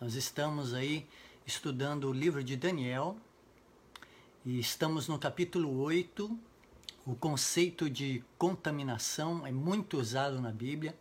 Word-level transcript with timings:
Nós 0.00 0.14
estamos 0.14 0.74
aí 0.74 1.04
estudando 1.44 2.08
o 2.08 2.12
livro 2.12 2.44
de 2.44 2.56
Daniel 2.56 3.16
e 4.46 4.60
estamos 4.60 5.08
no 5.08 5.18
capítulo 5.18 5.76
8. 5.80 6.38
O 7.04 7.16
conceito 7.16 7.90
de 7.90 8.22
contaminação 8.38 9.44
é 9.44 9.50
muito 9.50 9.98
usado 9.98 10.40
na 10.40 10.52
Bíblia. 10.52 10.96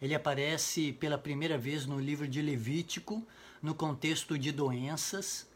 Ele 0.00 0.12
aparece 0.12 0.92
pela 0.92 1.16
primeira 1.16 1.56
vez 1.56 1.86
no 1.86 2.00
livro 2.00 2.26
de 2.26 2.42
Levítico, 2.42 3.24
no 3.62 3.76
contexto 3.76 4.36
de 4.36 4.50
doenças. 4.50 5.46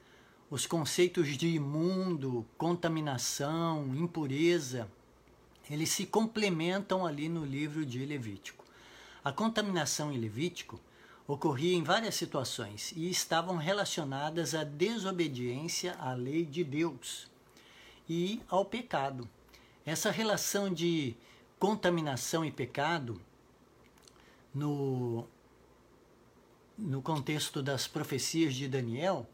Os 0.49 0.65
conceitos 0.65 1.37
de 1.37 1.49
imundo, 1.49 2.47
contaminação, 2.57 3.93
impureza, 3.97 4.89
eles 5.69 5.89
se 5.89 6.07
complementam 6.07 7.05
ali 7.05 7.29
no 7.29 7.45
livro 7.45 7.85
de 7.85 8.07
Levítico. 8.07 8.65
A 9.25 9.33
contaminação 9.33 10.13
em 10.13 10.19
Levítico 10.19 10.81
ocorria 11.27 11.77
em 11.77 11.83
várias 11.83 12.15
situações 12.15 12.93
e 12.95 13.11
estavam 13.11 13.57
relacionadas 13.57 14.55
à 14.55 14.63
desobediência 14.63 15.97
à 15.99 16.13
lei 16.13 16.45
de 16.45 16.63
Deus 16.63 17.29
e 18.09 18.41
ao 18.49 18.65
pecado. 18.65 19.29
Essa 19.85 20.11
relação 20.11 20.73
de 20.73 21.17
contaminação 21.59 22.45
e 22.45 22.51
pecado 22.51 23.21
no, 24.55 25.27
no 26.79 27.03
contexto 27.03 27.63
das 27.63 27.89
profecias 27.89 28.55
de 28.55 28.69
Daniel 28.69 29.27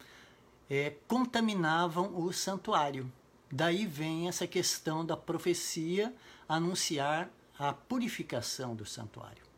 é, 0.70 0.95
contaminavam 1.06 2.18
o 2.18 2.32
santuário. 2.32 3.10
Daí 3.51 3.87
vem 3.87 4.29
essa 4.29 4.46
questão 4.46 5.04
da 5.04 5.16
profecia 5.16 6.15
anunciar 6.48 7.29
a 7.59 7.73
purificação 7.73 8.74
do 8.74 8.87
santuário 8.87 9.52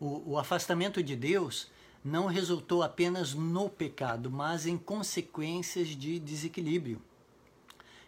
o, 0.00 0.32
o 0.32 0.38
afastamento 0.38 1.02
de 1.02 1.16
Deus 1.16 1.70
não 2.04 2.26
resultou 2.26 2.82
apenas 2.82 3.34
no 3.34 3.68
pecado, 3.68 4.30
mas 4.30 4.66
em 4.66 4.78
consequências 4.78 5.88
de 5.88 6.18
desequilíbrio, 6.18 7.02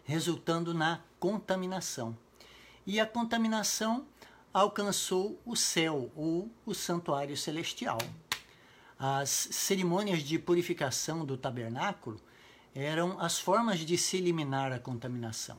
resultando 0.05 0.73
na 0.73 1.01
contaminação. 1.19 2.17
E 2.87 2.99
a 2.99 3.05
contaminação 3.05 4.05
alcançou 4.53 5.39
o 5.45 5.55
céu 5.55 6.09
ou 6.15 6.49
o 6.65 6.73
santuário 6.73 7.35
celestial. 7.35 7.97
As 8.97 9.29
cerimônias 9.29 10.21
de 10.23 10.39
purificação 10.39 11.25
do 11.25 11.37
tabernáculo 11.37 12.19
eram 12.73 13.19
as 13.19 13.39
formas 13.39 13.79
de 13.79 13.97
se 13.97 14.17
eliminar 14.17 14.71
a 14.71 14.79
contaminação. 14.79 15.57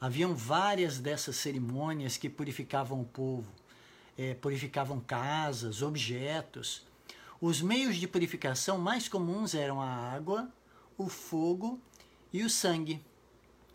Haviam 0.00 0.34
várias 0.34 0.98
dessas 0.98 1.36
cerimônias 1.36 2.16
que 2.16 2.28
purificavam 2.28 3.00
o 3.00 3.04
povo 3.04 3.50
é, 4.18 4.34
purificavam 4.34 4.98
casas, 4.98 5.80
objetos. 5.80 6.84
Os 7.40 7.62
meios 7.62 7.96
de 7.96 8.08
purificação 8.08 8.76
mais 8.76 9.08
comuns 9.08 9.54
eram 9.54 9.80
a 9.80 9.88
água, 9.88 10.52
o 10.98 11.08
fogo 11.08 11.80
e 12.32 12.42
o 12.42 12.50
sangue. 12.50 13.00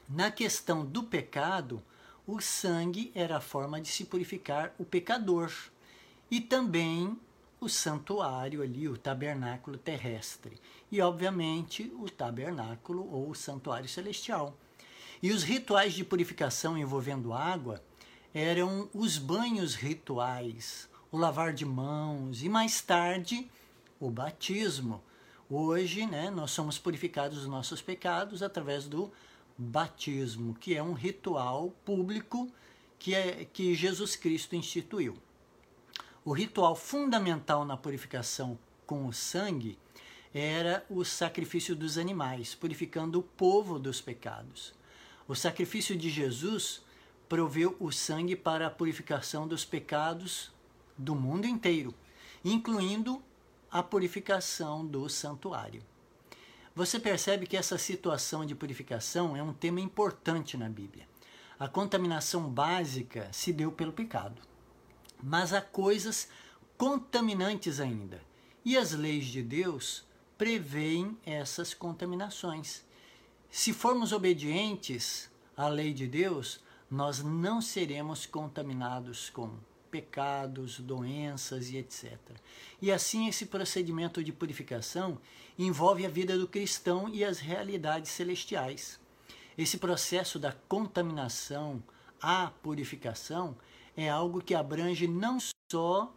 Na 0.10 0.30
questão 0.30 0.86
do 0.86 1.02
pecado, 1.04 1.82
o 2.28 2.42
sangue 2.42 3.10
era 3.16 3.38
a 3.38 3.42
forma 3.42 3.80
de 3.80 3.88
se 3.88 4.04
purificar 4.04 4.74
o 4.78 4.84
pecador 4.84 5.50
e 6.30 6.42
também 6.42 7.18
o 7.62 7.70
santuário 7.70 8.62
ali, 8.62 8.90
o 8.90 8.98
tabernáculo 8.98 9.78
terrestre 9.78 10.60
e 10.92 11.00
obviamente 11.00 11.90
o 11.98 12.10
tabernáculo 12.10 13.10
ou 13.10 13.30
o 13.30 13.36
santuário 13.36 13.88
celestial. 13.88 14.58
E 15.22 15.32
os 15.32 15.44
rituais 15.44 15.94
de 15.94 16.04
purificação 16.04 16.78
envolvendo 16.78 17.32
água 17.32 17.82
eram 18.34 18.90
os 18.94 19.18
banhos 19.18 19.76
rituais, 19.76 20.90
o 21.12 21.18
lavar 21.18 21.54
de 21.54 21.66
mãos 21.66 22.42
e 22.42 22.50
mais 22.50 22.82
tarde 22.82 23.50
o 24.00 24.10
batismo. 24.10 25.04
Hoje, 25.50 26.08
né, 26.08 26.32
nós 26.32 26.52
somos 26.52 26.80
purificados 26.80 27.40
dos 27.40 27.48
nossos 27.48 27.82
pecados 27.82 28.42
através 28.42 28.88
do 28.88 29.12
batismo, 29.58 30.56
que 30.56 30.76
é 30.76 30.82
um 30.82 30.94
ritual 30.94 31.72
público 31.86 32.52
que, 32.98 33.14
é, 33.14 33.46
que 33.46 33.76
Jesus 33.76 34.16
Cristo 34.16 34.56
instituiu. 34.56 35.16
O 36.26 36.32
ritual 36.32 36.76
fundamental 36.76 37.66
na 37.66 37.78
purificação 37.78 38.58
com 38.88 39.06
o 39.06 39.14
sangue 39.14 39.78
era 40.34 40.84
o 40.90 41.04
sacrifício 41.04 41.76
dos 41.76 41.98
animais, 41.98 42.56
purificando 42.56 43.20
o 43.20 43.24
povo 43.24 43.78
dos 43.78 44.02
pecados. 44.02 44.74
O 45.28 45.36
sacrifício 45.36 45.96
de 45.96 46.10
Jesus 46.10 46.82
proveu 47.28 47.76
o 47.80 47.92
sangue 47.92 48.36
para 48.36 48.68
a 48.68 48.70
purificação 48.70 49.48
dos 49.48 49.66
pecados 49.66 50.52
do 50.98 51.16
mundo 51.16 51.48
inteiro, 51.48 51.94
incluindo 52.44 53.22
a 53.72 53.82
purificação 53.82 54.86
do 54.86 55.10
santuário. 55.10 55.82
Você 56.76 57.00
percebe 57.00 57.46
que 57.46 57.58
essa 57.58 57.78
situação 57.78 58.46
de 58.46 58.56
purificação 58.56 59.38
é 59.38 59.44
um 59.44 59.54
tema 59.54 59.80
importante 59.80 60.58
na 60.58 60.70
Bíblia. 60.70 61.08
A 61.60 61.68
contaminação 61.68 62.50
básica 62.50 63.30
se 63.32 63.54
deu 63.54 63.72
pelo 63.72 63.94
pecado, 63.94 64.42
mas 65.22 65.54
há 65.54 65.62
coisas 65.62 66.28
contaminantes 66.78 67.80
ainda, 67.80 68.22
e 68.66 68.78
as 68.78 68.92
leis 68.92 69.26
de 69.26 69.42
Deus 69.42 70.06
preveem 70.38 71.18
essas 71.26 71.74
contaminações. 71.74 72.84
Se 73.50 73.72
formos 73.72 74.12
obedientes 74.12 75.30
à 75.56 75.68
lei 75.68 75.94
de 75.94 76.08
Deus, 76.08 76.60
nós 76.94 77.24
não 77.24 77.60
seremos 77.60 78.28
contaminados 78.28 79.28
com 79.32 79.50
pecados, 79.90 80.80
doenças 80.80 81.72
e 81.72 81.78
etc. 81.78 82.20
E 82.80 82.92
assim 82.92 83.28
esse 83.28 83.48
procedimento 83.48 84.24
de 84.24 84.32
purificação 84.32 85.18
envolve 85.58 86.06
a 86.06 86.10
vida 86.10 86.38
do 86.38 86.48
cristão 86.48 87.10
e 87.10 87.26
as 87.26 87.40
realidades 87.40 88.12
celestiais. 88.12 89.00
Esse 89.58 89.80
processo 89.80 90.38
da 90.38 90.52
contaminação 90.52 91.82
à 92.22 92.52
purificação 92.62 93.58
é 93.98 94.08
algo 94.08 94.40
que 94.40 94.54
abrange 94.54 95.08
não 95.08 95.40
só 95.72 96.14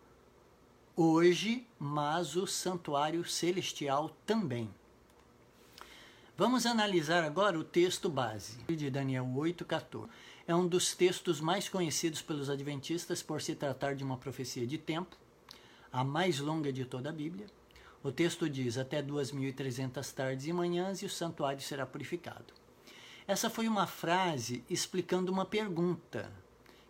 hoje, 0.94 1.66
mas 1.78 2.36
o 2.36 2.46
santuário 2.46 3.24
celestial 3.24 4.10
também. 4.26 4.68
Vamos 6.38 6.66
analisar 6.66 7.24
agora 7.24 7.58
o 7.58 7.64
texto 7.64 8.10
base 8.10 8.58
de 8.68 8.90
Daniel 8.90 9.24
8:14 9.24 10.06
é 10.46 10.54
um 10.54 10.66
dos 10.66 10.94
textos 10.94 11.40
mais 11.40 11.68
conhecidos 11.68 12.22
pelos 12.22 12.48
adventistas 12.48 13.22
por 13.22 13.42
se 13.42 13.54
tratar 13.54 13.94
de 13.94 14.04
uma 14.04 14.16
profecia 14.16 14.66
de 14.66 14.78
tempo, 14.78 15.16
a 15.92 16.04
mais 16.04 16.38
longa 16.38 16.72
de 16.72 16.84
toda 16.84 17.08
a 17.08 17.12
Bíblia. 17.12 17.46
O 18.02 18.12
texto 18.12 18.48
diz: 18.48 18.78
Até 18.78 19.02
2.300 19.02 20.12
tardes 20.12 20.46
e 20.46 20.52
manhãs 20.52 21.02
e 21.02 21.06
o 21.06 21.10
santuário 21.10 21.60
será 21.60 21.84
purificado. 21.84 22.54
Essa 23.26 23.50
foi 23.50 23.66
uma 23.66 23.86
frase 23.88 24.62
explicando 24.70 25.32
uma 25.32 25.44
pergunta 25.44 26.30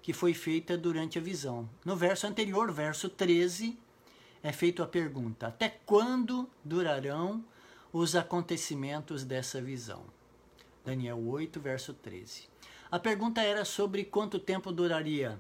que 0.03 0.12
foi 0.12 0.34
feita 0.34 0.77
durante 0.77 1.19
a 1.19 1.23
visão. 1.23 1.69
No 1.84 1.97
verso 1.97 2.27
anterior, 2.27 2.71
verso 2.71 3.09
13, 3.09 3.78
é 4.43 4.53
feita 4.53 4.83
a 4.83 4.87
pergunta: 4.87 5.47
Até 5.47 5.71
quando 5.87 6.49
durarão 6.62 7.43
os 7.91 8.15
acontecimentos 8.15 9.25
dessa 9.25 9.62
visão? 9.62 10.05
Daniel 10.84 11.19
8, 11.27 11.59
verso 11.59 11.94
13. 11.94 12.56
A 12.89 13.01
pergunta 13.01 13.41
era 13.41 13.65
sobre 13.65 14.05
quanto 14.05 14.39
tempo 14.39 14.71
duraria 14.71 15.37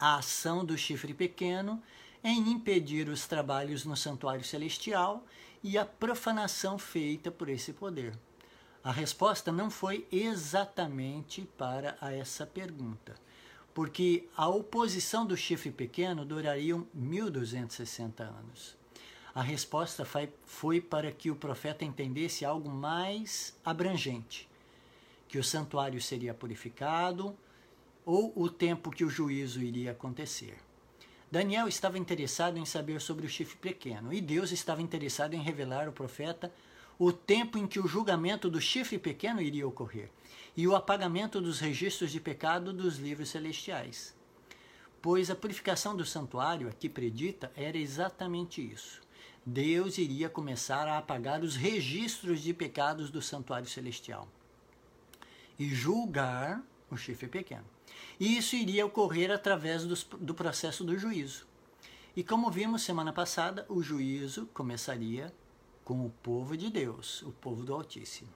a 0.00 0.16
ação 0.16 0.64
do 0.64 0.76
chifre 0.76 1.14
pequeno 1.14 1.80
em 2.24 2.50
impedir 2.50 3.08
os 3.08 3.24
trabalhos 3.24 3.84
no 3.84 3.96
santuário 3.96 4.44
celestial 4.44 5.24
e 5.62 5.78
a 5.78 5.86
profanação 5.86 6.76
feita 6.76 7.30
por 7.30 7.48
esse 7.48 7.72
poder. 7.72 8.18
A 8.82 8.90
resposta 8.90 9.52
não 9.52 9.70
foi 9.70 10.08
exatamente 10.10 11.48
para 11.56 11.96
essa 12.12 12.44
pergunta, 12.44 13.14
porque 13.72 14.28
a 14.36 14.48
oposição 14.48 15.24
do 15.24 15.36
chifre 15.36 15.70
pequeno 15.70 16.24
duraria 16.24 16.82
1260 16.92 18.24
anos. 18.24 18.76
A 19.32 19.42
resposta 19.42 20.04
foi 20.44 20.80
para 20.80 21.12
que 21.12 21.30
o 21.30 21.36
profeta 21.36 21.84
entendesse 21.84 22.44
algo 22.44 22.68
mais 22.68 23.56
abrangente 23.64 24.48
que 25.28 25.38
o 25.38 25.44
santuário 25.44 26.00
seria 26.00 26.34
purificado 26.34 27.36
ou 28.04 28.32
o 28.36 28.48
tempo 28.48 28.90
que 28.90 29.04
o 29.04 29.10
juízo 29.10 29.60
iria 29.60 29.90
acontecer. 29.90 30.56
Daniel 31.30 31.66
estava 31.66 31.98
interessado 31.98 32.56
em 32.56 32.64
saber 32.64 33.00
sobre 33.00 33.26
o 33.26 33.28
chifre 33.28 33.56
pequeno 33.56 34.12
e 34.12 34.20
Deus 34.20 34.52
estava 34.52 34.80
interessado 34.80 35.34
em 35.34 35.42
revelar 35.42 35.86
ao 35.86 35.92
profeta 35.92 36.52
o 36.98 37.12
tempo 37.12 37.58
em 37.58 37.66
que 37.66 37.80
o 37.80 37.88
julgamento 37.88 38.48
do 38.48 38.60
chifre 38.60 38.96
pequeno 38.96 39.42
iria 39.42 39.66
ocorrer 39.66 40.08
e 40.56 40.66
o 40.66 40.76
apagamento 40.76 41.40
dos 41.40 41.58
registros 41.58 42.12
de 42.12 42.20
pecado 42.20 42.72
dos 42.72 42.96
livros 42.96 43.28
celestiais. 43.28 44.14
Pois 45.02 45.28
a 45.28 45.34
purificação 45.34 45.96
do 45.96 46.06
santuário, 46.06 46.68
aqui 46.68 46.88
predita, 46.88 47.52
era 47.54 47.76
exatamente 47.76 48.62
isso. 48.62 49.02
Deus 49.44 49.98
iria 49.98 50.28
começar 50.28 50.88
a 50.88 50.98
apagar 50.98 51.42
os 51.42 51.54
registros 51.54 52.40
de 52.40 52.54
pecados 52.54 53.10
do 53.10 53.20
santuário 53.20 53.68
celestial 53.68 54.28
e 55.58 55.68
julgar 55.68 56.62
o 56.90 56.96
chifre 56.96 57.28
pequeno. 57.28 57.64
E 58.18 58.36
isso 58.36 58.56
iria 58.56 58.86
ocorrer 58.86 59.30
através 59.30 59.84
do, 59.84 59.94
do 60.18 60.34
processo 60.34 60.84
do 60.84 60.98
juízo. 60.98 61.46
E 62.16 62.24
como 62.24 62.50
vimos 62.50 62.82
semana 62.82 63.12
passada, 63.12 63.66
o 63.68 63.82
juízo 63.82 64.46
começaria 64.54 65.32
com 65.84 66.04
o 66.04 66.10
povo 66.22 66.56
de 66.56 66.70
Deus, 66.70 67.22
o 67.22 67.30
povo 67.30 67.62
do 67.62 67.74
Altíssimo. 67.74 68.30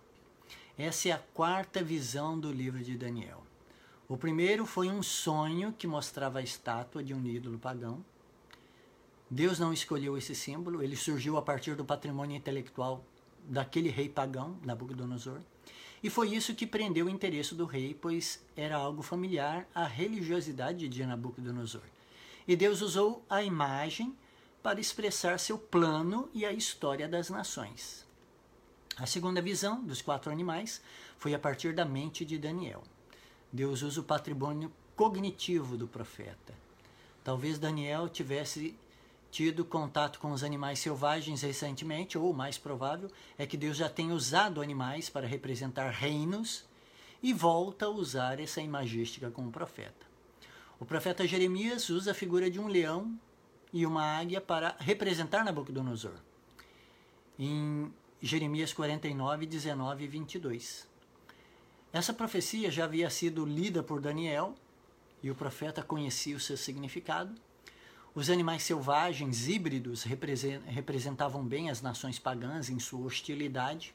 Essa 0.77 1.09
é 1.09 1.13
a 1.13 1.19
quarta 1.19 1.83
visão 1.83 2.39
do 2.39 2.53
livro 2.53 2.83
de 2.83 2.97
Daniel. 2.97 3.43
O 4.09 4.17
primeiro 4.17 4.67
foi 4.67 4.89
um 4.89 5.03
sonho 5.03 5.73
que 5.73 5.87
mostrava 5.87 6.41
a 6.41 6.43
estátua 6.43 7.03
de 7.03 7.15
um 7.15 7.25
ídolo 7.27 7.59
pagão. 7.59 8.05
Deus 9.31 9.59
não 9.59 9.73
escolheu 9.73 10.17
esse 10.19 10.35
símbolo, 10.35 10.83
ele 10.83 10.97
surgiu 10.97 11.37
a 11.37 11.43
partir 11.43 11.75
do 11.75 11.85
patrimônio 11.85 12.37
intelectual 12.37 13.05
daquele 13.45 13.89
rei 13.89 14.09
pagão, 14.09 14.59
Nabucodonosor. 14.65 15.41
E 16.03 16.09
foi 16.09 16.35
isso 16.35 16.55
que 16.55 16.67
prendeu 16.67 17.07
o 17.07 17.11
interesse 17.11 17.55
do 17.55 17.67
rei, 17.67 17.95
pois 17.95 18.43
era 18.57 18.77
algo 18.77 19.03
familiar 19.03 19.69
à 19.75 19.85
religiosidade 19.85 20.89
de 20.89 21.05
Nabucodonosor. 21.05 21.83
E 22.49 22.57
Deus 22.57 22.81
usou 22.81 23.25
a 23.29 23.43
imagem 23.43 24.17
para 24.63 24.81
expressar 24.81 25.39
seu 25.39 25.59
plano 25.59 26.29
e 26.33 26.45
a 26.45 26.53
história 26.53 27.09
das 27.09 27.29
nações. 27.29 28.07
A 28.97 29.07
segunda 29.07 29.41
visão 29.41 29.83
dos 29.83 30.03
quatro 30.03 30.31
animais 30.31 30.83
foi 31.17 31.35
a 31.35 31.39
partir 31.39 31.75
da 31.75 31.85
mente 31.85 32.25
de 32.25 32.39
Daniel. 32.39 32.83
Deus 33.53 33.83
usa 33.83 34.01
o 34.01 34.05
patrimônio 34.05 34.73
cognitivo 34.97 35.77
do 35.77 35.89
profeta. 35.89 36.55
Talvez 37.25 37.59
Daniel 37.59 38.09
tivesse 38.09 38.77
tido 39.31 39.65
contato 39.65 40.19
com 40.19 40.33
os 40.33 40.43
animais 40.43 40.81
selvagens 40.81 41.43
recentemente, 41.43 42.19
ou 42.19 42.33
mais 42.33 42.59
provável 42.59 43.11
é 43.39 43.47
que 43.47 43.57
Deus 43.57 43.77
já 43.77 43.89
tenha 43.89 44.15
usado 44.15 44.61
animais 44.61 45.09
para 45.09 45.27
representar 45.27 45.91
reinos 45.91 46.65
e 47.23 47.33
volta 47.33 47.87
a 47.87 47.91
usar 47.91 48.41
essa 48.41 48.61
imagística 48.61 49.31
com 49.31 49.47
o 49.47 49.53
profeta. 49.53 50.07
O 50.79 50.85
profeta 50.85 51.27
Jeremias 51.27 51.89
usa 51.91 52.11
a 52.11 52.15
figura 52.15 52.51
de 52.51 52.59
um 52.59 52.67
leão 52.67 53.19
e 53.73 53.87
uma 53.87 54.19
águia 54.19 54.41
para 54.41 54.75
representar 54.81 55.45
Nabucodonosor. 55.45 56.15
Em 57.39 57.93
Jeremias 58.21 58.73
49, 58.73 59.47
19 59.47 60.05
e 60.05 60.09
22. 60.09 60.89
Essa 61.93 62.13
profecia 62.13 62.71
já 62.71 62.85
havia 62.85 63.11
sido 63.11 63.45
lida 63.45 63.83
por 63.83 64.01
Daniel 64.01 64.55
e 65.23 65.31
o 65.31 65.35
profeta 65.35 65.83
conhecia 65.83 66.37
o 66.37 66.41
seu 66.41 66.57
significado 66.57 67.35
os 68.15 68.29
animais 68.29 68.65
selvagens 68.65 69.47
híbridos 69.47 70.03
representavam 70.03 71.45
bem 71.45 71.71
as 71.71 71.81
nações 71.81 72.19
pagãs 72.19 72.69
em 72.69 72.79
sua 72.79 73.07
hostilidade 73.07 73.95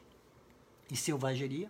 e 0.89 0.95
selvageria. 0.95 1.69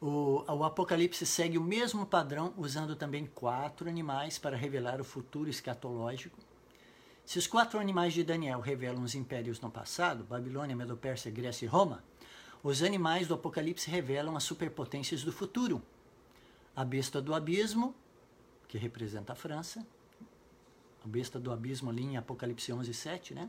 O, 0.00 0.44
o, 0.46 0.64
Apocalipse 0.64 1.24
segue 1.26 1.58
o 1.58 1.62
mesmo 1.62 2.06
padrão, 2.06 2.52
usando 2.56 2.94
também 2.94 3.26
quatro 3.26 3.88
animais 3.88 4.38
para 4.38 4.56
revelar 4.56 5.00
o 5.00 5.04
futuro 5.04 5.48
escatológico. 5.48 6.38
Se 7.24 7.38
os 7.38 7.46
quatro 7.46 7.80
animais 7.80 8.12
de 8.12 8.22
Daniel 8.22 8.60
revelam 8.60 9.02
os 9.02 9.14
impérios 9.14 9.60
no 9.60 9.70
passado, 9.70 10.24
Babilônia, 10.24 10.76
Medo-Pérsia, 10.76 11.32
Grécia 11.32 11.66
e 11.66 11.68
Roma, 11.68 12.04
os 12.62 12.82
animais 12.82 13.26
do 13.26 13.34
Apocalipse 13.34 13.90
revelam 13.90 14.36
as 14.36 14.44
superpotências 14.44 15.24
do 15.24 15.32
futuro. 15.32 15.82
A 16.76 16.84
besta 16.84 17.20
do 17.20 17.34
abismo, 17.34 17.94
que 18.68 18.78
representa 18.78 19.32
a 19.32 19.36
França, 19.36 19.84
besta 21.08 21.40
do 21.40 21.50
abismo 21.50 21.90
ali 21.90 22.04
em 22.04 22.16
Apocalipse 22.16 22.72
11, 22.72 22.92
7, 22.94 23.34
né? 23.34 23.48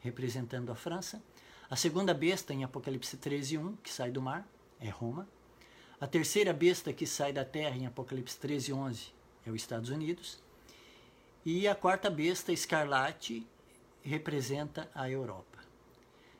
representando 0.00 0.70
a 0.70 0.74
França. 0.74 1.22
A 1.68 1.76
segunda 1.76 2.14
besta 2.14 2.54
em 2.54 2.64
Apocalipse 2.64 3.16
13, 3.16 3.58
1, 3.58 3.76
que 3.76 3.92
sai 3.92 4.10
do 4.10 4.22
mar, 4.22 4.48
é 4.80 4.88
Roma. 4.88 5.28
A 6.00 6.06
terceira 6.06 6.52
besta 6.52 6.92
que 6.92 7.06
sai 7.06 7.32
da 7.32 7.44
terra 7.44 7.76
em 7.76 7.86
Apocalipse 7.86 8.38
13, 8.38 8.72
11, 8.72 9.12
é 9.46 9.50
os 9.50 9.56
Estados 9.56 9.90
Unidos. 9.90 10.38
E 11.44 11.66
a 11.66 11.74
quarta 11.74 12.10
besta, 12.10 12.52
escarlate, 12.52 13.46
representa 14.02 14.90
a 14.94 15.10
Europa. 15.10 15.58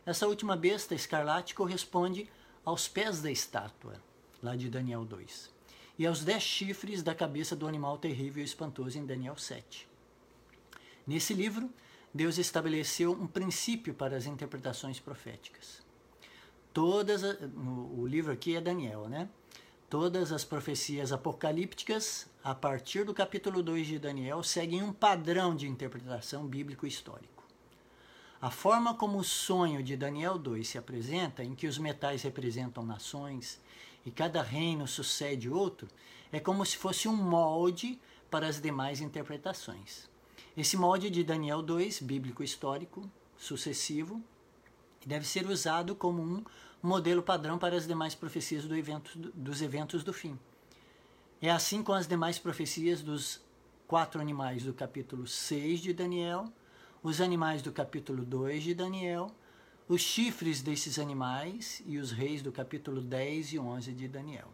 Essa 0.04 0.28
última 0.28 0.56
besta, 0.56 0.94
escarlate, 0.94 1.54
corresponde 1.54 2.28
aos 2.64 2.86
pés 2.86 3.20
da 3.20 3.30
estátua, 3.30 4.00
lá 4.42 4.54
de 4.54 4.68
Daniel 4.68 5.04
2, 5.04 5.52
e 5.98 6.06
aos 6.06 6.22
dez 6.22 6.42
chifres 6.42 7.02
da 7.02 7.14
cabeça 7.14 7.56
do 7.56 7.66
animal 7.66 7.98
terrível 7.98 8.42
e 8.42 8.46
espantoso 8.46 8.98
em 8.98 9.06
Daniel 9.06 9.36
7. 9.36 9.88
Nesse 11.06 11.32
livro, 11.32 11.70
Deus 12.12 12.36
estabeleceu 12.36 13.12
um 13.12 13.26
princípio 13.26 13.94
para 13.94 14.16
as 14.16 14.26
interpretações 14.26 14.98
proféticas. 14.98 15.80
Todas, 16.72 17.22
o 17.96 18.06
livro 18.06 18.32
aqui 18.32 18.56
é 18.56 18.60
Daniel, 18.60 19.08
né? 19.08 19.28
Todas 19.88 20.32
as 20.32 20.44
profecias 20.44 21.12
apocalípticas, 21.12 22.28
a 22.42 22.54
partir 22.54 23.04
do 23.04 23.14
capítulo 23.14 23.62
2 23.62 23.86
de 23.86 23.98
Daniel, 24.00 24.42
seguem 24.42 24.82
um 24.82 24.92
padrão 24.92 25.54
de 25.54 25.68
interpretação 25.68 26.44
bíblico-histórico. 26.44 27.44
A 28.40 28.50
forma 28.50 28.92
como 28.92 29.18
o 29.18 29.24
sonho 29.24 29.82
de 29.82 29.96
Daniel 29.96 30.36
2 30.36 30.66
se 30.66 30.76
apresenta, 30.76 31.44
em 31.44 31.54
que 31.54 31.68
os 31.68 31.78
metais 31.78 32.22
representam 32.22 32.84
nações 32.84 33.60
e 34.04 34.10
cada 34.10 34.42
reino 34.42 34.88
sucede 34.88 35.48
outro, 35.48 35.88
é 36.32 36.40
como 36.40 36.66
se 36.66 36.76
fosse 36.76 37.06
um 37.06 37.14
molde 37.14 38.00
para 38.28 38.48
as 38.48 38.60
demais 38.60 39.00
interpretações. 39.00 40.10
Esse 40.56 40.74
molde 40.74 41.10
de 41.10 41.22
Daniel 41.22 41.60
2, 41.60 42.00
bíblico 42.00 42.42
histórico, 42.42 43.02
sucessivo, 43.36 44.22
deve 45.04 45.26
ser 45.26 45.46
usado 45.46 45.94
como 45.94 46.22
um 46.22 46.42
modelo 46.82 47.22
padrão 47.22 47.58
para 47.58 47.76
as 47.76 47.86
demais 47.86 48.14
profecias 48.14 48.64
do 48.64 48.74
evento, 48.74 49.18
dos 49.34 49.60
eventos 49.60 50.02
do 50.02 50.14
fim. 50.14 50.38
É 51.42 51.50
assim 51.50 51.82
com 51.82 51.92
as 51.92 52.08
demais 52.08 52.38
profecias 52.38 53.02
dos 53.02 53.38
quatro 53.86 54.18
animais 54.18 54.62
do 54.62 54.72
capítulo 54.72 55.26
6 55.26 55.80
de 55.80 55.92
Daniel, 55.92 56.50
os 57.02 57.20
animais 57.20 57.60
do 57.60 57.70
capítulo 57.70 58.24
2 58.24 58.62
de 58.62 58.74
Daniel, 58.74 59.30
os 59.86 60.00
chifres 60.00 60.62
desses 60.62 60.98
animais 60.98 61.82
e 61.84 61.98
os 61.98 62.10
reis 62.12 62.40
do 62.40 62.50
capítulo 62.50 63.02
10 63.02 63.52
e 63.52 63.58
11 63.58 63.92
de 63.92 64.08
Daniel. 64.08 64.48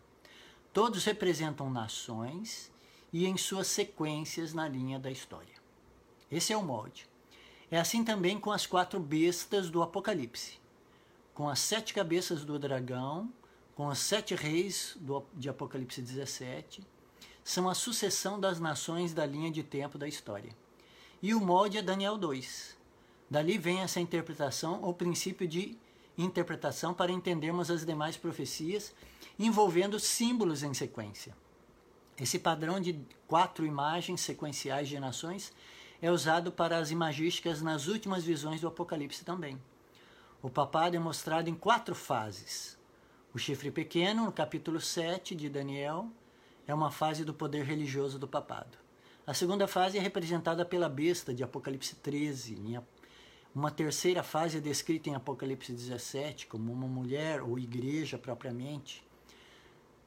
Todos 0.72 1.05
representam 1.05 1.70
nações 1.70 2.72
e 3.12 3.25
em 3.25 3.37
suas 3.37 3.69
sequências 3.69 4.52
na 4.52 4.69
linha 4.69 4.98
da 4.98 5.10
história. 5.10 5.62
Esse 6.32 6.55
é 6.55 6.56
o 6.56 6.62
molde. 6.62 7.06
É 7.70 7.79
assim 7.79 8.02
também 8.02 8.40
com 8.40 8.50
as 8.50 8.67
quatro 8.67 8.99
bestas 8.99 9.69
do 9.69 9.82
Apocalipse, 9.82 10.58
com 11.34 11.46
as 11.46 11.58
sete 11.58 11.93
cabeças 11.93 12.43
do 12.43 12.58
dragão, 12.58 13.31
com 13.75 13.87
os 13.87 13.99
sete 13.99 14.34
reis 14.34 14.96
do, 14.99 15.25
de 15.34 15.50
Apocalipse 15.50 16.00
17, 16.00 16.82
são 17.44 17.69
a 17.69 17.75
sucessão 17.75 18.40
das 18.40 18.58
nações 18.58 19.12
da 19.12 19.26
linha 19.26 19.50
de 19.50 19.62
tempo 19.62 19.99
da 19.99 20.08
história. 20.08 20.56
E 21.23 21.34
o 21.34 21.40
molde 21.40 21.79
é 21.79 21.82
Daniel 21.82 22.17
2. 22.17 22.79
Dali 23.31 23.58
vem 23.58 23.81
essa 23.81 24.00
interpretação, 24.00 24.82
ou 24.82 24.94
princípio 24.94 25.46
de 25.46 25.76
interpretação, 26.17 26.94
para 26.94 27.12
entendermos 27.12 27.70
as 27.70 27.84
demais 27.84 28.17
profecias 28.17 28.94
envolvendo 29.39 29.98
símbolos 29.98 30.62
em 30.62 30.72
sequência. 30.72 31.36
Esse 32.19 32.39
padrão 32.39 32.81
de 32.81 32.98
quatro 33.27 33.65
imagens 33.65 34.20
sequenciais 34.20 34.89
de 34.89 35.01
nações 35.01 35.53
é 36.03 36.11
usado 36.11 36.51
para 36.51 36.79
as 36.79 36.91
imagísticas 36.91 37.63
nas 37.63 37.87
últimas 37.87 38.25
visões 38.25 38.61
do 38.61 38.67
Apocalipse 38.67 39.25
também. 39.25 39.56
O 40.43 40.51
papado 40.51 40.97
é 40.97 40.99
mostrado 40.99 41.49
em 41.49 41.55
quatro 41.55 41.94
fases. 41.94 42.77
O 43.32 43.39
chifre 43.39 43.71
pequeno, 43.71 44.25
no 44.25 44.32
capítulo 44.32 44.81
7 44.81 45.37
de 45.37 45.49
Daniel, 45.49 46.11
é 46.67 46.75
uma 46.75 46.91
fase 46.91 47.25
do 47.25 47.32
poder 47.32 47.65
religioso 47.65 48.19
do 48.19 48.27
papado. 48.27 48.77
A 49.25 49.32
segunda 49.32 49.69
fase 49.69 49.97
é 49.97 50.01
representada 50.01 50.65
pela 50.65 50.89
besta 50.89 51.32
de 51.32 51.44
Apocalipse 51.44 51.94
13. 51.94 52.81
Uma 53.55 53.71
terceira 53.71 54.25
fase 54.25 54.59
é 54.59 54.61
descrita 54.61 55.09
em 55.09 55.15
Apocalipse 55.15 55.73
17 55.73 56.49
como 56.49 56.73
uma 56.73 56.89
mulher 56.89 57.41
ou 57.41 57.61
igreja 57.61 58.19
propriamente, 58.19 59.06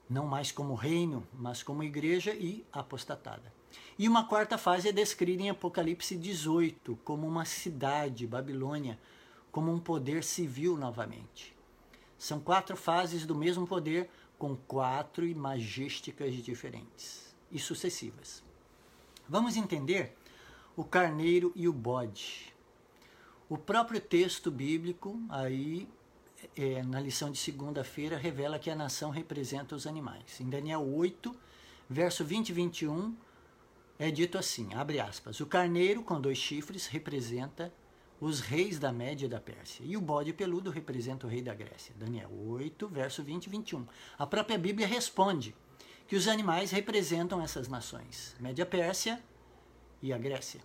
não 0.10 0.28
mais 0.28 0.52
como 0.52 0.76
reino, 0.76 1.26
mas 1.32 1.64
como 1.64 1.84
igreja 1.84 2.34
e 2.34 2.66
apostatada. 2.74 3.55
E 3.98 4.08
uma 4.08 4.26
quarta 4.26 4.58
fase 4.58 4.90
é 4.90 4.92
descrita 4.92 5.44
em 5.44 5.50
Apocalipse 5.50 6.16
18 6.16 7.00
como 7.04 7.28
uma 7.28 7.46
cidade, 7.46 8.28
Babilônia, 8.28 9.00
como 9.52 9.72
um 9.72 9.80
poder 9.80 10.24
civil 10.24 10.78
novamente. 10.78 11.56
São 12.18 12.40
quatro 12.40 12.76
fases 12.76 13.26
do 13.26 13.36
mesmo 13.36 13.66
poder 13.66 14.10
com 14.38 14.56
quatro 14.56 15.26
imagísticas 15.26 16.34
diferentes 16.36 17.36
e 17.52 17.58
sucessivas. 17.58 18.44
Vamos 19.28 19.56
entender 19.56 20.16
o 20.76 20.84
carneiro 20.84 21.52
e 21.56 21.68
o 21.68 21.74
bode. 21.74 22.54
O 23.48 23.58
próprio 23.58 24.02
texto 24.02 24.52
bíblico, 24.52 25.20
aí 25.30 25.88
é, 26.56 26.84
na 26.84 27.00
lição 27.00 27.32
de 27.32 27.38
segunda-feira, 27.38 28.18
revela 28.18 28.60
que 28.60 28.70
a 28.70 28.76
nação 28.76 29.10
representa 29.10 29.76
os 29.76 29.88
animais. 29.88 30.40
Em 30.42 30.50
Daniel 30.50 30.86
8, 30.86 31.34
verso 31.90 32.26
20 32.26 32.50
e 32.50 32.54
21, 32.54 33.16
é 33.98 34.12
dito 34.12 34.38
assim, 34.38 34.74
abre 34.74 35.00
aspas, 35.00 35.40
o 35.40 35.46
carneiro 35.46 36.04
com 36.04 36.20
dois 36.20 36.38
chifres 36.38 36.88
representa 36.88 37.74
os 38.20 38.40
reis 38.40 38.80
da 38.80 38.92
Média 38.92 39.28
da 39.28 39.40
Pérsia, 39.40 39.84
e 39.86 39.96
o 39.96 40.02
bode 40.02 40.34
peludo 40.34 40.70
representa 40.70 41.28
o 41.28 41.30
rei 41.30 41.42
da 41.42 41.54
Grécia. 41.54 41.94
Daniel 41.98 42.30
8, 42.32 42.88
verso 42.88 43.24
20 43.24 43.46
e 43.46 43.50
21. 43.50 43.86
A 44.18 44.26
própria 44.26 44.58
Bíblia 44.58 44.88
responde 44.88 45.56
que 46.08 46.16
os 46.16 46.28
animais 46.28 46.72
representam 46.72 47.42
essas 47.42 47.68
nações, 47.68 48.36
Média 48.40 48.66
Pérsia 48.66 49.22
e 50.02 50.14
a 50.14 50.18
Grécia. 50.18 50.62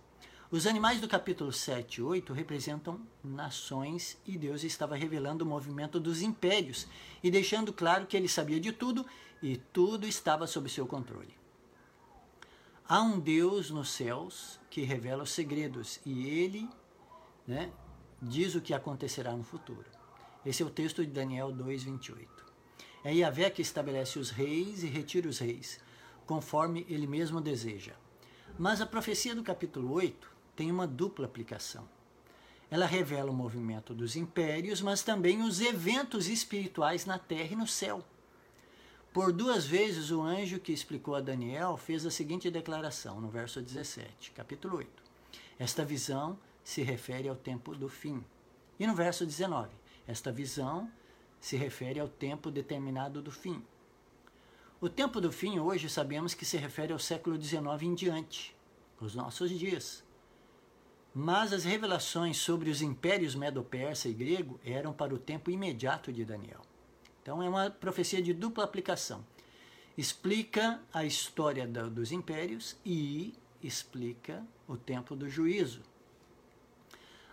Os 0.49 0.67
animais 0.67 0.99
do 0.99 1.07
capítulo 1.07 1.51
7 1.53 1.99
e 1.99 2.03
8 2.03 2.33
representam 2.33 2.99
nações 3.23 4.17
e 4.27 4.37
Deus 4.37 4.65
estava 4.65 4.97
revelando 4.97 5.45
o 5.45 5.47
movimento 5.47 5.97
dos 5.97 6.21
impérios 6.21 6.87
e 7.23 7.31
deixando 7.31 7.71
claro 7.71 8.05
que 8.05 8.17
ele 8.17 8.27
sabia 8.27 8.59
de 8.59 8.73
tudo 8.73 9.05
e 9.41 9.55
tudo 9.55 10.05
estava 10.05 10.45
sob 10.45 10.69
seu 10.69 10.85
controle. 10.85 11.40
Há 12.87 13.01
um 13.01 13.19
Deus 13.19 13.69
nos 13.69 13.89
céus 13.89 14.59
que 14.69 14.81
revela 14.81 15.23
os 15.23 15.31
segredos 15.31 15.99
e 16.05 16.27
ele 16.27 16.69
né, 17.47 17.71
diz 18.21 18.55
o 18.55 18.61
que 18.61 18.73
acontecerá 18.73 19.31
no 19.31 19.43
futuro. 19.43 19.85
Esse 20.45 20.61
é 20.63 20.65
o 20.65 20.69
texto 20.69 21.05
de 21.05 21.11
Daniel 21.11 21.49
2,28. 21.53 22.27
É 23.03 23.13
Yahvé 23.13 23.49
que 23.49 23.61
estabelece 23.61 24.19
os 24.19 24.29
reis 24.29 24.83
e 24.83 24.87
retira 24.87 25.27
os 25.27 25.39
reis, 25.39 25.79
conforme 26.25 26.85
ele 26.89 27.07
mesmo 27.07 27.39
deseja. 27.39 27.93
Mas 28.57 28.81
a 28.81 28.85
profecia 28.85 29.33
do 29.33 29.43
capítulo 29.43 29.91
8 29.93 30.29
tem 30.55 30.71
uma 30.71 30.85
dupla 30.85 31.25
aplicação. 31.25 31.87
Ela 32.69 32.85
revela 32.85 33.31
o 33.31 33.33
movimento 33.33 33.93
dos 33.93 34.15
impérios, 34.15 34.81
mas 34.81 35.03
também 35.03 35.41
os 35.41 35.59
eventos 35.59 36.27
espirituais 36.27 37.05
na 37.05 37.19
terra 37.19 37.53
e 37.53 37.55
no 37.55 37.67
céu. 37.67 38.03
Por 39.13 39.33
duas 39.33 39.65
vezes 39.65 40.09
o 40.09 40.21
anjo 40.21 40.57
que 40.57 40.71
explicou 40.71 41.15
a 41.15 41.19
Daniel 41.19 41.75
fez 41.75 42.05
a 42.05 42.11
seguinte 42.11 42.49
declaração 42.49 43.19
no 43.19 43.27
verso 43.27 43.61
17, 43.61 44.31
capítulo 44.31 44.77
8. 44.77 44.89
Esta 45.59 45.83
visão 45.83 46.39
se 46.63 46.81
refere 46.81 47.27
ao 47.27 47.35
tempo 47.35 47.75
do 47.75 47.89
fim. 47.89 48.23
E 48.79 48.87
no 48.87 48.95
verso 48.95 49.25
19, 49.25 49.69
esta 50.07 50.31
visão 50.31 50.89
se 51.41 51.57
refere 51.57 51.99
ao 51.99 52.07
tempo 52.07 52.49
determinado 52.49 53.21
do 53.21 53.31
fim. 53.31 53.61
O 54.79 54.87
tempo 54.87 55.19
do 55.19 55.29
fim 55.29 55.59
hoje 55.59 55.89
sabemos 55.89 56.33
que 56.33 56.45
se 56.45 56.55
refere 56.55 56.93
ao 56.93 56.99
século 56.99 57.39
XIX 57.39 57.81
em 57.81 57.93
diante, 57.93 58.55
os 59.01 59.13
nossos 59.13 59.49
dias. 59.51 60.05
Mas 61.13 61.51
as 61.51 61.65
revelações 61.65 62.37
sobre 62.37 62.69
os 62.69 62.81
impérios 62.81 63.35
medo-persa 63.35 64.07
e 64.07 64.13
grego 64.13 64.57
eram 64.63 64.93
para 64.93 65.13
o 65.13 65.19
tempo 65.19 65.51
imediato 65.51 66.13
de 66.13 66.23
Daniel. 66.23 66.70
Então 67.21 67.41
é 67.41 67.49
uma 67.49 67.69
profecia 67.69 68.21
de 68.21 68.33
dupla 68.33 68.63
aplicação. 68.63 69.25
Explica 69.97 70.79
a 70.93 71.05
história 71.05 71.67
dos 71.67 72.11
impérios 72.11 72.75
e 72.85 73.33
explica 73.61 74.43
o 74.67 74.75
tempo 74.75 75.15
do 75.15 75.29
juízo. 75.29 75.81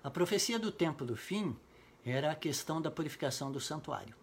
A 0.03 0.11
profecia 0.11 0.59
do 0.59 0.71
tempo 0.71 1.05
do 1.05 1.17
fim 1.17 1.57
era 2.05 2.31
a 2.31 2.35
questão 2.35 2.81
da 2.81 2.91
purificação 2.91 3.51
do 3.51 3.61
santuário. 3.61 4.15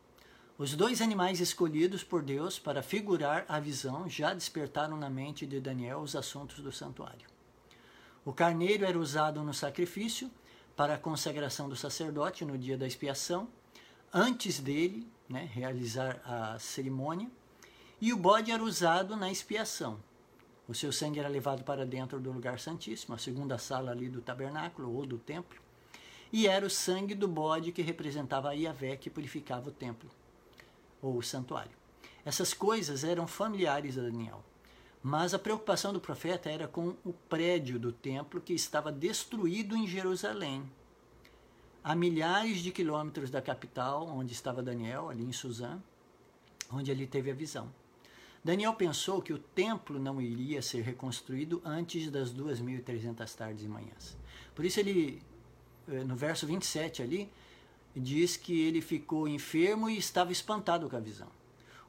Os 0.58 0.74
dois 0.74 1.02
animais 1.02 1.42
escolhidos 1.42 2.04
por 2.04 2.22
Deus 2.22 2.58
para 2.58 2.82
figurar 2.82 3.46
a 3.48 3.60
visão 3.60 4.08
já 4.08 4.34
despertaram 4.34 4.96
na 4.96 5.10
mente 5.10 5.46
de 5.46 5.60
Daniel 5.60 6.00
os 6.00 6.16
assuntos 6.16 6.60
do 6.60 6.72
santuário. 6.72 7.28
O 8.24 8.32
carneiro 8.32 8.86
era 8.86 8.98
usado 8.98 9.44
no 9.44 9.54
sacrifício 9.54 10.32
para 10.76 10.96
a 10.96 10.98
consagração 10.98 11.68
do 11.68 11.76
sacerdote 11.76 12.46
no 12.46 12.58
dia 12.58 12.78
da 12.78 12.88
expiação. 12.88 13.50
Antes 14.18 14.62
dele, 14.62 15.06
né, 15.28 15.50
realizar 15.52 16.22
a 16.24 16.58
cerimônia, 16.58 17.30
e 18.00 18.14
o 18.14 18.18
bode 18.18 18.50
era 18.50 18.64
usado 18.64 19.14
na 19.18 19.30
expiação. 19.30 20.00
O 20.70 20.74
seu 20.74 20.90
sangue 20.94 21.20
era 21.20 21.28
levado 21.28 21.66
para 21.66 21.86
dentro 21.86 22.18
do 22.18 22.32
lugar 22.32 22.58
santíssimo, 22.58 23.14
a 23.14 23.18
segunda 23.18 23.58
sala 23.58 23.92
ali 23.92 24.08
do 24.08 24.22
tabernáculo 24.22 24.96
ou 24.96 25.06
do 25.06 25.18
templo, 25.18 25.60
e 26.32 26.48
era 26.48 26.66
o 26.66 26.70
sangue 26.70 27.14
do 27.14 27.28
bode 27.28 27.74
que 27.74 27.82
representava 27.82 28.52
a 28.52 28.54
Iavé 28.54 28.96
que 28.96 29.10
purificava 29.10 29.68
o 29.68 29.74
templo 29.74 30.10
ou 31.02 31.18
o 31.18 31.22
santuário. 31.22 31.76
Essas 32.24 32.54
coisas 32.54 33.04
eram 33.04 33.28
familiares 33.28 33.98
a 33.98 34.02
Daniel. 34.02 34.42
Mas 35.04 35.34
a 35.34 35.40
preocupação 35.40 35.92
do 35.92 36.00
profeta 36.00 36.50
era 36.50 36.70
com 36.70 36.96
o 37.04 37.12
prédio 37.28 37.78
do 37.78 37.92
templo 37.92 38.40
que 38.40 38.54
estava 38.54 38.94
destruído 38.94 39.76
em 39.76 39.86
Jerusalém, 39.86 40.64
a 41.86 41.94
milhares 41.94 42.64
de 42.64 42.72
quilômetros 42.72 43.30
da 43.30 43.44
capital, 43.44 44.08
onde 44.08 44.34
estava 44.34 44.64
Daniel, 44.64 45.08
ali 45.08 45.24
em 45.24 45.32
Suzã, 45.32 45.80
onde 46.74 46.90
ele 46.90 47.06
teve 47.06 47.30
a 47.30 47.34
visão. 47.36 47.72
Daniel 48.44 48.74
pensou 48.74 49.22
que 49.22 49.32
o 49.32 49.38
templo 49.38 50.00
não 50.00 50.20
iria 50.20 50.64
ser 50.64 50.82
reconstruído 50.82 51.62
antes 51.64 52.10
das 52.10 52.34
2.300 52.34 53.36
tardes 53.36 53.64
e 53.64 53.68
manhãs. 53.68 54.18
Por 54.56 54.66
isso 54.66 54.80
ele, 54.80 55.22
eh, 55.88 56.04
no 56.04 56.16
verso 56.16 56.48
27 56.48 57.04
ali, 57.04 57.32
diz 57.96 58.36
que 58.36 58.62
ele 58.62 58.82
ficou 58.82 59.28
enfermo 59.28 59.88
e 59.88 59.96
estava 59.96 60.32
espantado 60.32 60.90
com 60.90 60.98
a 60.98 61.00
visão. 61.00 61.30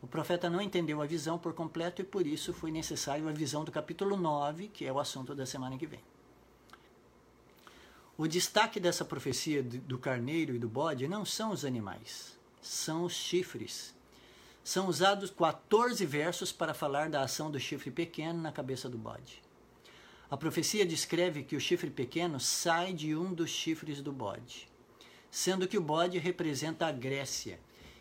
O 0.02 0.06
profeta 0.06 0.50
não 0.50 0.60
entendeu 0.60 1.00
a 1.00 1.06
visão 1.06 1.38
por 1.38 1.54
completo 1.54 2.02
e 2.02 2.04
por 2.04 2.26
isso 2.26 2.52
foi 2.52 2.70
necessário 2.70 3.26
a 3.30 3.32
visão 3.32 3.64
do 3.64 3.72
capítulo 3.72 4.14
9, 4.14 4.68
que 4.68 4.84
é 4.84 4.92
o 4.92 5.00
assunto 5.00 5.34
da 5.34 5.46
semana 5.46 5.78
que 5.78 5.86
vem. 5.86 6.00
O 8.18 8.26
destaque 8.26 8.80
dessa 8.80 9.04
profecia 9.04 9.62
do 9.62 9.98
carneiro 9.98 10.54
e 10.54 10.58
do 10.58 10.68
bode 10.68 11.06
não 11.06 11.22
são 11.22 11.50
os 11.50 11.66
animais, 11.66 12.34
são 12.62 13.04
os 13.04 13.12
chifres. 13.12 13.94
São 14.64 14.88
usados 14.88 15.30
14 15.30 16.04
versos 16.06 16.50
para 16.50 16.72
falar 16.72 17.10
da 17.10 17.20
ação 17.20 17.50
do 17.50 17.60
chifre 17.60 17.90
pequeno 17.90 18.40
na 18.40 18.50
cabeça 18.50 18.88
do 18.88 18.96
bode. 18.96 19.42
A 20.30 20.36
profecia 20.36 20.86
descreve 20.86 21.42
que 21.42 21.54
o 21.56 21.60
chifre 21.60 21.90
pequeno 21.90 22.40
sai 22.40 22.94
de 22.94 23.14
um 23.14 23.34
dos 23.34 23.50
chifres 23.50 24.00
do 24.00 24.12
bode, 24.12 24.66
sendo 25.30 25.68
que 25.68 25.76
o 25.76 25.82
bode 25.82 26.18
representa 26.18 26.86
a 26.86 26.92
Grécia 26.92 27.60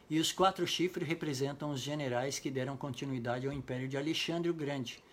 e 0.10 0.18
os 0.18 0.32
quatro 0.32 0.66
chifres 0.66 1.06
representam 1.06 1.72
os 1.72 1.82
generais 1.82 2.40
que 2.40 2.50
deram 2.50 2.78
continuidade 2.78 3.46
ao 3.46 3.54
império 3.54 3.88
de 3.88 3.98
Alexandre 3.98 4.50
o 4.50 4.54
Grande. 4.54 5.04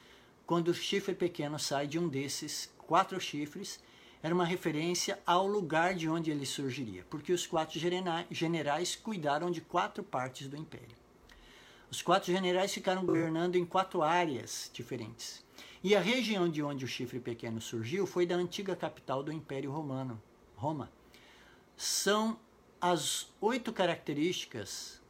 Quando 0.47 0.69
o 0.69 0.75
chifre 0.75 1.15
pequeno 1.15 1.59
sai 1.59 1.89
de 1.89 1.99
um 1.99 2.09
desses 2.09 2.73
quatro 2.79 3.21
chifres, 3.21 3.81
era 4.23 4.35
uma 4.35 4.45
referência 4.45 5.19
ao 5.27 5.47
lugar 5.47 5.95
de 5.95 6.09
onde 6.09 6.31
ele 6.31 6.47
surgiria, 6.47 7.05
porque 7.11 7.33
os 7.33 7.47
quatro 7.47 7.79
generais 8.31 8.95
cuidaram 8.95 9.51
de 9.51 9.61
quatro 9.61 10.03
partes 10.03 10.47
do 10.47 10.57
império. 10.57 10.97
Os 11.91 12.01
quatro 12.01 12.33
generais 12.33 12.73
ficaram 12.73 13.05
governando 13.05 13.57
em 13.57 13.67
quatro 13.67 14.01
áreas 14.01 14.71
diferentes. 14.73 15.45
E 15.85 15.95
a 15.95 16.01
região 16.01 16.49
de 16.49 16.63
onde 16.63 16.85
o 16.85 16.89
chifre 16.89 17.19
pequeno 17.19 17.61
surgiu 17.61 18.07
foi 18.07 18.25
da 18.25 18.37
antiga 18.37 18.77
capital 18.77 19.23
do 19.23 19.33
Império 19.33 19.71
Romano, 19.73 20.23
Roma. 20.57 20.91
São 21.77 22.39
as 22.81 23.29
oito 23.41 23.73
características 23.73 25.03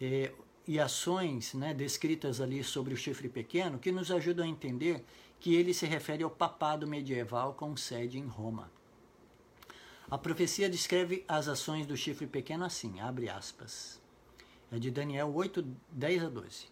eh, 0.00 0.30
e 0.66 0.78
ações 0.78 1.54
né, 1.54 1.72
descritas 1.72 2.40
ali 2.40 2.62
sobre 2.62 2.92
o 2.92 2.96
chifre 2.96 3.28
pequeno 3.28 3.78
que 3.78 3.90
nos 3.90 4.10
ajudam 4.10 4.44
a 4.44 4.48
entender 4.48 5.04
que 5.38 5.54
ele 5.54 5.74
se 5.74 5.86
refere 5.86 6.22
ao 6.22 6.30
papado 6.30 6.86
medieval 6.86 7.54
com 7.54 7.76
sede 7.76 8.18
em 8.18 8.26
Roma. 8.26 8.70
A 10.08 10.16
profecia 10.16 10.68
descreve 10.68 11.24
as 11.26 11.48
ações 11.48 11.86
do 11.86 11.96
chifre 11.96 12.26
pequeno 12.26 12.64
assim, 12.64 13.00
abre 13.00 13.28
aspas. 13.28 14.00
É 14.70 14.78
de 14.78 14.90
Daniel 14.90 15.32
8, 15.34 15.62
10 15.90 16.24
a 16.24 16.28
12. 16.28 16.66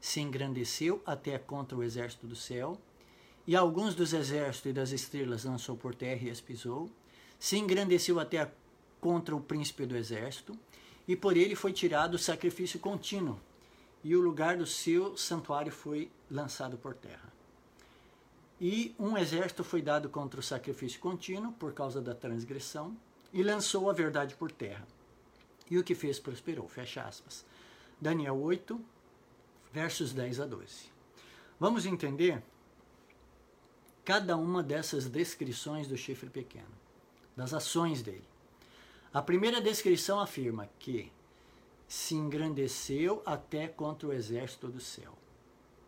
Se 0.00 0.20
engrandeceu 0.20 1.02
até 1.04 1.38
contra 1.38 1.76
o 1.76 1.82
exército 1.82 2.26
do 2.26 2.36
céu, 2.36 2.80
e 3.46 3.54
alguns 3.54 3.94
dos 3.94 4.12
exércitos 4.12 4.70
e 4.70 4.72
das 4.72 4.90
estrelas 4.90 5.44
lançou 5.44 5.76
por 5.76 5.94
terra 5.94 6.24
e 6.24 6.30
as 6.30 6.40
pisou. 6.40 6.90
Se 7.38 7.56
engrandeceu 7.56 8.18
até 8.18 8.50
contra 9.00 9.34
o 9.34 9.40
príncipe 9.40 9.86
do 9.86 9.96
exército, 9.96 10.58
e 11.06 11.14
por 11.14 11.36
ele 11.36 11.54
foi 11.54 11.72
tirado 11.72 12.14
o 12.14 12.18
sacrifício 12.18 12.80
contínuo, 12.80 13.40
e 14.02 14.16
o 14.16 14.20
lugar 14.20 14.56
do 14.56 14.66
seu 14.66 15.16
santuário 15.16 15.72
foi 15.72 16.10
lançado 16.30 16.76
por 16.76 16.94
terra. 16.94 17.35
E 18.60 18.94
um 18.98 19.18
exército 19.18 19.62
foi 19.62 19.82
dado 19.82 20.08
contra 20.08 20.40
o 20.40 20.42
sacrifício 20.42 20.98
contínuo 20.98 21.52
por 21.52 21.74
causa 21.74 22.00
da 22.00 22.14
transgressão 22.14 22.96
e 23.32 23.42
lançou 23.42 23.90
a 23.90 23.92
verdade 23.92 24.34
por 24.34 24.50
terra. 24.50 24.86
E 25.70 25.78
o 25.78 25.84
que 25.84 25.94
fez 25.94 26.18
prosperou. 26.18 26.66
Fecha 26.68 27.02
aspas. 27.02 27.44
Daniel 28.00 28.36
8, 28.40 28.80
versos 29.72 30.12
10 30.12 30.40
a 30.40 30.46
12. 30.46 30.90
Vamos 31.60 31.84
entender 31.84 32.42
cada 34.04 34.36
uma 34.36 34.62
dessas 34.62 35.06
descrições 35.06 35.88
do 35.88 35.96
chifre 35.96 36.30
pequeno, 36.30 36.72
das 37.36 37.52
ações 37.52 38.02
dele. 38.02 38.24
A 39.12 39.20
primeira 39.20 39.60
descrição 39.60 40.20
afirma 40.20 40.68
que 40.78 41.12
se 41.88 42.14
engrandeceu 42.14 43.22
até 43.26 43.68
contra 43.68 44.08
o 44.08 44.12
exército 44.12 44.68
do 44.68 44.80
céu. 44.80 45.12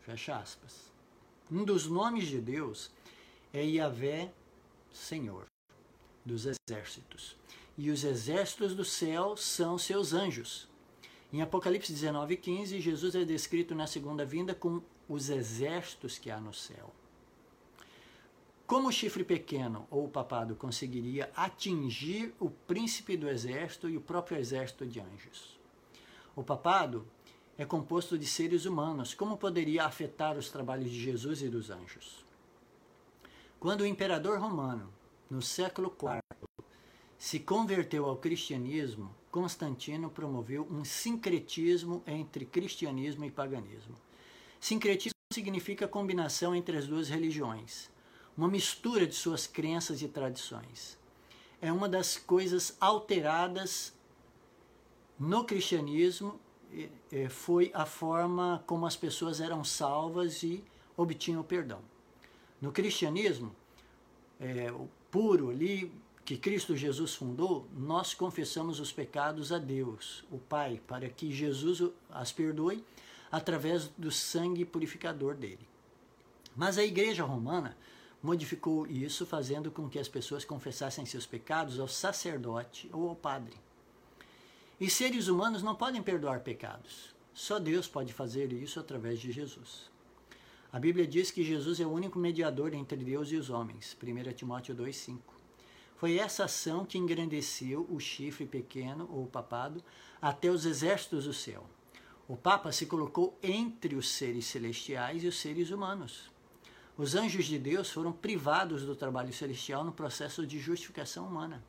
Fecha 0.00 0.36
aspas. 0.36 0.97
Um 1.50 1.64
dos 1.64 1.86
nomes 1.86 2.26
de 2.26 2.40
Deus 2.40 2.90
é 3.52 3.64
Yahvé, 3.64 4.30
Senhor 4.92 5.46
dos 6.28 6.44
exércitos. 6.44 7.36
E 7.76 7.90
os 7.90 8.04
exércitos 8.04 8.74
do 8.74 8.84
céu 8.84 9.36
são 9.36 9.78
seus 9.78 10.12
anjos. 10.12 10.68
Em 11.32 11.40
Apocalipse 11.40 11.92
19:15, 11.92 12.80
Jesus 12.80 13.14
é 13.14 13.24
descrito 13.24 13.74
na 13.74 13.86
segunda 13.86 14.24
vinda 14.24 14.54
com 14.54 14.82
os 15.08 15.30
exércitos 15.30 16.18
que 16.18 16.30
há 16.30 16.38
no 16.38 16.52
céu. 16.52 16.92
Como 18.66 18.88
o 18.88 18.92
chifre 18.92 19.24
pequeno 19.24 19.86
ou 19.90 20.04
o 20.04 20.10
papado 20.10 20.54
conseguiria 20.54 21.30
atingir 21.34 22.34
o 22.38 22.50
príncipe 22.50 23.16
do 23.16 23.28
exército 23.28 23.88
e 23.88 23.96
o 23.96 24.00
próprio 24.02 24.36
exército 24.36 24.84
de 24.86 25.00
anjos? 25.00 25.58
O 26.36 26.42
papado 26.42 27.06
é 27.58 27.64
composto 27.64 28.16
de 28.16 28.24
seres 28.24 28.64
humanos. 28.64 29.12
Como 29.12 29.36
poderia 29.36 29.84
afetar 29.84 30.38
os 30.38 30.48
trabalhos 30.48 30.90
de 30.90 31.00
Jesus 31.00 31.42
e 31.42 31.48
dos 31.48 31.68
anjos? 31.70 32.24
Quando 33.58 33.80
o 33.80 33.86
imperador 33.86 34.38
romano, 34.38 34.88
no 35.28 35.42
século 35.42 35.92
IV, 36.00 36.46
se 37.18 37.40
converteu 37.40 38.06
ao 38.06 38.16
cristianismo, 38.16 39.12
Constantino 39.32 40.08
promoveu 40.08 40.66
um 40.70 40.84
sincretismo 40.84 42.00
entre 42.06 42.46
cristianismo 42.46 43.24
e 43.24 43.30
paganismo. 43.30 43.96
Sincretismo 44.60 45.18
significa 45.32 45.88
combinação 45.88 46.54
entre 46.54 46.76
as 46.76 46.86
duas 46.86 47.08
religiões, 47.08 47.90
uma 48.36 48.46
mistura 48.46 49.04
de 49.04 49.16
suas 49.16 49.48
crenças 49.48 50.00
e 50.00 50.06
tradições. 50.06 50.96
É 51.60 51.72
uma 51.72 51.88
das 51.88 52.16
coisas 52.16 52.76
alteradas 52.80 53.92
no 55.18 55.44
cristianismo 55.44 56.38
foi 57.30 57.70
a 57.74 57.86
forma 57.86 58.62
como 58.66 58.86
as 58.86 58.96
pessoas 58.96 59.40
eram 59.40 59.64
salvas 59.64 60.42
e 60.42 60.62
obtinham 60.96 61.42
perdão. 61.42 61.80
No 62.60 62.72
cristianismo, 62.72 63.54
é, 64.40 64.70
o 64.72 64.88
puro 65.10 65.50
ali, 65.50 65.92
que 66.24 66.36
Cristo 66.36 66.76
Jesus 66.76 67.14
fundou, 67.14 67.66
nós 67.76 68.12
confessamos 68.12 68.80
os 68.80 68.92
pecados 68.92 69.52
a 69.52 69.58
Deus, 69.58 70.24
o 70.30 70.38
Pai, 70.38 70.80
para 70.86 71.08
que 71.08 71.32
Jesus 71.32 71.90
as 72.10 72.32
perdoe 72.32 72.84
através 73.30 73.88
do 73.96 74.10
sangue 74.10 74.64
purificador 74.64 75.34
dele. 75.34 75.66
Mas 76.56 76.76
a 76.76 76.84
Igreja 76.84 77.24
Romana 77.24 77.76
modificou 78.22 78.86
isso, 78.86 79.24
fazendo 79.24 79.70
com 79.70 79.88
que 79.88 79.98
as 79.98 80.08
pessoas 80.08 80.44
confessassem 80.44 81.06
seus 81.06 81.26
pecados 81.26 81.78
ao 81.78 81.88
sacerdote 81.88 82.90
ou 82.92 83.08
ao 83.08 83.14
padre. 83.14 83.54
E 84.80 84.88
seres 84.88 85.26
humanos 85.26 85.62
não 85.62 85.74
podem 85.74 86.02
perdoar 86.02 86.40
pecados. 86.40 87.14
Só 87.34 87.58
Deus 87.58 87.88
pode 87.88 88.12
fazer 88.12 88.52
isso 88.52 88.78
através 88.78 89.18
de 89.18 89.32
Jesus. 89.32 89.90
A 90.72 90.78
Bíblia 90.78 91.06
diz 91.06 91.30
que 91.30 91.42
Jesus 91.42 91.80
é 91.80 91.86
o 91.86 91.90
único 91.90 92.18
mediador 92.18 92.72
entre 92.74 92.96
Deus 92.96 93.32
e 93.32 93.36
os 93.36 93.50
homens. 93.50 93.96
1 94.00 94.32
Timóteo 94.34 94.76
2,5. 94.76 95.18
Foi 95.96 96.16
essa 96.16 96.44
ação 96.44 96.84
que 96.84 96.96
engrandeceu 96.96 97.88
o 97.90 97.98
chifre 97.98 98.46
pequeno, 98.46 99.08
ou 99.10 99.26
papado, 99.26 99.82
até 100.22 100.48
os 100.48 100.64
exércitos 100.64 101.24
do 101.24 101.32
céu. 101.32 101.66
O 102.28 102.36
Papa 102.36 102.70
se 102.70 102.86
colocou 102.86 103.36
entre 103.42 103.96
os 103.96 104.08
seres 104.08 104.46
celestiais 104.46 105.24
e 105.24 105.26
os 105.26 105.40
seres 105.40 105.70
humanos. 105.70 106.30
Os 106.96 107.16
anjos 107.16 107.46
de 107.46 107.58
Deus 107.58 107.90
foram 107.90 108.12
privados 108.12 108.84
do 108.84 108.94
trabalho 108.94 109.32
celestial 109.32 109.82
no 109.82 109.90
processo 109.90 110.46
de 110.46 110.60
justificação 110.60 111.26
humana. 111.26 111.64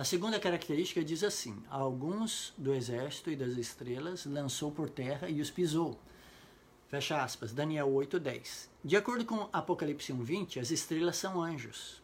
A 0.00 0.04
segunda 0.04 0.40
característica 0.40 1.04
diz 1.04 1.22
assim: 1.22 1.62
alguns 1.68 2.54
do 2.56 2.72
exército 2.72 3.30
e 3.30 3.36
das 3.36 3.58
estrelas 3.58 4.24
lançou 4.24 4.72
por 4.72 4.88
terra 4.88 5.28
e 5.28 5.42
os 5.42 5.50
pisou. 5.50 6.00
Fecha 6.88 7.22
aspas, 7.22 7.52
Daniel 7.52 7.86
8:10. 7.90 8.70
De 8.82 8.96
acordo 8.96 9.26
com 9.26 9.50
Apocalipse 9.52 10.10
1:20, 10.10 10.58
as 10.58 10.70
estrelas 10.70 11.18
são 11.18 11.42
anjos. 11.42 12.00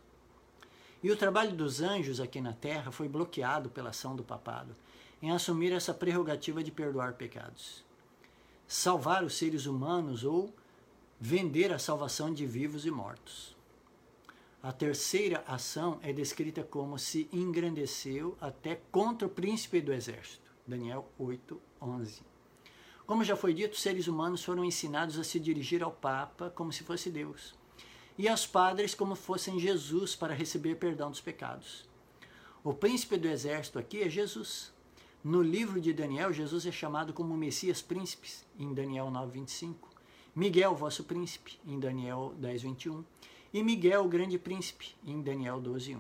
E 1.03 1.11
o 1.11 1.17
trabalho 1.17 1.57
dos 1.57 1.81
anjos 1.81 2.21
aqui 2.21 2.39
na 2.39 2.53
terra 2.53 2.93
foi 2.93 3.09
bloqueado 3.09 3.71
pela 3.71 3.89
ação 3.89 4.15
do 4.15 4.23
papado 4.23 4.77
em 5.23 5.31
assumir 5.31 5.73
essa 5.73 5.95
prerrogativa 5.95 6.63
de 6.63 6.71
perdoar 6.71 7.15
pecados, 7.15 7.83
salvar 8.69 9.25
os 9.25 9.39
seres 9.39 9.65
humanos 9.65 10.23
ou 10.23 10.55
vender 11.19 11.73
a 11.73 11.79
salvação 11.79 12.31
de 12.31 12.45
vivos 12.45 12.85
e 12.85 12.91
mortos. 12.91 13.56
A 14.67 14.73
terceira 14.73 15.45
ação 15.47 16.01
é 16.03 16.13
descrita 16.13 16.65
como 16.65 16.99
se 16.99 17.29
engrandeceu 17.33 18.37
até 18.41 18.75
contra 18.91 19.29
o 19.29 19.31
príncipe 19.31 19.81
do 19.81 19.93
exército. 19.93 20.51
Daniel 20.67 21.09
8, 21.17 21.63
11. 21.81 22.21
Como 23.07 23.23
já 23.23 23.37
foi 23.37 23.55
dito, 23.55 23.77
seres 23.77 24.09
humanos 24.09 24.43
foram 24.43 24.65
ensinados 24.65 25.21
a 25.21 25.23
se 25.23 25.39
dirigir 25.39 25.85
ao 25.85 25.93
Papa 25.93 26.51
como 26.51 26.73
se 26.73 26.83
fosse 26.83 27.11
Deus 27.11 27.55
e 28.19 28.27
aos 28.27 28.45
padres 28.45 28.93
como 28.93 29.15
fossem 29.15 29.61
Jesus 29.61 30.17
para 30.17 30.35
receber 30.35 30.75
perdão 30.75 31.13
dos 31.13 31.21
pecados. 31.21 31.89
O 32.65 32.75
príncipe 32.75 33.17
do 33.17 33.29
exército 33.29 33.79
aqui 33.79 34.03
é 34.03 34.11
Jesus. 34.11 34.75
No 35.23 35.43
livro 35.43 35.81
de 35.81 35.93
Daniel, 35.93 36.33
Jesus 36.33 36.67
é 36.67 36.73
chamado 36.73 37.13
como 37.13 37.37
Messias 37.37 37.81
Príncipes, 37.81 38.45
em 38.59 38.75
Daniel 38.75 39.13
9:25. 39.13 39.89
Miguel, 40.35 40.75
vosso 40.75 41.05
príncipe, 41.05 41.57
em 41.65 41.79
Daniel 41.79 42.35
10:21. 42.41 43.05
E 43.57 43.63
Miguel, 43.63 44.05
o 44.05 44.09
grande 44.09 44.39
príncipe, 44.39 44.95
em 45.03 45.23
Daniel 45.23 45.59
12:1. 45.63 45.99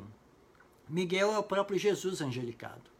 Miguel 0.86 1.32
é 1.32 1.38
o 1.38 1.42
próprio 1.42 1.78
Jesus 1.78 2.20
angelicado. 2.20 2.90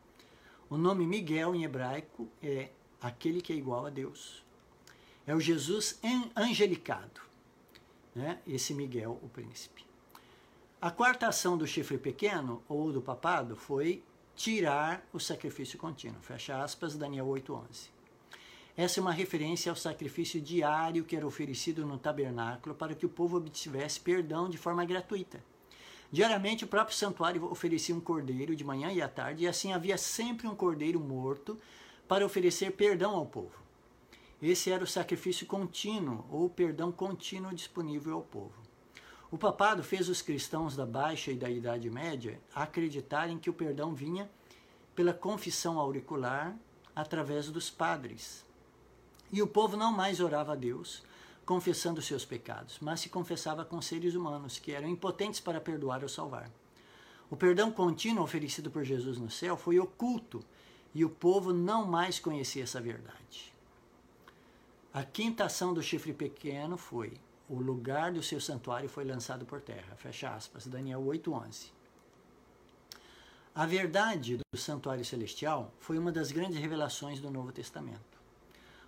O 0.70 0.78
nome 0.78 1.06
Miguel 1.06 1.54
em 1.54 1.62
hebraico 1.62 2.26
é 2.42 2.70
aquele 2.98 3.42
que 3.42 3.52
é 3.52 3.56
igual 3.56 3.84
a 3.84 3.90
Deus. 3.90 4.42
É 5.26 5.34
o 5.34 5.40
Jesus 5.40 6.00
angelicado 6.34 7.20
né? 8.14 8.38
esse 8.46 8.72
Miguel, 8.72 9.20
o 9.22 9.28
príncipe. 9.28 9.84
A 10.80 10.90
quarta 10.90 11.28
ação 11.28 11.58
do 11.58 11.66
chifre 11.66 11.98
pequeno, 11.98 12.62
ou 12.66 12.90
do 12.90 13.02
papado, 13.02 13.56
foi 13.56 14.02
tirar 14.34 15.06
o 15.12 15.20
sacrifício 15.20 15.78
contínuo. 15.78 16.22
Fecha 16.22 16.62
aspas, 16.62 16.96
Daniel 16.96 17.26
8,11. 17.26 17.90
Essa 18.76 19.00
é 19.00 19.02
uma 19.02 19.12
referência 19.12 19.72
ao 19.72 19.76
sacrifício 19.76 20.38
diário 20.38 21.02
que 21.02 21.16
era 21.16 21.26
oferecido 21.26 21.86
no 21.86 21.96
tabernáculo 21.96 22.74
para 22.74 22.94
que 22.94 23.06
o 23.06 23.08
povo 23.08 23.38
obtivesse 23.38 23.98
perdão 23.98 24.50
de 24.50 24.58
forma 24.58 24.84
gratuita. 24.84 25.42
Diariamente, 26.12 26.64
o 26.64 26.68
próprio 26.68 26.94
santuário 26.94 27.50
oferecia 27.50 27.94
um 27.94 28.00
cordeiro 28.00 28.54
de 28.54 28.62
manhã 28.62 28.92
e 28.92 29.00
à 29.00 29.08
tarde, 29.08 29.44
e 29.44 29.48
assim 29.48 29.72
havia 29.72 29.96
sempre 29.96 30.46
um 30.46 30.54
cordeiro 30.54 31.00
morto 31.00 31.58
para 32.06 32.24
oferecer 32.24 32.72
perdão 32.72 33.16
ao 33.16 33.24
povo. 33.24 33.58
Esse 34.42 34.70
era 34.70 34.84
o 34.84 34.86
sacrifício 34.86 35.46
contínuo, 35.46 36.26
ou 36.30 36.50
perdão 36.50 36.92
contínuo 36.92 37.54
disponível 37.54 38.14
ao 38.14 38.22
povo. 38.22 38.54
O 39.30 39.38
papado 39.38 39.82
fez 39.82 40.08
os 40.08 40.20
cristãos 40.20 40.76
da 40.76 40.84
Baixa 40.86 41.32
e 41.32 41.36
da 41.36 41.50
Idade 41.50 41.90
Média 41.90 42.38
acreditarem 42.54 43.38
que 43.38 43.50
o 43.50 43.54
perdão 43.54 43.94
vinha 43.94 44.30
pela 44.94 45.14
confissão 45.14 45.80
auricular 45.80 46.54
através 46.94 47.50
dos 47.50 47.68
padres. 47.68 48.45
E 49.36 49.42
o 49.42 49.46
povo 49.46 49.76
não 49.76 49.92
mais 49.92 50.18
orava 50.18 50.54
a 50.54 50.56
Deus 50.56 51.02
confessando 51.44 52.00
seus 52.00 52.24
pecados, 52.24 52.78
mas 52.80 53.00
se 53.00 53.10
confessava 53.10 53.66
com 53.66 53.82
seres 53.82 54.14
humanos 54.14 54.58
que 54.58 54.72
eram 54.72 54.88
impotentes 54.88 55.40
para 55.40 55.60
perdoar 55.60 56.02
ou 56.02 56.08
salvar. 56.08 56.50
O 57.30 57.36
perdão 57.36 57.70
contínuo 57.70 58.24
oferecido 58.24 58.70
por 58.70 58.82
Jesus 58.82 59.18
no 59.18 59.30
céu 59.30 59.54
foi 59.54 59.78
oculto 59.78 60.42
e 60.94 61.04
o 61.04 61.10
povo 61.10 61.52
não 61.52 61.84
mais 61.84 62.18
conhecia 62.18 62.62
essa 62.62 62.80
verdade. 62.80 63.52
A 64.90 65.04
quinta 65.04 65.44
ação 65.44 65.74
do 65.74 65.82
chifre 65.82 66.14
pequeno 66.14 66.78
foi: 66.78 67.12
o 67.46 67.60
lugar 67.60 68.12
do 68.12 68.22
seu 68.22 68.40
santuário 68.40 68.88
foi 68.88 69.04
lançado 69.04 69.44
por 69.44 69.60
terra. 69.60 69.96
Fecha 69.96 70.34
aspas. 70.34 70.66
Daniel 70.66 71.02
8:11. 71.02 71.72
A 73.54 73.66
verdade 73.66 74.38
do 74.38 74.58
santuário 74.58 75.04
celestial 75.04 75.74
foi 75.78 75.98
uma 75.98 76.10
das 76.10 76.32
grandes 76.32 76.58
revelações 76.58 77.20
do 77.20 77.30
Novo 77.30 77.52
Testamento. 77.52 78.15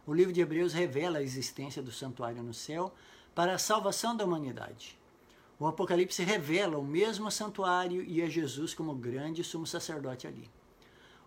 O 0.09 0.15
livro 0.15 0.33
de 0.33 0.41
Hebreus 0.41 0.73
revela 0.73 1.19
a 1.19 1.23
existência 1.23 1.83
do 1.83 1.93
santuário 1.93 2.43
no 2.43 2.55
céu 2.55 2.95
para 3.35 3.53
a 3.53 3.59
salvação 3.59 4.17
da 4.17 4.25
humanidade. 4.25 4.99
O 5.61 5.67
Apocalipse 5.67 6.23
revela 6.23 6.79
o 6.79 6.83
mesmo 6.83 7.31
santuário 7.31 8.03
e 8.03 8.23
a 8.23 8.27
Jesus 8.27 8.73
como 8.73 8.95
grande 8.95 9.45
sumo 9.45 9.67
sacerdote 9.67 10.27
ali. 10.27 10.49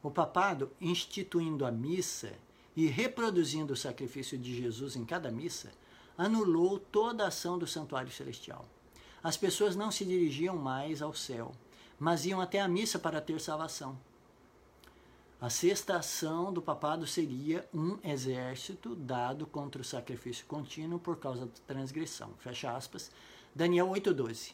O 0.02 0.10
papado, 0.10 0.72
instituindo 0.82 1.64
a 1.64 1.72
missa 1.72 2.34
e 2.76 2.88
reproduzindo 2.88 3.74
o 3.74 3.78
sacrifício 3.78 4.36
de 4.36 4.56
Jesus 4.60 4.96
em 4.96 5.06
cada 5.06 5.30
missa, 5.30 5.70
anulou 6.18 6.80
toda 6.80 7.26
a 7.26 7.28
ação 7.28 7.60
do 7.60 7.68
santuário 7.68 8.12
celestial. 8.12 8.66
As 9.22 9.38
pessoas 9.38 9.76
não 9.76 9.92
se 9.92 10.04
dirigiam 10.04 10.58
mais 10.58 11.04
ao 11.04 11.14
céu, 11.14 11.52
mas 12.00 12.26
iam 12.26 12.42
até 12.42 12.60
a 12.60 12.68
missa 12.68 12.98
para 12.98 13.22
ter 13.22 13.40
salvação. 13.40 13.96
A 15.42 15.50
sexta 15.50 15.98
ação 15.98 16.54
do 16.54 16.62
papado 16.62 17.08
seria 17.08 17.68
um 17.74 17.98
exército 18.04 18.96
dado 18.96 19.48
contra 19.48 19.82
o 19.82 19.84
sacrifício 19.84 20.46
contínuo 20.46 21.00
por 21.00 21.18
causa 21.18 21.48
da 21.48 21.52
transgressão. 21.66 22.30
Fecha 22.38 22.72
aspas. 22.72 23.10
Daniel 23.56 23.90
8:12. 23.90 24.54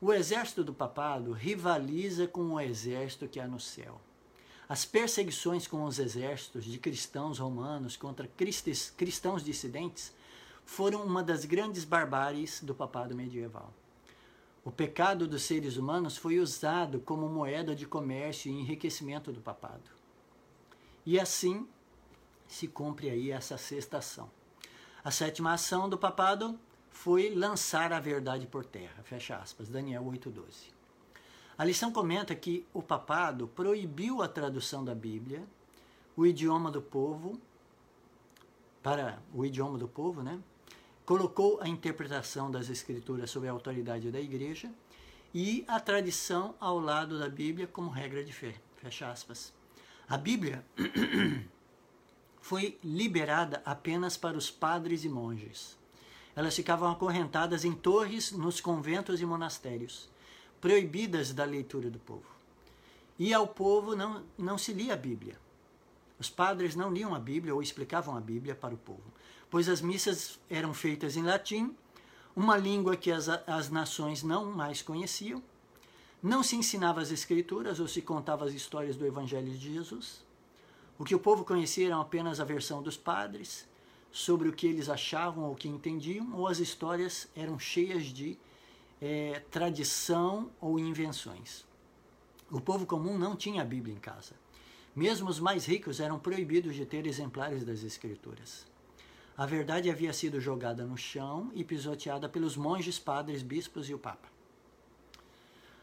O 0.00 0.12
exército 0.12 0.64
do 0.64 0.74
papado 0.74 1.30
rivaliza 1.30 2.26
com 2.26 2.54
o 2.54 2.60
exército 2.60 3.28
que 3.28 3.38
há 3.38 3.46
no 3.46 3.60
céu. 3.60 4.00
As 4.68 4.84
perseguições 4.84 5.68
com 5.68 5.84
os 5.84 6.00
exércitos 6.00 6.64
de 6.64 6.76
cristãos 6.80 7.38
romanos 7.38 7.96
contra 7.96 8.28
cristãos 8.96 9.44
dissidentes 9.44 10.12
foram 10.64 11.04
uma 11.04 11.22
das 11.22 11.44
grandes 11.44 11.84
barbáries 11.84 12.60
do 12.60 12.74
papado 12.74 13.14
medieval. 13.14 13.72
O 14.64 14.72
pecado 14.72 15.28
dos 15.28 15.42
seres 15.42 15.76
humanos 15.76 16.16
foi 16.16 16.40
usado 16.40 16.98
como 16.98 17.28
moeda 17.28 17.76
de 17.76 17.86
comércio 17.86 18.50
e 18.50 18.60
enriquecimento 18.60 19.32
do 19.32 19.40
papado. 19.40 19.99
E 21.10 21.18
assim 21.18 21.66
se 22.46 22.68
cumpre 22.68 23.10
aí 23.10 23.32
essa 23.32 23.58
sexta 23.58 23.98
ação. 23.98 24.30
A 25.02 25.10
sétima 25.10 25.52
ação 25.52 25.88
do 25.88 25.98
papado 25.98 26.56
foi 26.88 27.34
lançar 27.34 27.92
a 27.92 27.98
verdade 27.98 28.46
por 28.46 28.64
terra. 28.64 29.02
Fecha 29.02 29.36
aspas. 29.36 29.68
Daniel 29.68 30.04
8:12. 30.04 30.72
A 31.58 31.64
lição 31.64 31.92
comenta 31.92 32.32
que 32.36 32.64
o 32.72 32.80
papado 32.80 33.48
proibiu 33.48 34.22
a 34.22 34.28
tradução 34.28 34.84
da 34.84 34.94
Bíblia, 34.94 35.44
o 36.16 36.24
idioma 36.24 36.70
do 36.70 36.80
povo, 36.80 37.40
para 38.80 39.20
o 39.34 39.44
idioma 39.44 39.76
do 39.76 39.88
povo, 39.88 40.22
né? 40.22 40.40
colocou 41.04 41.60
a 41.60 41.66
interpretação 41.66 42.52
das 42.52 42.70
Escrituras 42.70 43.32
sob 43.32 43.48
a 43.48 43.50
autoridade 43.50 44.12
da 44.12 44.20
Igreja 44.20 44.70
e 45.34 45.64
a 45.66 45.80
tradição 45.80 46.54
ao 46.60 46.78
lado 46.78 47.18
da 47.18 47.28
Bíblia 47.28 47.66
como 47.66 47.90
regra 47.90 48.22
de 48.22 48.32
fé. 48.32 48.54
Fecha 48.76 49.10
aspas. 49.10 49.52
A 50.10 50.18
Bíblia 50.18 50.64
foi 52.42 52.76
liberada 52.82 53.62
apenas 53.64 54.16
para 54.16 54.36
os 54.36 54.50
padres 54.50 55.04
e 55.04 55.08
monges. 55.08 55.78
Elas 56.34 56.56
ficavam 56.56 56.90
acorrentadas 56.90 57.64
em 57.64 57.72
torres 57.72 58.32
nos 58.32 58.60
conventos 58.60 59.20
e 59.20 59.24
monastérios, 59.24 60.10
proibidas 60.60 61.32
da 61.32 61.44
leitura 61.44 61.88
do 61.88 62.00
povo. 62.00 62.26
E 63.20 63.32
ao 63.32 63.46
povo 63.46 63.94
não, 63.94 64.24
não 64.36 64.58
se 64.58 64.72
lia 64.72 64.94
a 64.94 64.96
Bíblia. 64.96 65.38
Os 66.18 66.28
padres 66.28 66.74
não 66.74 66.92
liam 66.92 67.14
a 67.14 67.20
Bíblia 67.20 67.54
ou 67.54 67.62
explicavam 67.62 68.16
a 68.16 68.20
Bíblia 68.20 68.56
para 68.56 68.74
o 68.74 68.78
povo, 68.78 69.12
pois 69.48 69.68
as 69.68 69.80
missas 69.80 70.40
eram 70.50 70.74
feitas 70.74 71.16
em 71.16 71.22
latim, 71.22 71.72
uma 72.34 72.56
língua 72.56 72.96
que 72.96 73.12
as, 73.12 73.28
as 73.28 73.70
nações 73.70 74.24
não 74.24 74.46
mais 74.46 74.82
conheciam. 74.82 75.40
Não 76.22 76.42
se 76.42 76.54
ensinava 76.54 77.00
as 77.00 77.10
escrituras 77.10 77.80
ou 77.80 77.88
se 77.88 78.02
contava 78.02 78.44
as 78.44 78.52
histórias 78.52 78.94
do 78.94 79.06
Evangelho 79.06 79.50
de 79.50 79.72
Jesus. 79.72 80.22
O 80.98 81.04
que 81.04 81.14
o 81.14 81.18
povo 81.18 81.46
conhecia 81.46 81.86
era 81.86 81.98
apenas 81.98 82.40
a 82.40 82.44
versão 82.44 82.82
dos 82.82 82.94
padres, 82.94 83.66
sobre 84.12 84.46
o 84.48 84.52
que 84.52 84.66
eles 84.66 84.90
achavam 84.90 85.44
ou 85.44 85.54
que 85.54 85.68
entendiam, 85.68 86.34
ou 86.34 86.46
as 86.46 86.58
histórias 86.58 87.26
eram 87.34 87.58
cheias 87.58 88.04
de 88.04 88.36
é, 89.00 89.40
tradição 89.50 90.50
ou 90.60 90.78
invenções. 90.78 91.64
O 92.50 92.60
povo 92.60 92.84
comum 92.84 93.16
não 93.16 93.34
tinha 93.34 93.62
a 93.62 93.64
Bíblia 93.64 93.94
em 93.94 93.98
casa. 93.98 94.34
Mesmo 94.94 95.30
os 95.30 95.40
mais 95.40 95.64
ricos 95.64 96.00
eram 96.00 96.18
proibidos 96.18 96.74
de 96.74 96.84
ter 96.84 97.06
exemplares 97.06 97.64
das 97.64 97.82
Escrituras. 97.82 98.66
A 99.38 99.46
verdade 99.46 99.88
havia 99.88 100.12
sido 100.12 100.38
jogada 100.38 100.84
no 100.84 100.98
chão 100.98 101.50
e 101.54 101.64
pisoteada 101.64 102.28
pelos 102.28 102.58
monges, 102.58 102.98
padres, 102.98 103.42
bispos 103.42 103.88
e 103.88 103.94
o 103.94 103.98
Papa. 103.98 104.39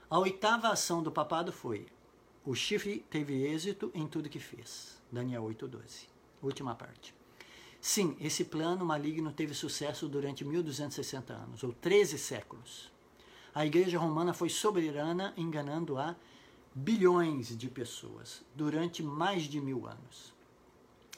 A 0.09 0.17
oitava 0.19 0.69
ação 0.69 1.03
do 1.03 1.11
papado 1.11 1.51
foi: 1.51 1.85
o 2.45 2.55
chifre 2.55 3.05
teve 3.09 3.45
êxito 3.45 3.91
em 3.93 4.07
tudo 4.07 4.29
que 4.29 4.39
fez. 4.39 5.01
Daniel 5.11 5.43
8,12. 5.43 6.07
Última 6.41 6.73
parte. 6.73 7.13
Sim, 7.81 8.15
esse 8.21 8.45
plano 8.45 8.85
maligno 8.85 9.33
teve 9.33 9.53
sucesso 9.53 10.07
durante 10.07 10.45
1260 10.45 11.33
anos, 11.33 11.61
ou 11.61 11.73
13 11.73 12.17
séculos. 12.17 12.89
A 13.53 13.65
Igreja 13.65 13.99
Romana 13.99 14.33
foi 14.33 14.47
soberana, 14.47 15.33
enganando 15.35 15.97
a 15.97 16.15
bilhões 16.73 17.57
de 17.57 17.69
pessoas 17.69 18.45
durante 18.55 19.03
mais 19.03 19.43
de 19.43 19.59
mil 19.59 19.85
anos. 19.85 20.33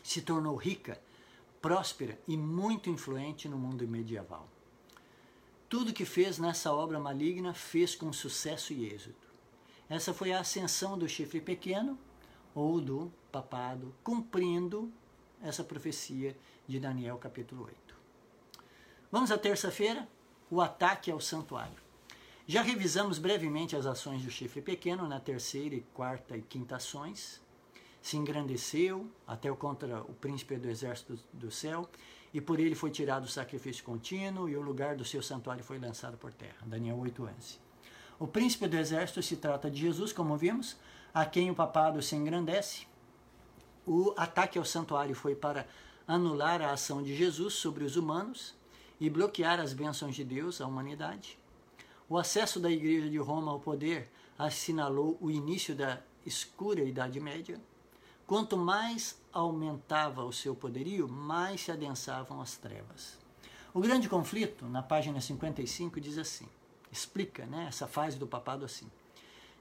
Se 0.01 0.19
tornou 0.21 0.55
rica, 0.55 0.99
próspera 1.61 2.19
e 2.27 2.35
muito 2.35 2.89
influente 2.89 3.47
no 3.47 3.57
mundo 3.57 3.87
medieval. 3.87 4.49
Tudo 5.69 5.93
que 5.93 6.03
fez 6.03 6.39
nessa 6.39 6.73
obra 6.73 6.99
maligna 6.99 7.53
fez 7.53 7.93
com 7.93 8.11
sucesso 8.11 8.73
e 8.73 8.91
êxito. 8.91 9.29
Essa 9.87 10.11
foi 10.11 10.33
a 10.33 10.39
ascensão 10.39 10.97
do 10.97 11.07
chifre 11.07 11.39
pequeno 11.39 11.95
ou 12.55 12.81
do 12.81 13.13
papado, 13.31 13.93
cumprindo 14.03 14.91
essa 15.39 15.63
profecia 15.63 16.35
de 16.67 16.79
Daniel 16.79 17.19
capítulo 17.19 17.65
8. 17.65 17.95
Vamos 19.11 19.29
à 19.29 19.37
terça-feira, 19.37 20.07
o 20.49 20.59
ataque 20.59 21.11
ao 21.11 21.21
santuário. 21.21 21.77
Já 22.47 22.63
revisamos 22.63 23.19
brevemente 23.19 23.75
as 23.75 23.85
ações 23.85 24.23
do 24.23 24.31
chifre 24.31 24.63
pequeno 24.63 25.07
na 25.07 25.19
terceira, 25.19 25.75
e 25.75 25.81
quarta 25.93 26.35
e 26.35 26.41
quinta 26.41 26.77
ações. 26.77 27.39
Se 28.01 28.17
engrandeceu 28.17 29.07
até 29.27 29.53
contra 29.53 30.01
o 30.01 30.15
príncipe 30.15 30.57
do 30.57 30.67
exército 30.67 31.19
do 31.31 31.51
céu, 31.51 31.87
e 32.33 32.39
por 32.39 32.59
ele 32.59 32.75
foi 32.75 32.91
tirado 32.91 33.23
o 33.23 33.27
sacrifício 33.27 33.83
contínuo, 33.83 34.49
e 34.49 34.55
o 34.55 34.61
lugar 34.61 34.95
do 34.95 35.05
seu 35.05 35.21
santuário 35.21 35.63
foi 35.63 35.79
lançado 35.79 36.17
por 36.17 36.31
terra. 36.33 36.57
Daniel 36.65 36.97
8:11. 36.97 37.59
O 38.19 38.27
príncipe 38.27 38.67
do 38.67 38.77
exército 38.77 39.21
se 39.23 39.37
trata 39.37 39.71
de 39.71 39.79
Jesus, 39.79 40.11
como 40.11 40.37
vimos, 40.37 40.77
a 41.13 41.25
quem 41.25 41.49
o 41.49 41.55
papado 41.55 42.01
se 42.01 42.15
engrandece. 42.15 42.85
O 43.85 44.13
ataque 44.17 44.59
ao 44.59 44.65
santuário 44.65 45.15
foi 45.15 45.35
para 45.35 45.65
anular 46.07 46.61
a 46.61 46.71
ação 46.71 47.01
de 47.01 47.15
Jesus 47.15 47.53
sobre 47.53 47.83
os 47.83 47.95
humanos 47.95 48.55
e 48.99 49.09
bloquear 49.09 49.59
as 49.59 49.73
bênçãos 49.73 50.15
de 50.15 50.23
Deus 50.23 50.59
à 50.59 50.67
humanidade. 50.67 51.39
O 52.07 52.17
acesso 52.17 52.59
da 52.59 52.69
Igreja 52.69 53.09
de 53.09 53.17
Roma 53.17 53.51
ao 53.51 53.59
poder 53.59 54.11
assinalou 54.37 55.17
o 55.21 55.31
início 55.31 55.75
da 55.75 56.01
escura 56.25 56.83
Idade 56.83 57.19
Média. 57.19 57.59
Quanto 58.29 58.55
mais 58.55 59.19
aumentava 59.33 60.23
o 60.23 60.31
seu 60.31 60.53
poderio, 60.53 61.07
mais 61.07 61.61
se 61.61 61.71
adensavam 61.71 62.39
as 62.39 62.55
trevas. 62.57 63.17
O 63.73 63.79
grande 63.79 64.07
conflito, 64.07 64.67
na 64.67 64.83
página 64.83 65.19
55, 65.19 65.99
diz 65.99 66.15
assim: 66.19 66.47
explica 66.91 67.47
né, 67.47 67.65
essa 67.67 67.87
fase 67.87 68.19
do 68.19 68.27
papado 68.27 68.63
assim. 68.63 68.87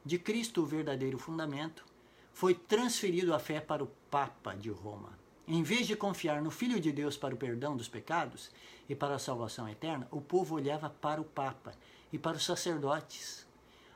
De 0.05 0.19
Cristo, 0.19 0.61
o 0.61 0.67
verdadeiro 0.67 1.17
fundamento, 1.17 1.83
foi 2.31 2.53
transferido 2.53 3.33
a 3.33 3.39
fé 3.39 3.59
para 3.59 3.83
o 3.83 3.91
Papa 4.11 4.55
de 4.55 4.69
Roma 4.69 5.17
em 5.49 5.63
vez 5.63 5.87
de 5.87 5.97
confiar 5.97 6.43
no 6.43 6.51
Filho 6.51 6.79
de 6.79 6.93
Deus 6.93 7.17
para 7.17 7.35
o 7.35 7.39
perdão 7.39 7.75
dos 7.75 7.89
pecados 7.89 8.51
e 8.87 8.95
para 8.95 9.15
a 9.15 9.19
salvação 9.19 9.67
eterna, 9.67 10.07
o 10.11 10.21
povo 10.21 10.55
olhava 10.55 10.91
para 10.91 11.19
o 11.19 11.25
Papa 11.25 11.73
e 12.13 12.19
para 12.19 12.37
os 12.37 12.45
sacerdotes, 12.45 13.47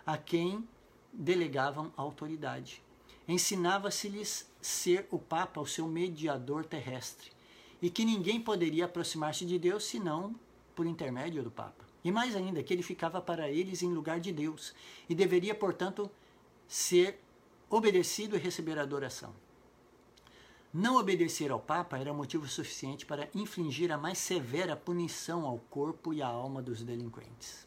a 0.07 0.17
quem 0.17 0.67
delegavam 1.13 1.93
autoridade. 1.95 2.83
Ensinava-se-lhes 3.33 4.47
ser 4.61 5.09
o 5.11 5.19
Papa 5.19 5.59
o 5.59 5.67
seu 5.67 5.89
mediador 5.89 6.67
terrestre 6.67 7.31
e 7.81 7.89
que 7.89 8.05
ninguém 8.05 8.39
poderia 8.39 8.85
aproximar-se 8.85 9.47
de 9.47 9.59
Deus 9.59 9.85
senão 9.85 10.35
por 10.77 10.85
intermédio 10.85 11.43
do 11.43 11.51
Papa. 11.51 11.83
E 12.05 12.13
mais 12.13 12.37
ainda, 12.37 12.63
que 12.63 12.75
ele 12.75 12.83
ficava 12.83 13.23
para 13.23 13.49
eles 13.49 13.83
em 13.83 13.91
lugar 13.91 14.21
de 14.21 14.31
Deus 14.31 14.75
e 15.09 15.15
deveria, 15.15 15.55
portanto, 15.55 16.11
ser 16.69 17.19
obedecido 17.71 18.37
e 18.37 18.39
receber 18.39 18.79
adoração. 18.79 19.33
Não 20.71 20.97
obedecer 20.97 21.51
ao 21.51 21.59
Papa 21.59 21.97
era 21.97 22.13
motivo 22.13 22.47
suficiente 22.47 23.07
para 23.07 23.31
infligir 23.35 23.91
a 23.91 23.97
mais 23.97 24.19
severa 24.19 24.77
punição 24.77 25.47
ao 25.47 25.57
corpo 25.71 26.13
e 26.13 26.21
à 26.21 26.27
alma 26.27 26.61
dos 26.61 26.83
delinquentes. 26.83 27.65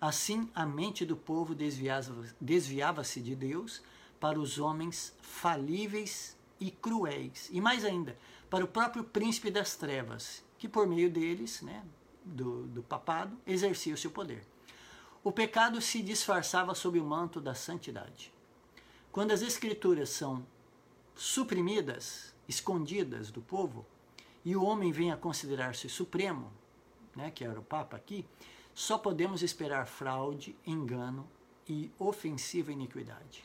Assim, 0.00 0.48
a 0.54 0.64
mente 0.64 1.04
do 1.04 1.16
povo 1.16 1.52
desviava-se 1.52 3.20
de 3.20 3.34
Deus 3.34 3.82
para 4.24 4.40
os 4.40 4.58
homens 4.58 5.14
falíveis 5.20 6.34
e 6.58 6.70
cruéis, 6.70 7.50
e 7.52 7.60
mais 7.60 7.84
ainda, 7.84 8.16
para 8.48 8.64
o 8.64 8.68
próprio 8.68 9.04
príncipe 9.04 9.50
das 9.50 9.76
trevas, 9.76 10.42
que 10.56 10.66
por 10.66 10.86
meio 10.86 11.10
deles, 11.10 11.60
né, 11.60 11.84
do, 12.24 12.62
do 12.68 12.82
papado, 12.82 13.36
exercia 13.46 13.92
o 13.92 13.98
seu 13.98 14.10
poder. 14.10 14.42
O 15.22 15.30
pecado 15.30 15.78
se 15.78 16.00
disfarçava 16.00 16.74
sob 16.74 16.98
o 16.98 17.04
manto 17.04 17.38
da 17.38 17.54
santidade. 17.54 18.32
Quando 19.12 19.32
as 19.32 19.42
escrituras 19.42 20.08
são 20.08 20.46
suprimidas, 21.14 22.34
escondidas 22.48 23.30
do 23.30 23.42
povo, 23.42 23.84
e 24.42 24.56
o 24.56 24.64
homem 24.64 24.90
vem 24.90 25.12
a 25.12 25.18
considerar-se 25.18 25.86
supremo, 25.90 26.50
né, 27.14 27.30
que 27.30 27.44
era 27.44 27.60
o 27.60 27.62
Papa 27.62 27.94
aqui, 27.94 28.26
só 28.72 28.96
podemos 28.96 29.42
esperar 29.42 29.86
fraude, 29.86 30.56
engano 30.66 31.28
e 31.68 31.90
ofensiva 31.98 32.72
iniquidade. 32.72 33.44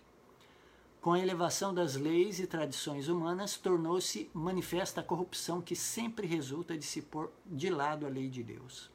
Com 1.01 1.13
a 1.13 1.19
elevação 1.19 1.73
das 1.73 1.95
leis 1.95 2.39
e 2.39 2.47
tradições 2.47 3.07
humanas, 3.07 3.55
tornou-se 3.57 4.29
manifesta 4.33 4.99
a 4.99 5.03
corrupção 5.03 5.61
que 5.61 5.73
sempre 5.73 6.27
resulta 6.27 6.77
de 6.77 6.85
se 6.85 7.01
pôr 7.01 7.31
de 7.45 7.69
lado 7.69 8.05
a 8.05 8.09
lei 8.09 8.27
de 8.27 8.43
Deus. 8.43 8.91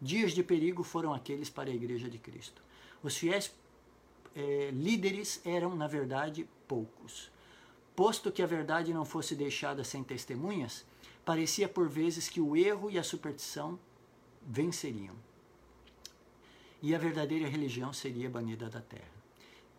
Dias 0.00 0.32
de 0.32 0.42
perigo 0.44 0.84
foram 0.84 1.12
aqueles 1.12 1.50
para 1.50 1.68
a 1.68 1.74
Igreja 1.74 2.08
de 2.08 2.18
Cristo. 2.18 2.62
Os 3.02 3.16
fiéis 3.16 3.52
eh, 4.36 4.70
líderes 4.72 5.40
eram, 5.44 5.74
na 5.74 5.88
verdade, 5.88 6.48
poucos. 6.68 7.28
Posto 7.96 8.30
que 8.30 8.42
a 8.42 8.46
verdade 8.46 8.94
não 8.94 9.04
fosse 9.04 9.34
deixada 9.34 9.82
sem 9.82 10.04
testemunhas, 10.04 10.84
parecia 11.24 11.68
por 11.68 11.88
vezes 11.88 12.28
que 12.28 12.40
o 12.40 12.56
erro 12.56 12.88
e 12.88 12.98
a 12.98 13.02
superstição 13.02 13.78
venceriam. 14.46 15.14
E 16.80 16.94
a 16.94 16.98
verdadeira 16.98 17.48
religião 17.48 17.92
seria 17.92 18.30
banida 18.30 18.70
da 18.70 18.80
terra. 18.80 19.11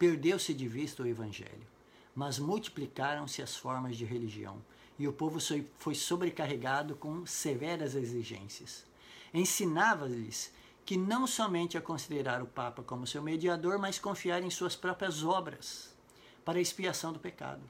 Perdeu-se 0.04 0.54
de 0.54 0.68
vista 0.68 1.02
o 1.02 1.08
evangelho, 1.08 1.66
mas 2.14 2.38
multiplicaram-se 2.38 3.42
as 3.42 3.56
formas 3.56 3.96
de 3.96 4.04
religião, 4.04 4.62
e 5.00 5.08
o 5.08 5.14
povo 5.14 5.40
foi 5.78 5.96
sobrecarregado 5.96 6.98
com 6.98 7.26
severas 7.26 7.96
exigências. 7.96 8.86
Ensinava-lhes 9.34 10.52
que 10.86 10.98
não 10.98 11.26
somente 11.26 11.78
a 11.78 11.82
considerar 11.82 12.44
o 12.44 12.46
Papa 12.46 12.84
como 12.84 13.08
seu 13.08 13.24
mediador, 13.24 13.80
mas 13.80 13.98
confiar 13.98 14.44
em 14.44 14.50
suas 14.50 14.76
próprias 14.76 15.24
obras 15.24 15.96
para 16.44 16.58
a 16.58 16.62
expiação 16.62 17.14
do 17.14 17.20
pecado. 17.20 17.64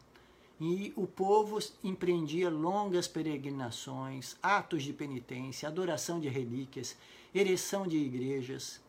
E 0.60 0.92
o 0.96 1.06
povo 1.06 1.60
empreendia 1.84 2.50
longas 2.50 3.08
peregrinações, 3.08 4.36
atos 4.42 4.82
de 4.82 4.92
penitência, 4.92 5.70
adoração 5.70 6.20
de 6.20 6.30
relíquias, 6.30 6.98
ereção 7.32 7.86
de 7.86 7.98
igrejas, 7.98 8.82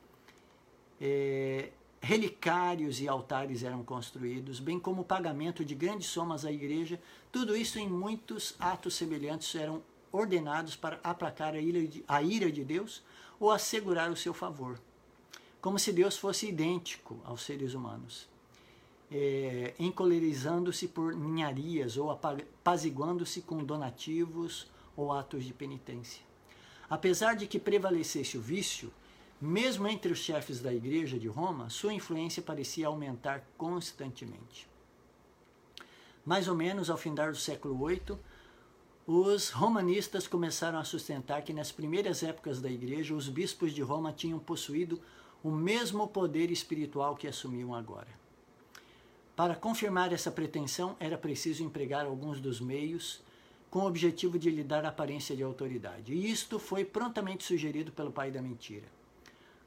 é, 0.99 1.73
relicários 2.05 3.01
e 3.01 3.09
altares 3.09 3.62
eram 3.62 3.83
construídos, 3.83 4.61
bem 4.61 4.79
como 4.79 5.03
o 5.03 5.05
pagamento 5.05 5.64
de 5.64 5.75
grandes 5.75 6.07
somas 6.07 6.45
à 6.45 6.53
igreja. 6.53 7.01
Tudo 7.33 7.57
isso 7.57 7.79
em 7.79 7.88
muitos 7.88 8.55
atos 8.61 8.95
semelhantes 8.95 9.55
eram 9.55 9.83
ordenados 10.12 10.77
para 10.77 11.01
aplacar 11.03 11.55
a 11.55 11.59
ira 11.59 11.87
de, 11.87 12.05
a 12.07 12.23
ira 12.23 12.53
de 12.53 12.62
Deus 12.62 13.03
ou 13.40 13.51
assegurar 13.51 14.11
o 14.11 14.17
seu 14.17 14.35
favor, 14.35 14.79
como 15.61 15.79
se 15.79 15.93
Deus 15.93 16.17
fosse 16.17 16.49
idêntico 16.49 17.19
aos 17.25 17.43
seres 17.43 17.73
humanos, 17.73 18.29
é, 19.11 19.75
encolerizando-se 19.79 20.87
por 20.87 21.14
ninharias 21.14 21.97
ou 21.97 22.11
apaziguando-se 22.11 23.40
com 23.40 23.64
donativos 23.64 24.71
ou 24.95 25.11
atos 25.11 25.43
de 25.43 25.55
penitência. 25.55 26.23
Apesar 26.88 27.35
de 27.35 27.47
que 27.47 27.59
prevalecesse 27.59 28.37
o 28.37 28.43
vício, 28.43 28.93
mesmo 29.45 29.87
entre 29.87 30.11
os 30.11 30.21
chefes 30.21 30.61
da 30.61 30.73
Igreja 30.73 31.19
de 31.19 31.29
Roma, 31.29 31.69
sua 31.69 31.93
influência 31.93 32.43
parecia 32.43 32.87
aumentar 32.87 33.45
constantemente. 33.59 34.67
Mais 36.25 36.49
ou 36.49 36.55
menos 36.55 36.89
ao 36.89 36.97
findar 36.97 37.31
do 37.31 37.37
século 37.37 37.87
VIII, 37.87 38.19
os 39.07 39.51
romanistas 39.51 40.27
começaram 40.27 40.79
a 40.79 40.85
sustentar 40.85 41.43
que 41.43 41.53
nas 41.53 41.71
primeiras 41.71 42.23
épocas 42.23 42.59
da 42.59 42.71
Igreja, 42.71 43.15
os 43.15 43.29
bispos 43.29 43.73
de 43.73 43.83
Roma 43.83 44.13
tinham 44.13 44.39
possuído 44.39 44.99
o 45.43 45.51
mesmo 45.51 46.09
poder 46.09 46.51
espiritual 46.51 47.15
que 47.15 47.29
assumiam 47.29 47.75
agora. 47.75 48.09
Para 49.37 49.55
confirmar 49.55 50.11
essa 50.11 50.31
pretensão, 50.31 50.97
era 50.99 51.19
preciso 51.19 51.63
empregar 51.63 52.07
alguns 52.07 52.41
dos 52.41 52.61
meios 52.61 53.21
com 53.71 53.81
o 53.81 53.87
objetivo 53.87 54.39
de 54.39 54.49
lhe 54.49 54.65
dar 54.65 54.87
aparência 54.87 55.37
de 55.37 55.43
autoridade. 55.43 56.15
E 56.15 56.31
isto 56.31 56.59
foi 56.59 56.83
prontamente 56.83 57.45
sugerido 57.45 57.93
pelo 57.93 58.11
pai 58.11 58.31
da 58.31 58.41
mentira. 58.41 59.04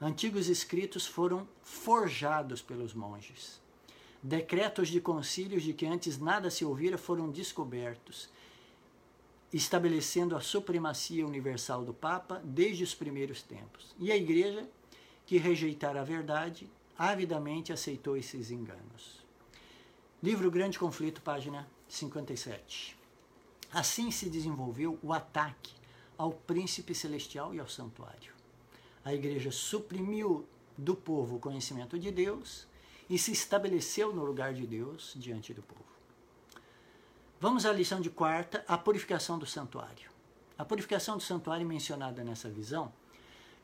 Antigos 0.00 0.48
escritos 0.48 1.06
foram 1.06 1.48
forjados 1.60 2.62
pelos 2.62 2.94
monges. 2.94 3.60
Decretos 4.22 4.88
de 4.88 5.00
concílios 5.00 5.64
de 5.64 5.72
que 5.72 5.86
antes 5.86 6.18
nada 6.18 6.50
se 6.50 6.64
ouvira 6.64 6.96
foram 6.96 7.28
descobertos, 7.28 8.28
estabelecendo 9.52 10.36
a 10.36 10.40
supremacia 10.40 11.26
universal 11.26 11.84
do 11.84 11.92
Papa 11.92 12.40
desde 12.44 12.84
os 12.84 12.94
primeiros 12.94 13.42
tempos. 13.42 13.92
E 13.98 14.12
a 14.12 14.16
Igreja, 14.16 14.68
que 15.26 15.36
rejeitara 15.36 16.00
a 16.00 16.04
verdade, 16.04 16.70
avidamente 16.96 17.72
aceitou 17.72 18.16
esses 18.16 18.52
enganos. 18.52 19.18
Livro 20.22 20.48
Grande 20.48 20.78
Conflito, 20.78 21.20
página 21.22 21.68
57. 21.88 22.96
Assim 23.72 24.12
se 24.12 24.30
desenvolveu 24.30 24.96
o 25.02 25.12
ataque 25.12 25.74
ao 26.16 26.32
príncipe 26.32 26.94
celestial 26.94 27.52
e 27.52 27.58
ao 27.58 27.68
santuário. 27.68 28.37
A 29.08 29.14
igreja 29.14 29.50
suprimiu 29.50 30.46
do 30.76 30.94
povo 30.94 31.36
o 31.36 31.40
conhecimento 31.40 31.98
de 31.98 32.10
Deus 32.10 32.66
e 33.08 33.18
se 33.18 33.32
estabeleceu 33.32 34.14
no 34.14 34.22
lugar 34.22 34.52
de 34.52 34.66
Deus 34.66 35.14
diante 35.16 35.54
do 35.54 35.62
povo. 35.62 35.86
Vamos 37.40 37.64
à 37.64 37.72
lição 37.72 38.02
de 38.02 38.10
quarta, 38.10 38.62
a 38.68 38.76
purificação 38.76 39.38
do 39.38 39.46
santuário. 39.46 40.10
A 40.58 40.64
purificação 40.64 41.16
do 41.16 41.22
santuário 41.22 41.66
mencionada 41.66 42.22
nessa 42.22 42.50
visão 42.50 42.92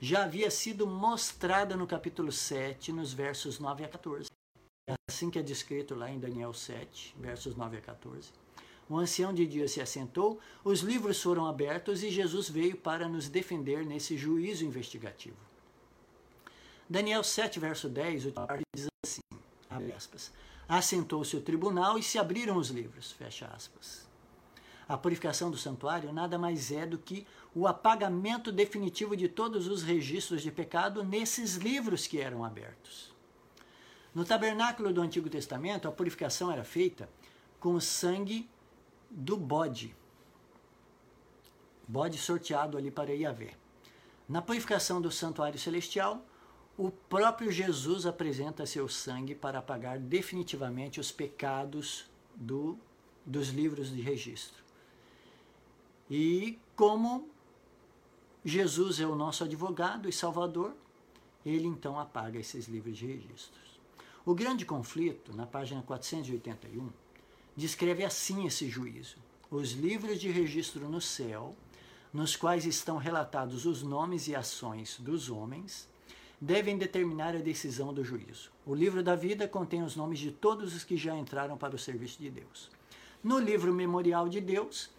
já 0.01 0.25
havia 0.25 0.51
sido 0.51 0.87
mostrada 0.87 1.77
no 1.77 1.87
capítulo 1.87 2.33
7, 2.33 2.91
nos 2.91 3.13
versos 3.13 3.59
9 3.59 3.85
a 3.85 3.89
14. 3.89 4.31
É 4.89 4.95
assim 5.11 5.29
que 5.29 5.39
é 5.39 5.43
descrito 5.43 5.95
lá 5.95 6.11
em 6.11 6.19
Daniel 6.19 6.55
7, 6.55 7.15
versos 7.21 7.55
9 7.55 7.77
a 7.77 7.81
14. 7.83 8.33
O 8.89 8.99
ancião 8.99 9.33
de 9.33 9.47
dia 9.47 9.67
se 9.67 9.81
assentou, 9.81 10.39
os 10.63 10.81
livros 10.81 11.23
foram 11.23 11.47
abertos 11.47 12.03
e 12.03 12.11
Jesus 12.11 12.49
veio 12.49 12.77
para 12.77 13.09
nos 13.09 13.29
defender 13.29 13.85
nesse 13.87 14.17
juízo 14.17 14.65
investigativo. 14.65 15.37
Daniel 16.89 17.25
7, 17.25 17.59
verso 17.59 17.89
10, 17.89 18.27
o 18.27 18.33
diz 18.77 18.89
assim, 19.03 19.21
aspas, 19.97 20.31
assentou-se 20.69 21.35
o 21.35 21.41
tribunal 21.41 21.99
e 21.99 22.03
se 22.03 22.19
abriram 22.19 22.59
os 22.59 22.69
livros, 22.69 23.13
fecha 23.13 23.47
aspas. 23.47 24.07
A 24.87 24.99
purificação 24.99 25.51
do 25.51 25.57
santuário 25.57 26.13
nada 26.13 26.39
mais 26.39 26.71
é 26.71 26.87
do 26.87 26.99
que 26.99 27.27
o 27.55 27.67
apagamento 27.67 28.53
definitivo 28.53 29.17
de 29.17 29.29
todos 29.29 29.67
os 29.67 29.83
registros 29.83 30.43
de 30.43 30.51
pecado 30.51 31.03
nesses 31.03 31.55
livros 31.57 32.07
que 32.07 32.21
eram 32.21 32.45
abertos. 32.45 33.15
No 34.15 34.27
tabernáculo 34.27 34.93
do 34.93 35.01
Antigo 35.01 35.31
Testamento, 35.31 35.89
a 35.89 35.93
purificação 35.93 36.53
era 36.53 36.65
feita 36.65 37.09
com 37.59 37.75
o 37.75 37.81
sangue 37.81 38.49
do 39.15 39.37
bode. 39.37 39.95
Bode 41.87 42.19
sorteado 42.19 42.77
ali 42.77 42.91
para 42.91 43.15
Iavé. 43.15 43.55
Na 44.29 44.43
purificação 44.43 45.01
do 45.01 45.11
santuário 45.11 45.59
celestial, 45.59 46.25
o 46.77 46.91
próprio 46.91 47.53
Jesus 47.53 48.05
apresenta 48.05 48.67
seu 48.67 48.89
sangue 48.89 49.35
para 49.35 49.61
apagar 49.61 49.99
definitivamente 49.99 50.99
os 50.99 51.13
pecados 51.13 52.07
do, 52.35 52.77
dos 53.25 53.51
livros 53.51 53.91
de 53.91 54.01
registro. 54.01 54.65
E 56.11 56.59
como 56.75 57.29
Jesus 58.45 58.99
é 58.99 59.07
o 59.07 59.15
nosso 59.15 59.45
advogado 59.45 60.09
e 60.09 60.13
salvador, 60.13 60.75
ele 61.47 61.69
então 61.69 61.99
apaga 61.99 62.39
esses 62.39 62.67
livros 62.67 62.97
de 62.97 63.07
registros. 63.07 63.81
O 64.27 64.35
grande 64.35 64.65
conflito, 64.65 65.35
na 65.35 65.47
página 65.47 65.83
481, 65.83 66.91
descreve 67.57 68.05
assim 68.05 68.47
esse 68.47 68.69
juízo: 68.69 69.17
os 69.51 69.73
livros 69.73 70.21
de 70.21 70.31
registro 70.31 70.89
no 70.89 71.01
céu, 71.01 71.55
nos 72.13 72.37
quais 72.37 72.65
estão 72.65 72.97
relatados 72.97 73.67
os 73.67 73.83
nomes 73.83 74.29
e 74.29 74.35
ações 74.35 74.99
dos 74.99 75.31
homens, 75.31 75.89
devem 76.41 76.77
determinar 76.77 77.35
a 77.35 77.41
decisão 77.41 77.93
do 77.93 78.05
juízo. 78.05 78.51
O 78.67 78.75
livro 78.75 79.03
da 79.03 79.15
vida 79.15 79.49
contém 79.49 79.83
os 79.83 79.97
nomes 79.97 80.19
de 80.19 80.31
todos 80.31 80.75
os 80.75 80.85
que 80.85 80.97
já 80.97 81.17
entraram 81.17 81.57
para 81.57 81.75
o 81.75 81.79
serviço 81.79 82.21
de 82.21 82.31
Deus. 82.31 82.71
No 83.23 83.39
livro 83.39 83.73
memorial 83.73 84.29
de 84.29 84.41
Deus, 84.41 84.91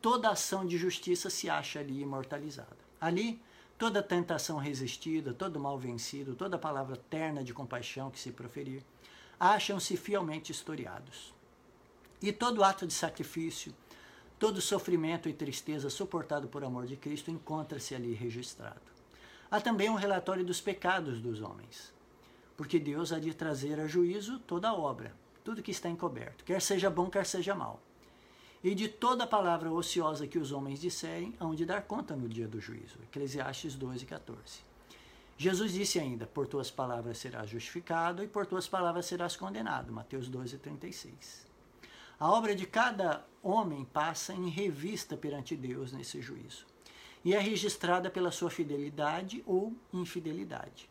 toda 0.00 0.30
ação 0.30 0.64
de 0.64 0.78
justiça 0.78 1.28
se 1.28 1.50
acha 1.50 1.80
ali 1.80 2.00
imortalizada. 2.00 2.78
Ali, 2.98 3.42
toda 3.76 4.02
tentação 4.02 4.56
resistida, 4.56 5.34
todo 5.34 5.60
mal 5.60 5.78
vencido, 5.78 6.34
toda 6.34 6.58
palavra 6.58 6.96
terna 6.96 7.44
de 7.44 7.52
compaixão 7.52 8.10
que 8.10 8.18
se 8.18 8.30
proferir, 8.30 8.82
acham-se 9.38 9.96
fielmente 9.96 10.52
historiados. 10.52 11.33
E 12.22 12.32
todo 12.32 12.64
ato 12.64 12.86
de 12.86 12.92
sacrifício, 12.92 13.74
todo 14.38 14.60
sofrimento 14.60 15.28
e 15.28 15.32
tristeza 15.32 15.90
suportado 15.90 16.48
por 16.48 16.64
amor 16.64 16.86
de 16.86 16.96
Cristo 16.96 17.30
encontra-se 17.30 17.94
ali 17.94 18.14
registrado. 18.14 18.80
Há 19.50 19.60
também 19.60 19.88
um 19.88 19.94
relatório 19.94 20.44
dos 20.44 20.60
pecados 20.60 21.20
dos 21.20 21.40
homens, 21.40 21.92
porque 22.56 22.78
Deus 22.78 23.12
há 23.12 23.18
de 23.18 23.34
trazer 23.34 23.78
a 23.78 23.86
juízo 23.86 24.38
toda 24.40 24.68
a 24.68 24.74
obra, 24.74 25.14
tudo 25.44 25.62
que 25.62 25.70
está 25.70 25.88
encoberto, 25.88 26.44
quer 26.44 26.60
seja 26.60 26.88
bom, 26.90 27.10
quer 27.10 27.26
seja 27.26 27.54
mal. 27.54 27.80
E 28.62 28.74
de 28.74 28.88
toda 28.88 29.26
palavra 29.26 29.70
ociosa 29.70 30.26
que 30.26 30.38
os 30.38 30.50
homens 30.50 30.80
disserem, 30.80 31.34
hão 31.38 31.54
de 31.54 31.66
dar 31.66 31.82
conta 31.82 32.16
no 32.16 32.26
dia 32.26 32.48
do 32.48 32.60
juízo. 32.60 32.98
Eclesiastes 33.02 33.74
12, 33.74 34.06
14. 34.06 34.60
Jesus 35.36 35.72
disse 35.72 35.98
ainda: 35.98 36.26
Por 36.26 36.46
tuas 36.46 36.70
palavras 36.70 37.18
serás 37.18 37.50
justificado 37.50 38.24
e 38.24 38.26
por 38.26 38.46
tuas 38.46 38.66
palavras 38.66 39.04
serás 39.04 39.36
condenado. 39.36 39.92
Mateus 39.92 40.28
12, 40.28 40.56
36. 40.58 41.53
A 42.24 42.30
obra 42.30 42.54
de 42.54 42.64
cada 42.64 43.22
homem 43.42 43.84
passa 43.84 44.32
em 44.32 44.48
revista 44.48 45.14
perante 45.14 45.54
Deus 45.54 45.92
nesse 45.92 46.22
juízo 46.22 46.64
e 47.22 47.34
é 47.34 47.38
registrada 47.38 48.08
pela 48.08 48.30
sua 48.30 48.48
fidelidade 48.48 49.44
ou 49.46 49.74
infidelidade. 49.92 50.88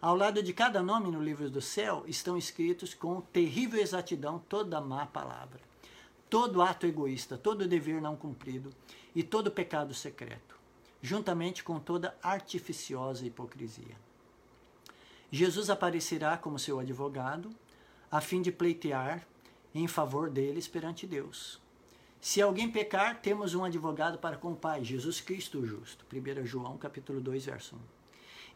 Ao 0.00 0.14
lado 0.14 0.40
de 0.40 0.52
cada 0.52 0.80
nome 0.84 1.10
no 1.10 1.20
livro 1.20 1.50
do 1.50 1.60
céu 1.60 2.04
estão 2.06 2.38
escritos 2.38 2.94
com 2.94 3.20
terrível 3.20 3.80
exatidão 3.80 4.38
toda 4.48 4.80
má 4.80 5.04
palavra, 5.06 5.60
todo 6.30 6.62
ato 6.62 6.86
egoísta, 6.86 7.36
todo 7.36 7.66
dever 7.66 8.00
não 8.00 8.14
cumprido 8.14 8.70
e 9.12 9.24
todo 9.24 9.50
pecado 9.50 9.92
secreto, 9.92 10.56
juntamente 11.02 11.64
com 11.64 11.80
toda 11.80 12.16
artificiosa 12.22 13.26
hipocrisia. 13.26 13.96
Jesus 15.32 15.68
aparecerá 15.68 16.38
como 16.38 16.60
seu 16.60 16.78
advogado, 16.78 17.50
a 18.08 18.20
fim 18.20 18.40
de 18.40 18.52
pleitear 18.52 19.26
em 19.78 19.86
favor 19.86 20.30
deles 20.30 20.66
perante 20.66 21.06
Deus. 21.06 21.60
Se 22.20 22.42
alguém 22.42 22.70
pecar, 22.70 23.20
temos 23.20 23.54
um 23.54 23.64
advogado 23.64 24.18
para 24.18 24.36
com 24.36 24.52
o 24.52 24.56
Pai, 24.56 24.82
Jesus 24.82 25.20
Cristo 25.20 25.60
o 25.60 25.66
justo. 25.66 26.04
1 26.12 26.44
João 26.46 26.76
capítulo 26.76 27.20
2, 27.20 27.44
verso 27.44 27.76
1. 27.76 27.78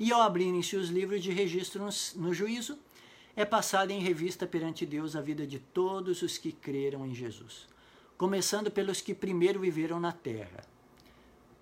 E 0.01 0.13
ao 0.13 0.23
abrirem-se 0.23 0.77
os 0.77 0.89
livros 0.89 1.23
de 1.23 1.31
registro 1.31 1.87
no, 2.17 2.35
juízo, 2.35 2.79
é 3.37 3.45
passada 3.45 3.93
em 3.93 4.01
revista 4.01 4.47
perante 4.47 4.87
Deus 4.87 5.15
a 5.15 5.21
vida 5.21 5.47
de 5.47 5.59
todos 5.59 6.23
os 6.23 6.39
que 6.39 6.53
creram 6.53 7.07
em 7.07 7.15
Jesus, 7.15 7.69
começando 8.17 8.71
pelos 8.71 9.01
que 9.01 9.15
primeiro 9.15 9.61
viveram 9.61 10.01
na 10.01 10.11
terra. 10.11 10.65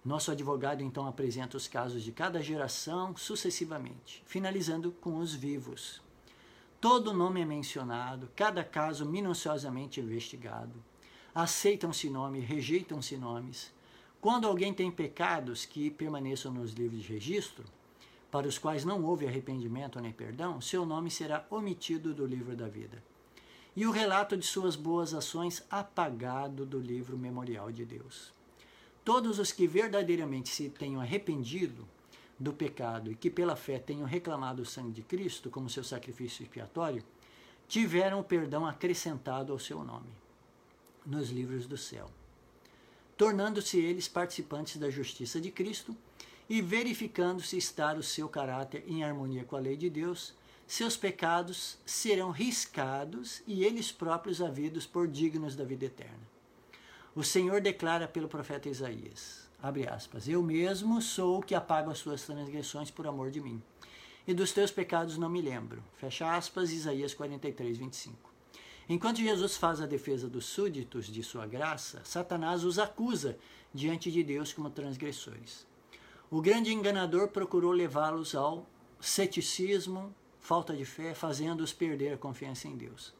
Nosso 0.04 0.30
advogado 0.30 0.82
então 0.82 1.06
apresenta 1.06 1.56
os 1.56 1.68
casos 1.68 2.02
de 2.02 2.12
cada 2.12 2.40
geração 2.40 3.16
sucessivamente, 3.16 4.22
finalizando 4.26 4.92
com 4.92 5.18
os 5.18 5.34
vivos. 5.34 6.00
Todo 6.80 7.12
nome 7.12 7.40
é 7.40 7.44
mencionado, 7.44 8.30
cada 8.36 8.62
caso 8.62 9.04
minuciosamente 9.04 10.00
investigado. 10.00 10.74
Aceitam-se 11.34 12.08
nomes, 12.08 12.44
rejeitam-se 12.44 13.16
nomes. 13.16 13.72
Quando 14.20 14.46
alguém 14.46 14.72
tem 14.72 14.88
pecados 14.88 15.64
que 15.64 15.90
permaneçam 15.90 16.52
nos 16.52 16.72
livros 16.72 17.02
de 17.02 17.12
registro, 17.12 17.64
para 18.30 18.46
os 18.46 18.58
quais 18.58 18.84
não 18.84 19.04
houve 19.04 19.26
arrependimento 19.26 19.98
nem 20.00 20.12
perdão, 20.12 20.60
seu 20.60 20.86
nome 20.86 21.10
será 21.10 21.44
omitido 21.50 22.14
do 22.14 22.24
livro 22.24 22.54
da 22.54 22.68
vida. 22.68 23.02
E 23.74 23.84
o 23.84 23.90
relato 23.90 24.36
de 24.36 24.46
suas 24.46 24.76
boas 24.76 25.12
ações 25.12 25.64
apagado 25.68 26.64
do 26.64 26.78
livro 26.78 27.18
memorial 27.18 27.72
de 27.72 27.84
Deus. 27.84 28.32
todos 29.08 29.38
os 29.38 29.50
que 29.50 29.66
verdadeiramente 29.66 30.50
se 30.50 30.68
tenham 30.68 31.00
arrependido 31.00 31.88
do 32.38 32.52
pecado 32.52 33.10
e 33.10 33.16
que 33.16 33.30
pela 33.30 33.56
fé 33.56 33.78
tenham 33.78 34.06
reclamado 34.06 34.62
o 34.62 34.66
sangue 34.66 34.92
de 34.92 35.02
Cristo 35.02 35.50
como 35.50 35.68
seu 35.68 35.82
sacrifício 35.82 36.42
expiatório, 36.42 37.02
tiveram 37.66 38.20
o 38.20 38.24
perdão 38.24 38.66
acrescentado 38.66 39.52
ao 39.52 39.58
seu 39.58 39.82
nome 39.82 40.08
nos 41.04 41.30
livros 41.30 41.66
do 41.66 41.76
céu, 41.76 42.10
tornando-se 43.16 43.78
eles 43.78 44.06
participantes 44.06 44.76
da 44.76 44.90
justiça 44.90 45.40
de 45.40 45.50
Cristo 45.50 45.96
e 46.48 46.62
verificando-se 46.62 47.56
estar 47.56 47.96
o 47.96 48.02
seu 48.02 48.28
caráter 48.28 48.84
em 48.86 49.02
harmonia 49.02 49.44
com 49.44 49.56
a 49.56 49.60
lei 49.60 49.76
de 49.76 49.90
Deus, 49.90 50.34
seus 50.66 50.96
pecados 50.96 51.78
serão 51.84 52.30
riscados 52.30 53.42
e 53.46 53.64
eles 53.64 53.90
próprios 53.90 54.40
havidos 54.42 54.86
por 54.86 55.08
dignos 55.08 55.56
da 55.56 55.64
vida 55.64 55.86
eterna. 55.86 56.28
O 57.14 57.24
Senhor 57.24 57.60
declara 57.60 58.06
pelo 58.06 58.28
profeta 58.28 58.68
Isaías, 58.68 59.47
abre 59.62 59.88
aspas, 59.88 60.28
Eu 60.28 60.42
mesmo 60.42 61.00
sou 61.02 61.38
o 61.38 61.42
que 61.42 61.54
apago 61.54 61.90
as 61.90 61.98
suas 61.98 62.22
transgressões 62.22 62.90
por 62.90 63.06
amor 63.06 63.30
de 63.30 63.40
mim, 63.40 63.62
e 64.26 64.34
dos 64.34 64.52
teus 64.52 64.70
pecados 64.70 65.18
não 65.18 65.28
me 65.28 65.40
lembro. 65.40 65.82
Fecha 65.96 66.36
aspas, 66.36 66.70
Isaías 66.70 67.14
43, 67.14 67.78
25. 67.78 68.28
Enquanto 68.88 69.18
Jesus 69.18 69.56
faz 69.56 69.80
a 69.80 69.86
defesa 69.86 70.28
dos 70.28 70.46
súditos 70.46 71.06
de 71.06 71.22
sua 71.22 71.46
graça, 71.46 72.00
Satanás 72.04 72.64
os 72.64 72.78
acusa 72.78 73.36
diante 73.72 74.10
de 74.10 74.22
Deus 74.22 74.52
como 74.52 74.70
transgressores. 74.70 75.66
O 76.30 76.40
grande 76.40 76.72
enganador 76.72 77.28
procurou 77.28 77.72
levá-los 77.72 78.34
ao 78.34 78.66
ceticismo, 79.00 80.14
falta 80.40 80.74
de 80.74 80.84
fé, 80.84 81.14
fazendo-os 81.14 81.72
perder 81.72 82.14
a 82.14 82.18
confiança 82.18 82.68
em 82.68 82.76
Deus. 82.76 83.17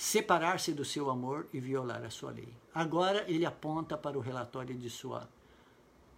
Separar-se 0.00 0.72
do 0.72 0.84
seu 0.84 1.10
amor 1.10 1.48
e 1.52 1.58
violar 1.58 2.04
a 2.04 2.08
sua 2.08 2.30
lei. 2.30 2.54
Agora 2.72 3.24
ele 3.26 3.44
aponta 3.44 3.98
para 3.98 4.16
o 4.16 4.20
relatório 4.20 4.72
de 4.78 4.88
sua, 4.88 5.28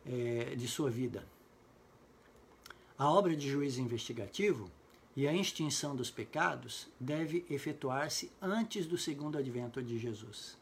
é, 0.04 0.54
de 0.54 0.68
sua 0.68 0.90
vida. 0.90 1.26
A 2.98 3.10
obra 3.10 3.34
de 3.34 3.48
juízo 3.48 3.80
investigativo 3.80 4.70
e 5.16 5.26
a 5.26 5.32
extinção 5.32 5.96
dos 5.96 6.10
pecados 6.10 6.88
deve 7.00 7.46
efetuar-se 7.48 8.30
antes 8.38 8.84
do 8.84 8.98
segundo 8.98 9.38
advento 9.38 9.82
de 9.82 9.98
Jesus. 9.98 10.58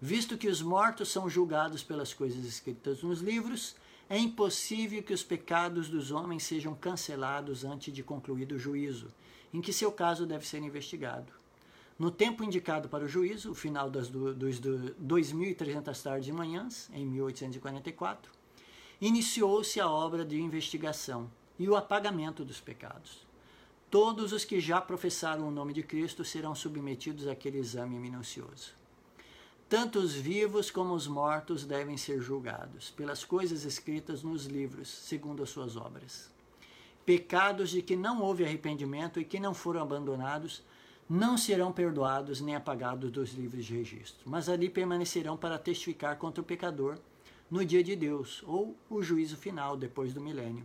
Visto 0.00 0.38
que 0.38 0.46
os 0.46 0.62
mortos 0.62 1.08
são 1.08 1.28
julgados 1.28 1.82
pelas 1.82 2.14
coisas 2.14 2.44
escritas 2.44 3.02
nos 3.02 3.20
livros, 3.22 3.74
é 4.08 4.16
impossível 4.16 5.02
que 5.02 5.12
os 5.12 5.24
pecados 5.24 5.88
dos 5.88 6.12
homens 6.12 6.44
sejam 6.44 6.76
cancelados 6.76 7.64
antes 7.64 7.92
de 7.92 8.04
concluído 8.04 8.52
o 8.52 8.58
juízo, 8.58 9.08
em 9.52 9.60
que 9.60 9.72
seu 9.72 9.90
caso 9.90 10.24
deve 10.24 10.46
ser 10.46 10.62
investigado. 10.62 11.32
No 11.98 12.10
tempo 12.10 12.44
indicado 12.44 12.90
para 12.90 13.04
o 13.04 13.08
juízo, 13.08 13.52
o 13.52 13.54
final 13.54 13.90
das 13.90 14.08
do, 14.08 14.34
dos 14.34 14.58
do 14.58 14.94
2.300 15.02 16.02
tardes 16.02 16.28
e 16.28 16.32
manhãs, 16.32 16.90
em 16.92 17.06
1844, 17.06 18.30
iniciou-se 19.00 19.80
a 19.80 19.88
obra 19.88 20.24
de 20.24 20.38
investigação 20.38 21.30
e 21.58 21.66
o 21.68 21.74
apagamento 21.74 22.44
dos 22.44 22.60
pecados. 22.60 23.26
Todos 23.90 24.32
os 24.32 24.44
que 24.44 24.60
já 24.60 24.78
professaram 24.78 25.48
o 25.48 25.50
nome 25.50 25.72
de 25.72 25.82
Cristo 25.82 26.22
serão 26.22 26.54
submetidos 26.54 27.26
àquele 27.26 27.58
exame 27.58 27.98
minucioso. 27.98 28.74
Tanto 29.68 29.98
os 29.98 30.14
vivos 30.14 30.70
como 30.70 30.92
os 30.92 31.06
mortos 31.06 31.64
devem 31.64 31.96
ser 31.96 32.20
julgados 32.20 32.90
pelas 32.90 33.24
coisas 33.24 33.64
escritas 33.64 34.22
nos 34.22 34.44
livros, 34.44 34.88
segundo 34.88 35.42
as 35.42 35.50
suas 35.50 35.76
obras. 35.76 36.30
Pecados 37.06 37.70
de 37.70 37.80
que 37.80 37.96
não 37.96 38.20
houve 38.20 38.44
arrependimento 38.44 39.18
e 39.18 39.24
que 39.24 39.40
não 39.40 39.54
foram 39.54 39.80
abandonados 39.80 40.62
não 41.08 41.38
serão 41.38 41.72
perdoados 41.72 42.40
nem 42.40 42.56
apagados 42.56 43.10
dos 43.10 43.32
livros 43.32 43.64
de 43.64 43.74
registro, 43.74 44.20
mas 44.24 44.48
ali 44.48 44.68
permanecerão 44.68 45.36
para 45.36 45.58
testificar 45.58 46.16
contra 46.16 46.42
o 46.42 46.44
pecador 46.44 46.98
no 47.50 47.64
dia 47.64 47.82
de 47.82 47.94
Deus 47.94 48.42
ou 48.46 48.76
o 48.90 49.02
juízo 49.02 49.36
final 49.36 49.76
depois 49.76 50.12
do 50.12 50.20
milênio. 50.20 50.64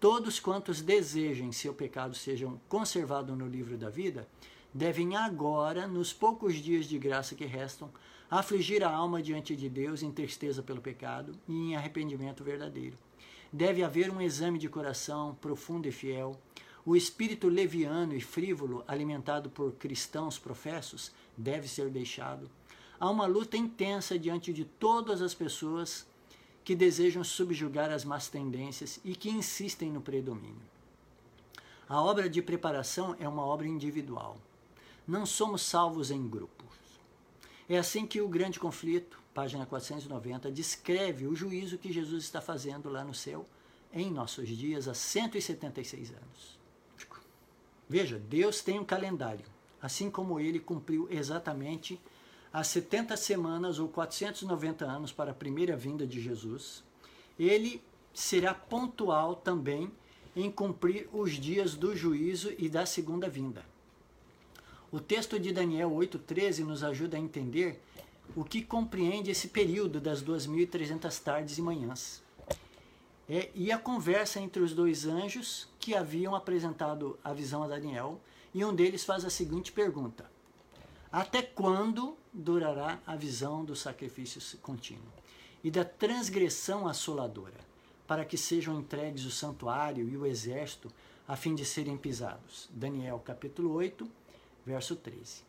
Todos 0.00 0.38
quantos 0.38 0.82
desejem 0.82 1.52
seu 1.52 1.72
pecado 1.72 2.14
sejam 2.14 2.60
conservados 2.68 3.36
no 3.36 3.46
livro 3.46 3.76
da 3.78 3.88
vida 3.88 4.28
devem 4.76 5.16
agora, 5.16 5.86
nos 5.86 6.12
poucos 6.12 6.56
dias 6.56 6.84
de 6.84 6.98
graça 6.98 7.34
que 7.34 7.46
restam, 7.46 7.90
afligir 8.30 8.84
a 8.84 8.90
alma 8.90 9.22
diante 9.22 9.56
de 9.56 9.70
Deus 9.70 10.02
em 10.02 10.12
tristeza 10.12 10.62
pelo 10.62 10.82
pecado 10.82 11.32
e 11.48 11.70
em 11.70 11.76
arrependimento 11.76 12.44
verdadeiro. 12.44 12.98
Deve 13.50 13.82
haver 13.82 14.10
um 14.10 14.20
exame 14.20 14.58
de 14.58 14.68
coração 14.68 15.34
profundo 15.40 15.88
e 15.88 15.92
fiel. 15.92 16.38
O 16.86 16.96
espírito 16.96 17.48
leviano 17.48 18.14
e 18.14 18.20
frívolo, 18.20 18.82
alimentado 18.88 19.50
por 19.50 19.72
cristãos 19.72 20.38
professos, 20.38 21.12
deve 21.36 21.68
ser 21.68 21.90
deixado. 21.90 22.48
Há 22.98 23.10
uma 23.10 23.26
luta 23.26 23.58
intensa 23.58 24.18
diante 24.18 24.52
de 24.52 24.64
todas 24.64 25.20
as 25.20 25.34
pessoas 25.34 26.06
que 26.64 26.74
desejam 26.74 27.22
subjugar 27.22 27.90
as 27.90 28.04
más 28.04 28.28
tendências 28.28 28.98
e 29.04 29.14
que 29.14 29.28
insistem 29.28 29.92
no 29.92 30.00
predomínio. 30.00 30.62
A 31.88 32.00
obra 32.00 32.30
de 32.30 32.40
preparação 32.40 33.14
é 33.20 33.28
uma 33.28 33.44
obra 33.44 33.66
individual 33.66 34.38
não 35.06 35.24
somos 35.24 35.62
salvos 35.62 36.10
em 36.10 36.28
grupos. 36.28 36.66
É 37.68 37.78
assim 37.78 38.06
que 38.06 38.20
o 38.20 38.28
grande 38.28 38.58
conflito, 38.58 39.20
página 39.32 39.64
490, 39.64 40.50
descreve 40.50 41.26
o 41.26 41.34
juízo 41.34 41.78
que 41.78 41.92
Jesus 41.92 42.24
está 42.24 42.40
fazendo 42.40 42.88
lá 42.88 43.04
no 43.04 43.14
céu 43.14 43.46
em 43.92 44.10
nossos 44.10 44.48
dias 44.48 44.88
há 44.88 44.94
176 44.94 46.10
anos. 46.10 46.55
Veja, 47.88 48.18
Deus 48.18 48.60
tem 48.60 48.78
um 48.78 48.84
calendário, 48.84 49.44
assim 49.80 50.10
como 50.10 50.40
ele 50.40 50.58
cumpriu 50.58 51.06
exatamente 51.10 52.00
as 52.52 52.68
70 52.68 53.16
semanas 53.16 53.78
ou 53.78 53.86
490 53.88 54.84
anos 54.84 55.12
para 55.12 55.30
a 55.30 55.34
primeira 55.34 55.76
vinda 55.76 56.06
de 56.06 56.20
Jesus, 56.20 56.82
ele 57.38 57.82
será 58.14 58.54
pontual 58.54 59.36
também 59.36 59.92
em 60.34 60.50
cumprir 60.50 61.08
os 61.12 61.32
dias 61.32 61.74
do 61.74 61.94
juízo 61.94 62.52
e 62.58 62.68
da 62.68 62.86
segunda 62.86 63.28
vinda. 63.28 63.64
O 64.90 65.00
texto 65.00 65.38
de 65.38 65.52
Daniel 65.52 65.90
8,13 65.90 66.60
nos 66.60 66.82
ajuda 66.82 67.16
a 67.16 67.20
entender 67.20 67.80
o 68.34 68.42
que 68.42 68.62
compreende 68.62 69.30
esse 69.30 69.48
período 69.48 70.00
das 70.00 70.22
2.300 70.22 71.22
tardes 71.22 71.58
e 71.58 71.62
manhãs. 71.62 72.22
É, 73.28 73.50
e 73.54 73.72
a 73.72 73.78
conversa 73.78 74.40
entre 74.40 74.62
os 74.62 74.72
dois 74.72 75.04
anjos 75.04 75.68
que 75.80 75.94
haviam 75.94 76.34
apresentado 76.34 77.18
a 77.24 77.32
visão 77.32 77.62
a 77.62 77.68
Daniel, 77.68 78.20
e 78.54 78.64
um 78.64 78.74
deles 78.74 79.04
faz 79.04 79.24
a 79.24 79.30
seguinte 79.30 79.72
pergunta: 79.72 80.30
Até 81.10 81.42
quando 81.42 82.16
durará 82.32 83.00
a 83.06 83.16
visão 83.16 83.64
do 83.64 83.74
sacrifício 83.74 84.40
contínuo 84.58 85.12
e 85.62 85.70
da 85.70 85.84
transgressão 85.84 86.86
assoladora, 86.86 87.58
para 88.06 88.24
que 88.24 88.38
sejam 88.38 88.78
entregues 88.78 89.24
o 89.24 89.30
santuário 89.30 90.08
e 90.08 90.16
o 90.16 90.24
exército 90.24 90.92
a 91.26 91.34
fim 91.34 91.54
de 91.54 91.64
serem 91.64 91.96
pisados? 91.96 92.68
Daniel 92.72 93.18
capítulo 93.18 93.72
8, 93.72 94.08
verso 94.64 94.94
13. 94.94 95.42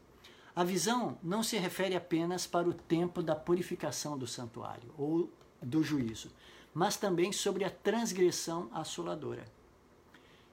A 0.55 0.63
visão 0.63 1.19
não 1.21 1.43
se 1.43 1.55
refere 1.55 1.95
apenas 1.95 2.47
para 2.47 2.67
o 2.67 2.73
tempo 2.73 3.21
da 3.21 3.35
purificação 3.35 4.17
do 4.17 4.25
santuário 4.25 4.91
ou 4.97 5.29
do 5.61 5.83
juízo, 5.83 6.31
mas 6.73 6.97
também 6.97 7.31
sobre 7.31 7.63
a 7.63 7.69
transgressão 7.69 8.69
assoladora, 8.73 9.45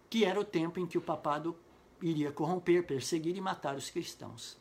que 0.09 0.25
era 0.25 0.41
o 0.41 0.45
tempo 0.45 0.81
em 0.81 0.87
que 0.87 0.99
o 0.99 1.03
papado 1.03 1.57
iria 2.01 2.33
corromper, 2.33 2.87
perseguir 2.87 3.37
e 3.37 3.41
matar 3.41 3.77
os 3.77 3.91
cristãos. 3.91 4.57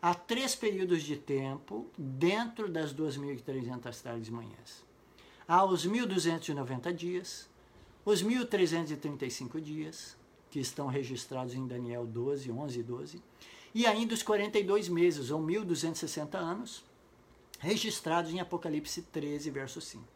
Há 0.00 0.14
três 0.14 0.54
períodos 0.54 1.02
de 1.02 1.16
tempo 1.16 1.86
dentro 1.96 2.68
das 2.68 2.94
2.300 2.94 4.02
tardes 4.02 4.28
e 4.28 4.32
manhãs. 4.32 4.84
Há 5.48 5.64
os 5.64 5.86
1.290 5.86 6.92
dias, 6.92 7.48
os 8.04 8.22
1.335 8.22 9.60
dias, 9.60 10.16
que 10.50 10.60
estão 10.60 10.86
registrados 10.86 11.54
em 11.54 11.66
Daniel 11.66 12.06
12, 12.06 12.50
11 12.50 12.78
e 12.78 12.82
12, 12.82 13.22
e 13.74 13.86
ainda 13.86 14.14
os 14.14 14.22
42 14.22 14.88
meses, 14.88 15.30
ou 15.30 15.40
1260 15.40 16.38
anos, 16.38 16.84
registrados 17.58 18.30
em 18.30 18.40
Apocalipse 18.40 19.02
13, 19.02 19.50
verso 19.50 19.80
5. 19.80 20.13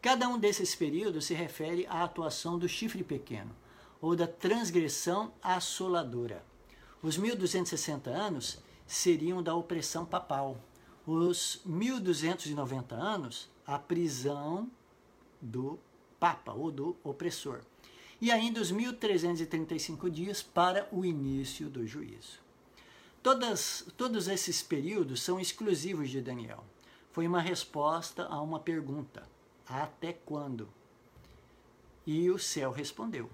Cada 0.00 0.28
um 0.28 0.38
desses 0.38 0.74
períodos 0.74 1.26
se 1.26 1.34
refere 1.34 1.86
à 1.88 2.04
atuação 2.04 2.58
do 2.58 2.68
chifre 2.68 3.04
pequeno, 3.04 3.54
ou 4.00 4.16
da 4.16 4.26
transgressão 4.26 5.32
assoladora. 5.42 6.42
Os 7.02 7.16
1260 7.16 8.10
anos 8.10 8.58
seriam 8.86 9.42
da 9.42 9.54
opressão 9.54 10.04
papal. 10.04 10.58
Os 11.06 11.60
1290 11.64 12.94
anos, 12.94 13.48
a 13.66 13.78
prisão 13.78 14.70
do 15.40 15.78
papa 16.18 16.52
ou 16.52 16.70
do 16.70 16.96
opressor 17.02 17.60
e 18.20 18.30
ainda 18.30 18.60
os 18.60 18.70
1335 18.70 20.10
dias 20.10 20.42
para 20.42 20.86
o 20.92 21.04
início 21.04 21.70
do 21.70 21.86
juízo. 21.86 22.38
Todas, 23.22 23.86
todos 23.96 24.28
esses 24.28 24.62
períodos 24.62 25.22
são 25.22 25.40
exclusivos 25.40 26.10
de 26.10 26.20
Daniel. 26.20 26.64
Foi 27.12 27.26
uma 27.26 27.40
resposta 27.40 28.26
a 28.26 28.40
uma 28.40 28.60
pergunta: 28.60 29.26
até 29.70 30.12
quando? 30.12 30.68
E 32.06 32.30
o 32.30 32.38
céu 32.38 32.72
respondeu. 32.72 33.30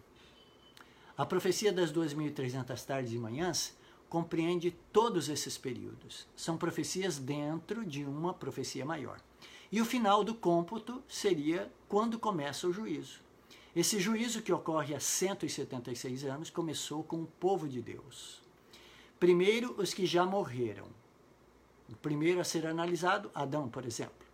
A 1.17 1.25
profecia 1.25 1.73
das 1.73 1.91
2.300 1.91 2.85
tardes 2.85 3.13
e 3.13 3.19
manhãs 3.19 3.75
compreende 4.09 4.71
todos 4.93 5.29
esses 5.29 5.57
períodos. 5.57 6.27
São 6.37 6.59
profecias 6.59 7.19
dentro 7.19 7.85
de 7.85 8.05
uma 8.05 8.35
profecia 8.35 8.85
maior. 8.85 9.21
E 9.73 9.81
o 9.81 9.85
final 9.85 10.23
do 10.23 10.35
cômputo 10.35 11.03
seria 11.09 11.73
quando 11.89 12.19
começa 12.19 12.69
o 12.69 12.73
juízo. 12.73 13.21
Esse 13.75 13.99
juízo 13.99 14.43
que 14.43 14.53
ocorre 14.53 14.95
há 14.95 15.01
176 15.01 16.25
anos 16.25 16.51
começou 16.51 17.03
com 17.03 17.23
o 17.23 17.27
povo 17.27 17.69
de 17.69 17.83
Deus. 17.83 18.43
Primeiro, 19.19 19.75
os 19.79 19.93
que 19.95 20.07
já 20.07 20.25
morreram. 20.25 20.87
O 21.89 21.97
primeiro 21.97 22.41
a 22.41 22.45
ser 22.45 22.67
analisado, 22.67 23.31
Adão, 23.35 23.69
por 23.69 23.85
exemplo. 23.85 24.26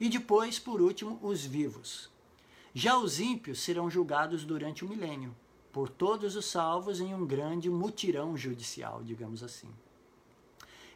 E 0.00 0.08
depois, 0.08 0.58
por 0.58 0.80
último, 0.80 1.20
os 1.22 1.44
vivos. 1.44 2.08
Já 2.72 2.96
os 2.96 3.20
ímpios 3.20 3.60
serão 3.60 3.90
julgados 3.90 4.44
durante 4.44 4.84
o 4.84 4.88
milênio, 4.88 5.36
por 5.70 5.90
todos 5.90 6.36
os 6.36 6.46
salvos 6.46 7.00
em 7.00 7.14
um 7.14 7.26
grande 7.26 7.68
mutirão 7.68 8.36
judicial, 8.36 9.02
digamos 9.04 9.42
assim. 9.42 9.68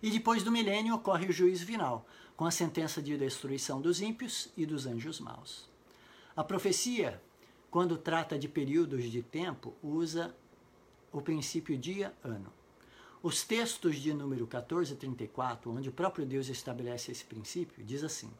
E 0.02 0.10
depois 0.10 0.42
do 0.42 0.50
milênio 0.50 0.94
ocorre 0.94 1.26
o 1.26 1.32
juízo 1.32 1.66
final, 1.66 2.06
com 2.36 2.46
a 2.46 2.50
sentença 2.50 3.02
de 3.02 3.16
destruição 3.16 3.80
dos 3.80 4.00
ímpios 4.00 4.48
e 4.56 4.64
dos 4.64 4.86
anjos 4.86 5.20
maus. 5.20 5.68
A 6.34 6.42
profecia, 6.42 7.22
quando 7.70 7.96
trata 7.96 8.38
de 8.38 8.48
períodos 8.48 9.04
de 9.04 9.22
tempo, 9.22 9.74
usa 9.82 10.34
o 11.12 11.20
princípio 11.20 11.76
dia-ano. 11.78 12.52
Os 13.22 13.44
textos 13.44 13.96
de 13.96 14.12
número 14.12 14.46
14 14.46 14.92
e 14.92 14.96
34, 14.96 15.70
onde 15.70 15.88
o 15.88 15.92
próprio 15.92 16.26
Deus 16.26 16.48
estabelece 16.48 17.12
esse 17.12 17.24
princípio, 17.24 17.84
diz 17.84 18.02
assim: 18.02 18.30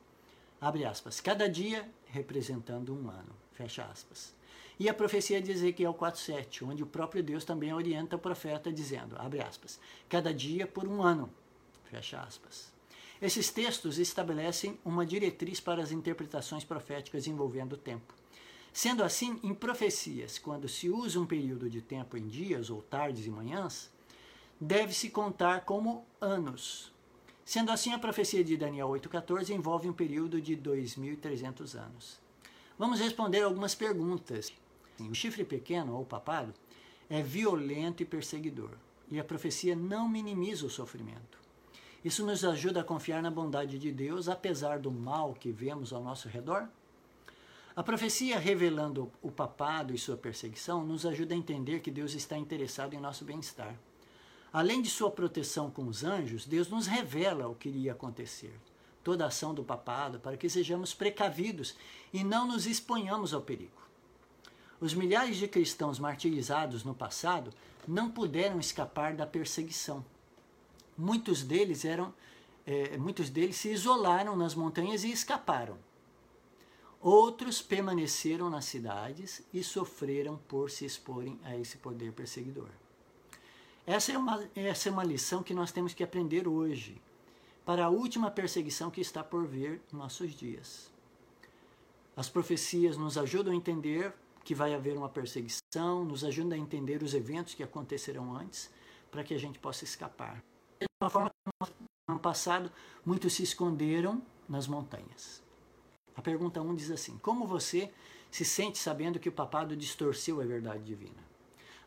abre 0.64 0.84
aspas, 0.86 1.20
cada 1.20 1.46
dia 1.46 1.86
representando 2.06 2.94
um 2.94 3.10
ano, 3.10 3.36
fecha 3.52 3.84
aspas. 3.84 4.34
E 4.80 4.88
a 4.88 4.94
profecia 4.94 5.40
de 5.40 5.52
Ezequiel 5.52 5.92
4:7, 5.92 6.64
onde 6.64 6.82
o 6.82 6.86
próprio 6.86 7.22
Deus 7.22 7.44
também 7.44 7.72
orienta 7.72 8.16
o 8.16 8.18
profeta 8.18 8.72
dizendo, 8.72 9.14
abre 9.18 9.42
aspas, 9.42 9.78
cada 10.08 10.32
dia 10.32 10.66
por 10.66 10.88
um 10.88 11.02
ano, 11.02 11.30
fecha 11.84 12.18
aspas. 12.18 12.72
Esses 13.20 13.50
textos 13.50 13.98
estabelecem 13.98 14.78
uma 14.82 15.04
diretriz 15.04 15.60
para 15.60 15.82
as 15.82 15.92
interpretações 15.92 16.64
proféticas 16.64 17.26
envolvendo 17.26 17.74
o 17.74 17.78
tempo. 17.78 18.14
Sendo 18.72 19.04
assim, 19.04 19.38
em 19.42 19.54
profecias, 19.54 20.38
quando 20.38 20.66
se 20.66 20.88
usa 20.88 21.20
um 21.20 21.26
período 21.26 21.68
de 21.68 21.82
tempo 21.82 22.16
em 22.16 22.26
dias 22.26 22.70
ou 22.70 22.80
tardes 22.80 23.26
e 23.26 23.30
manhãs, 23.30 23.90
deve-se 24.58 25.10
contar 25.10 25.60
como 25.60 26.06
anos. 26.20 26.93
Sendo 27.44 27.70
assim, 27.70 27.92
a 27.92 27.98
profecia 27.98 28.42
de 28.42 28.56
Daniel 28.56 28.88
8,14 28.88 29.50
envolve 29.50 29.88
um 29.88 29.92
período 29.92 30.40
de 30.40 30.56
2.300 30.56 31.78
anos. 31.78 32.18
Vamos 32.78 33.00
responder 33.00 33.42
algumas 33.42 33.74
perguntas. 33.74 34.52
O 34.98 35.14
chifre 35.14 35.44
pequeno, 35.44 35.94
ou 35.94 36.04
papado, 36.04 36.54
é 37.10 37.22
violento 37.22 38.02
e 38.02 38.06
perseguidor, 38.06 38.70
e 39.10 39.20
a 39.20 39.24
profecia 39.24 39.76
não 39.76 40.08
minimiza 40.08 40.64
o 40.64 40.70
sofrimento. 40.70 41.38
Isso 42.04 42.24
nos 42.24 42.44
ajuda 42.44 42.80
a 42.80 42.84
confiar 42.84 43.22
na 43.22 43.30
bondade 43.30 43.78
de 43.78 43.92
Deus, 43.92 44.28
apesar 44.28 44.78
do 44.78 44.90
mal 44.90 45.34
que 45.34 45.50
vemos 45.50 45.92
ao 45.92 46.02
nosso 46.02 46.28
redor? 46.28 46.68
A 47.76 47.82
profecia 47.82 48.38
revelando 48.38 49.10
o 49.20 49.30
papado 49.30 49.94
e 49.94 49.98
sua 49.98 50.16
perseguição 50.16 50.84
nos 50.84 51.04
ajuda 51.04 51.34
a 51.34 51.36
entender 51.36 51.80
que 51.80 51.90
Deus 51.90 52.14
está 52.14 52.38
interessado 52.38 52.94
em 52.94 53.00
nosso 53.00 53.24
bem-estar. 53.24 53.74
Além 54.54 54.80
de 54.80 54.88
sua 54.88 55.10
proteção 55.10 55.70
com 55.70 55.86
os 55.86 56.02
anjos, 56.02 56.46
Deus 56.46 56.68
nos 56.68 56.86
revela 56.86 57.46
o 57.46 57.54
que 57.54 57.68
iria 57.68 57.92
acontecer, 57.92 58.58
toda 59.02 59.24
a 59.24 59.28
ação 59.28 59.52
do 59.52 59.62
papado, 59.62 60.18
para 60.18 60.38
que 60.38 60.48
sejamos 60.48 60.94
precavidos 60.94 61.76
e 62.10 62.24
não 62.24 62.46
nos 62.46 62.64
exponhamos 62.64 63.34
ao 63.34 63.42
perigo. 63.42 63.82
Os 64.80 64.94
milhares 64.94 65.36
de 65.36 65.46
cristãos 65.46 65.98
martirizados 65.98 66.84
no 66.84 66.94
passado 66.94 67.52
não 67.86 68.10
puderam 68.10 68.58
escapar 68.58 69.14
da 69.14 69.26
perseguição 69.26 70.02
muitos 70.96 71.42
deles 71.42 71.84
eram, 71.84 72.14
é, 72.66 72.96
muitos 72.96 73.28
deles 73.28 73.56
se 73.56 73.70
isolaram 73.70 74.36
nas 74.36 74.54
montanhas 74.54 75.04
e 75.04 75.10
escaparam. 75.10 75.76
Outros 77.00 77.60
permaneceram 77.60 78.48
nas 78.48 78.64
cidades 78.64 79.42
e 79.52 79.62
sofreram 79.62 80.38
por 80.48 80.70
se 80.70 80.86
exporem 80.86 81.38
a 81.44 81.56
esse 81.56 81.76
poder 81.76 82.12
perseguidor. 82.12 82.68
Essa 83.86 84.12
é 84.12 84.18
uma, 84.18 84.48
essa 84.54 84.88
é 84.88 84.92
uma 84.92 85.04
lição 85.04 85.42
que 85.42 85.54
nós 85.54 85.70
temos 85.70 85.92
que 85.92 86.02
aprender 86.02 86.48
hoje, 86.48 87.00
para 87.64 87.86
a 87.86 87.90
última 87.90 88.30
perseguição 88.30 88.90
que 88.90 89.00
está 89.00 89.22
por 89.22 89.46
vir 89.46 89.80
em 89.92 89.96
nossos 89.96 90.34
dias. 90.34 90.92
As 92.16 92.28
profecias 92.28 92.96
nos 92.96 93.18
ajudam 93.18 93.52
a 93.52 93.56
entender 93.56 94.14
que 94.44 94.54
vai 94.54 94.74
haver 94.74 94.96
uma 94.96 95.08
perseguição, 95.08 96.04
nos 96.04 96.24
ajudam 96.24 96.58
a 96.58 96.60
entender 96.60 97.02
os 97.02 97.14
eventos 97.14 97.54
que 97.54 97.62
acontecerão 97.62 98.36
antes, 98.36 98.70
para 99.10 99.24
que 99.24 99.34
a 99.34 99.38
gente 99.38 99.58
possa 99.58 99.84
escapar 99.84 100.42
uma 101.04 101.10
forma 101.10 101.30
no 102.08 102.18
passado 102.18 102.70
muitos 103.04 103.34
se 103.34 103.42
esconderam 103.42 104.22
nas 104.48 104.66
montanhas. 104.66 105.42
A 106.16 106.22
pergunta 106.22 106.62
1 106.62 106.68
um 106.68 106.74
diz 106.74 106.90
assim: 106.90 107.18
Como 107.18 107.46
você 107.46 107.92
se 108.30 108.44
sente 108.44 108.78
sabendo 108.78 109.18
que 109.18 109.28
o 109.28 109.32
papado 109.32 109.76
distorceu 109.76 110.40
a 110.40 110.44
verdade 110.44 110.82
divina? 110.84 111.33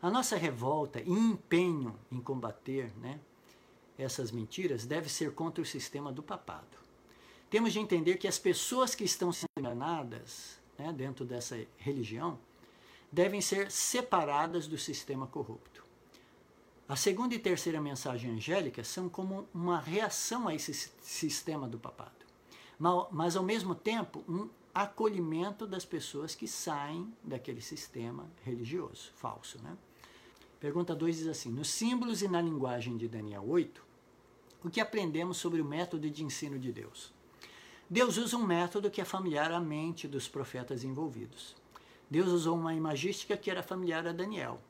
A 0.00 0.10
nossa 0.10 0.36
revolta 0.36 1.00
e 1.00 1.10
empenho 1.10 1.98
em 2.10 2.20
combater 2.20 2.96
né, 2.98 3.18
essas 3.98 4.30
mentiras 4.30 4.86
deve 4.86 5.08
ser 5.08 5.34
contra 5.34 5.60
o 5.60 5.66
sistema 5.66 6.12
do 6.12 6.22
papado. 6.22 6.78
Temos 7.50 7.72
de 7.72 7.80
entender 7.80 8.16
que 8.16 8.28
as 8.28 8.38
pessoas 8.38 8.94
que 8.94 9.02
estão 9.02 9.32
sendo 9.32 9.48
enganadas 9.58 10.58
né, 10.78 10.92
dentro 10.92 11.24
dessa 11.24 11.58
religião 11.78 12.38
devem 13.10 13.40
ser 13.40 13.72
separadas 13.72 14.68
do 14.68 14.78
sistema 14.78 15.26
corrupto. 15.26 15.84
A 16.88 16.94
segunda 16.94 17.34
e 17.34 17.38
terceira 17.38 17.80
mensagem 17.80 18.30
angélica 18.30 18.84
são 18.84 19.08
como 19.08 19.48
uma 19.52 19.80
reação 19.80 20.46
a 20.46 20.54
esse 20.54 20.72
sistema 21.02 21.68
do 21.68 21.78
papado, 21.78 22.24
mas 23.10 23.34
ao 23.34 23.42
mesmo 23.42 23.74
tempo 23.74 24.22
um 24.28 24.48
acolhimento 24.72 25.66
das 25.66 25.84
pessoas 25.84 26.34
que 26.34 26.46
saem 26.46 27.12
daquele 27.22 27.60
sistema 27.60 28.30
religioso 28.44 29.10
falso. 29.16 29.60
Né? 29.60 29.76
Pergunta 30.60 30.94
2 30.94 31.18
diz 31.18 31.26
assim: 31.28 31.50
Nos 31.50 31.70
símbolos 31.70 32.20
e 32.20 32.28
na 32.28 32.42
linguagem 32.42 32.96
de 32.96 33.06
Daniel 33.06 33.44
8, 33.48 33.80
o 34.64 34.68
que 34.68 34.80
aprendemos 34.80 35.36
sobre 35.36 35.60
o 35.60 35.64
método 35.64 36.10
de 36.10 36.24
ensino 36.24 36.58
de 36.58 36.72
Deus? 36.72 37.12
Deus 37.88 38.16
usa 38.16 38.36
um 38.36 38.44
método 38.44 38.90
que 38.90 39.00
é 39.00 39.04
familiar 39.04 39.52
à 39.52 39.60
mente 39.60 40.08
dos 40.08 40.28
profetas 40.28 40.82
envolvidos. 40.82 41.54
Deus 42.10 42.28
usou 42.28 42.56
uma 42.56 42.74
imagística 42.74 43.36
que 43.36 43.50
era 43.50 43.62
familiar 43.62 44.06
a 44.06 44.12
Daniel. 44.12 44.60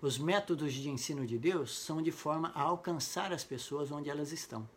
Os 0.00 0.18
métodos 0.18 0.72
de 0.72 0.88
ensino 0.88 1.26
de 1.26 1.38
Deus 1.38 1.76
são 1.78 2.00
de 2.00 2.10
forma 2.10 2.50
a 2.54 2.62
alcançar 2.62 3.32
as 3.32 3.44
pessoas 3.44 3.90
onde 3.92 4.08
elas 4.08 4.32
estão. 4.32 4.68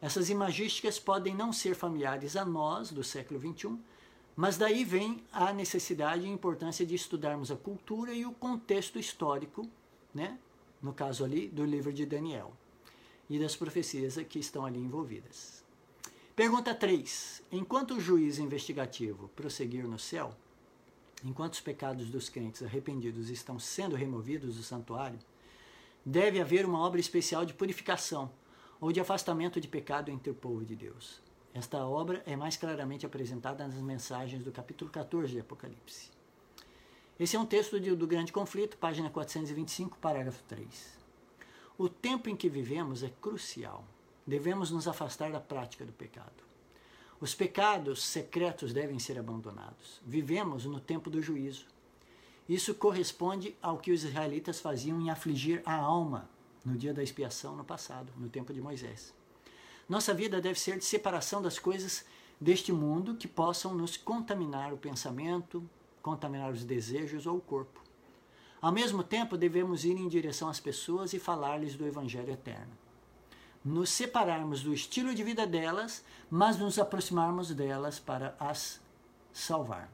Essas 0.00 0.28
imagísticas 0.28 0.98
podem 0.98 1.34
não 1.34 1.52
ser 1.52 1.74
familiares 1.74 2.36
a 2.36 2.44
nós 2.44 2.90
do 2.90 3.04
século 3.04 3.40
XXI, 3.40 3.78
mas 4.38 4.56
daí 4.56 4.84
vem 4.84 5.20
a 5.32 5.52
necessidade 5.52 6.24
e 6.24 6.30
importância 6.30 6.86
de 6.86 6.94
estudarmos 6.94 7.50
a 7.50 7.56
cultura 7.56 8.12
e 8.12 8.24
o 8.24 8.30
contexto 8.30 8.96
histórico, 8.96 9.68
né? 10.14 10.38
no 10.80 10.92
caso 10.92 11.24
ali 11.24 11.48
do 11.48 11.64
livro 11.64 11.92
de 11.92 12.06
Daniel 12.06 12.52
e 13.28 13.36
das 13.36 13.56
profecias 13.56 14.14
que 14.28 14.38
estão 14.38 14.64
ali 14.64 14.78
envolvidas. 14.78 15.64
Pergunta 16.36 16.72
3. 16.72 17.42
Enquanto 17.50 17.94
o 17.94 18.00
juiz 18.00 18.38
investigativo 18.38 19.26
prosseguir 19.34 19.88
no 19.88 19.98
céu, 19.98 20.32
enquanto 21.24 21.54
os 21.54 21.60
pecados 21.60 22.08
dos 22.08 22.28
crentes 22.28 22.62
arrependidos 22.62 23.30
estão 23.30 23.58
sendo 23.58 23.96
removidos 23.96 24.54
do 24.54 24.62
santuário, 24.62 25.18
deve 26.06 26.40
haver 26.40 26.64
uma 26.64 26.78
obra 26.78 27.00
especial 27.00 27.44
de 27.44 27.54
purificação 27.54 28.30
ou 28.80 28.92
de 28.92 29.00
afastamento 29.00 29.60
de 29.60 29.66
pecado 29.66 30.12
entre 30.12 30.30
o 30.30 30.34
povo 30.34 30.64
de 30.64 30.76
Deus. 30.76 31.26
Esta 31.54 31.86
obra 31.86 32.22
é 32.26 32.36
mais 32.36 32.56
claramente 32.56 33.06
apresentada 33.06 33.66
nas 33.66 33.76
mensagens 33.76 34.44
do 34.44 34.52
capítulo 34.52 34.90
14 34.90 35.32
de 35.32 35.40
Apocalipse. 35.40 36.10
Esse 37.18 37.36
é 37.36 37.40
um 37.40 37.46
texto 37.46 37.80
de, 37.80 37.94
do 37.96 38.06
Grande 38.06 38.32
Conflito, 38.32 38.76
página 38.76 39.10
425, 39.10 39.98
parágrafo 39.98 40.42
3. 40.44 40.98
O 41.76 41.88
tempo 41.88 42.28
em 42.28 42.36
que 42.36 42.48
vivemos 42.48 43.02
é 43.02 43.10
crucial. 43.20 43.84
Devemos 44.26 44.70
nos 44.70 44.86
afastar 44.86 45.32
da 45.32 45.40
prática 45.40 45.84
do 45.84 45.92
pecado. 45.92 46.44
Os 47.20 47.34
pecados 47.34 48.04
secretos 48.04 48.72
devem 48.72 48.98
ser 48.98 49.18
abandonados. 49.18 50.00
Vivemos 50.06 50.64
no 50.64 50.78
tempo 50.78 51.10
do 51.10 51.20
juízo. 51.20 51.66
Isso 52.48 52.74
corresponde 52.74 53.56
ao 53.60 53.78
que 53.78 53.90
os 53.90 54.04
israelitas 54.04 54.60
faziam 54.60 55.00
em 55.00 55.10
afligir 55.10 55.60
a 55.64 55.74
alma 55.74 56.30
no 56.64 56.76
dia 56.76 56.94
da 56.94 57.02
expiação 57.02 57.56
no 57.56 57.64
passado, 57.64 58.12
no 58.16 58.28
tempo 58.28 58.52
de 58.52 58.60
Moisés. 58.60 59.12
Nossa 59.88 60.12
vida 60.12 60.40
deve 60.40 60.58
ser 60.58 60.78
de 60.78 60.84
separação 60.84 61.40
das 61.40 61.58
coisas 61.58 62.04
deste 62.40 62.72
mundo 62.72 63.14
que 63.14 63.26
possam 63.26 63.74
nos 63.74 63.96
contaminar 63.96 64.72
o 64.72 64.78
pensamento, 64.78 65.68
contaminar 66.02 66.52
os 66.52 66.64
desejos 66.64 67.26
ou 67.26 67.38
o 67.38 67.40
corpo. 67.40 67.80
Ao 68.60 68.72
mesmo 68.72 69.02
tempo, 69.02 69.36
devemos 69.36 69.84
ir 69.84 69.96
em 69.96 70.08
direção 70.08 70.48
às 70.48 70.60
pessoas 70.60 71.12
e 71.12 71.18
falar-lhes 71.18 71.74
do 71.74 71.86
Evangelho 71.86 72.32
eterno 72.32 72.76
nos 73.64 73.90
separarmos 73.90 74.62
do 74.62 74.72
estilo 74.72 75.14
de 75.14 75.22
vida 75.22 75.46
delas, 75.46 76.04
mas 76.30 76.58
nos 76.58 76.78
aproximarmos 76.78 77.52
delas 77.52 77.98
para 77.98 78.34
as 78.38 78.80
salvar. 79.32 79.90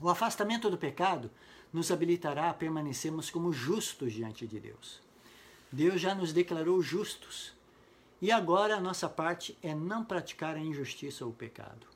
O 0.00 0.08
afastamento 0.08 0.70
do 0.70 0.78
pecado 0.78 1.30
nos 1.72 1.90
habilitará 1.90 2.50
a 2.50 2.54
permanecermos 2.54 3.30
como 3.30 3.52
justos 3.52 4.12
diante 4.12 4.46
de 4.46 4.58
Deus. 4.58 5.00
Deus 5.70 6.00
já 6.00 6.14
nos 6.14 6.32
declarou 6.32 6.80
justos. 6.80 7.52
E 8.20 8.30
agora 8.30 8.76
a 8.76 8.80
nossa 8.80 9.08
parte 9.08 9.56
é 9.62 9.74
não 9.74 10.04
praticar 10.04 10.56
a 10.56 10.60
injustiça 10.60 11.24
ou 11.24 11.30
o 11.30 11.34
pecado. 11.34 11.86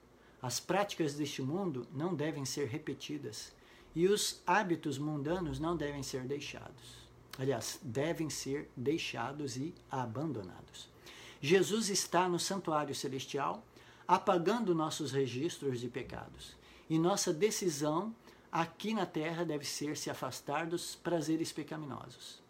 As 0.40 0.60
práticas 0.60 1.14
deste 1.14 1.42
mundo 1.42 1.86
não 1.92 2.14
devem 2.14 2.44
ser 2.44 2.68
repetidas 2.68 3.52
e 3.94 4.06
os 4.06 4.40
hábitos 4.46 4.98
mundanos 4.98 5.58
não 5.58 5.76
devem 5.76 6.02
ser 6.02 6.24
deixados. 6.24 7.08
Aliás, 7.38 7.78
devem 7.82 8.28
ser 8.28 8.70
deixados 8.76 9.56
e 9.56 9.74
abandonados. 9.90 10.88
Jesus 11.40 11.88
está 11.88 12.28
no 12.28 12.38
santuário 12.38 12.94
celestial, 12.94 13.64
apagando 14.06 14.74
nossos 14.74 15.12
registros 15.12 15.80
de 15.80 15.88
pecados. 15.88 16.56
E 16.90 16.98
nossa 16.98 17.32
decisão 17.32 18.14
aqui 18.50 18.92
na 18.92 19.06
terra 19.06 19.44
deve 19.44 19.64
ser 19.64 19.96
se 19.96 20.10
afastar 20.10 20.66
dos 20.66 20.96
prazeres 20.96 21.52
pecaminosos. 21.52 22.42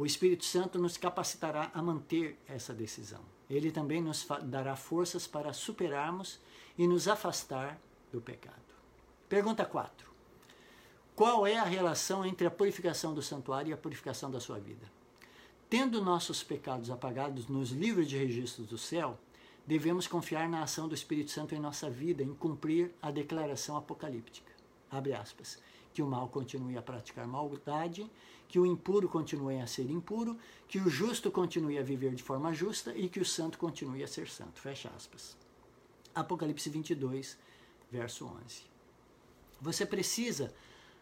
O 0.00 0.06
Espírito 0.06 0.46
Santo 0.46 0.78
nos 0.78 0.96
capacitará 0.96 1.70
a 1.74 1.82
manter 1.82 2.38
essa 2.48 2.72
decisão. 2.72 3.20
Ele 3.50 3.70
também 3.70 4.00
nos 4.00 4.26
dará 4.44 4.74
forças 4.74 5.26
para 5.26 5.52
superarmos 5.52 6.40
e 6.78 6.88
nos 6.88 7.06
afastar 7.06 7.78
do 8.10 8.18
pecado. 8.18 8.56
Pergunta 9.28 9.62
4. 9.62 10.10
Qual 11.14 11.46
é 11.46 11.58
a 11.58 11.64
relação 11.64 12.24
entre 12.24 12.46
a 12.46 12.50
purificação 12.50 13.12
do 13.12 13.20
santuário 13.20 13.68
e 13.68 13.72
a 13.74 13.76
purificação 13.76 14.30
da 14.30 14.40
sua 14.40 14.58
vida? 14.58 14.90
Tendo 15.68 16.02
nossos 16.02 16.42
pecados 16.42 16.90
apagados 16.90 17.46
nos 17.46 17.68
livros 17.70 18.08
de 18.08 18.16
registros 18.16 18.68
do 18.68 18.78
céu, 18.78 19.18
devemos 19.66 20.06
confiar 20.06 20.48
na 20.48 20.62
ação 20.62 20.88
do 20.88 20.94
Espírito 20.94 21.30
Santo 21.30 21.54
em 21.54 21.60
nossa 21.60 21.90
vida, 21.90 22.22
em 22.22 22.32
cumprir 22.32 22.90
a 23.02 23.10
declaração 23.10 23.76
apocalíptica. 23.76 24.50
Abre 24.90 25.12
aspas. 25.12 25.58
Que 25.92 26.02
o 26.02 26.06
mal 26.06 26.28
continue 26.28 26.78
a 26.78 26.82
praticar 26.82 27.26
maldade, 27.26 28.08
que 28.50 28.58
o 28.58 28.66
impuro 28.66 29.08
continue 29.08 29.60
a 29.60 29.66
ser 29.66 29.88
impuro, 29.88 30.36
que 30.66 30.80
o 30.80 30.90
justo 30.90 31.30
continue 31.30 31.78
a 31.78 31.84
viver 31.84 32.16
de 32.16 32.22
forma 32.22 32.52
justa 32.52 32.92
e 32.96 33.08
que 33.08 33.20
o 33.20 33.24
santo 33.24 33.56
continue 33.56 34.02
a 34.02 34.08
ser 34.08 34.28
santo. 34.28 34.60
Fecha 34.60 34.90
aspas. 34.90 35.36
Apocalipse 36.12 36.68
22, 36.68 37.38
verso 37.92 38.26
11. 38.26 38.64
Você 39.60 39.86
precisa 39.86 40.52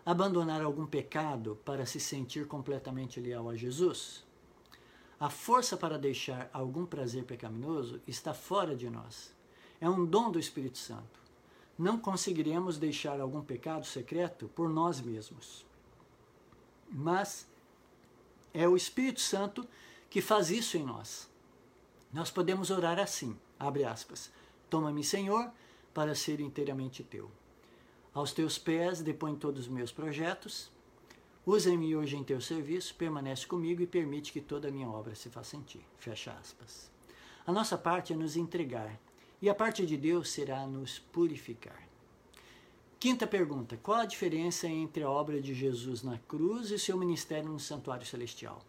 abandonar 0.04 0.60
algum 0.60 0.84
pecado 0.84 1.58
para 1.64 1.86
se 1.86 1.98
sentir 1.98 2.46
completamente 2.46 3.18
leal 3.18 3.48
a 3.48 3.56
Jesus? 3.56 4.26
A 5.18 5.30
força 5.30 5.74
para 5.74 5.98
deixar 5.98 6.50
algum 6.52 6.84
prazer 6.84 7.24
pecaminoso 7.24 8.02
está 8.06 8.34
fora 8.34 8.76
de 8.76 8.90
nós. 8.90 9.34
É 9.80 9.88
um 9.88 10.04
dom 10.04 10.30
do 10.30 10.38
Espírito 10.38 10.76
Santo. 10.76 11.18
Não 11.78 11.98
conseguiremos 11.98 12.76
deixar 12.76 13.18
algum 13.22 13.40
pecado 13.40 13.86
secreto 13.86 14.48
por 14.48 14.68
nós 14.68 15.00
mesmos. 15.00 15.66
Mas 16.90 17.46
é 18.52 18.66
o 18.68 18.76
Espírito 18.76 19.20
Santo 19.20 19.66
que 20.08 20.20
faz 20.20 20.50
isso 20.50 20.76
em 20.76 20.84
nós. 20.84 21.28
Nós 22.12 22.30
podemos 22.30 22.70
orar 22.70 22.98
assim, 22.98 23.38
abre 23.58 23.84
aspas, 23.84 24.32
Toma-me, 24.70 25.02
Senhor, 25.02 25.50
para 25.94 26.14
ser 26.14 26.40
inteiramente 26.40 27.02
teu. 27.02 27.30
Aos 28.12 28.32
teus 28.32 28.58
pés 28.58 29.00
depõe 29.00 29.34
todos 29.34 29.62
os 29.62 29.68
meus 29.68 29.92
projetos, 29.92 30.70
Usa-me 31.48 31.96
hoje 31.96 32.14
em 32.14 32.22
teu 32.22 32.42
serviço, 32.42 32.94
permanece 32.94 33.46
comigo 33.46 33.80
e 33.80 33.86
permite 33.86 34.34
que 34.34 34.40
toda 34.42 34.68
a 34.68 34.70
minha 34.70 34.86
obra 34.86 35.14
se 35.14 35.30
faça 35.30 35.56
em 35.56 35.62
ti. 35.62 35.80
Fecha 35.96 36.30
aspas. 36.32 36.90
A 37.46 37.50
nossa 37.50 37.78
parte 37.78 38.12
é 38.12 38.16
nos 38.16 38.36
entregar 38.36 39.00
e 39.40 39.48
a 39.48 39.54
parte 39.54 39.86
de 39.86 39.96
Deus 39.96 40.28
será 40.28 40.66
nos 40.66 40.98
purificar. 40.98 41.87
Quinta 43.00 43.28
pergunta: 43.28 43.76
qual 43.76 44.00
a 44.00 44.06
diferença 44.06 44.66
entre 44.66 45.04
a 45.04 45.10
obra 45.10 45.40
de 45.40 45.54
Jesus 45.54 46.02
na 46.02 46.18
cruz 46.18 46.72
e 46.72 46.78
seu 46.78 46.96
ministério 46.96 47.48
no 47.48 47.60
santuário 47.60 48.04
celestial? 48.04 48.60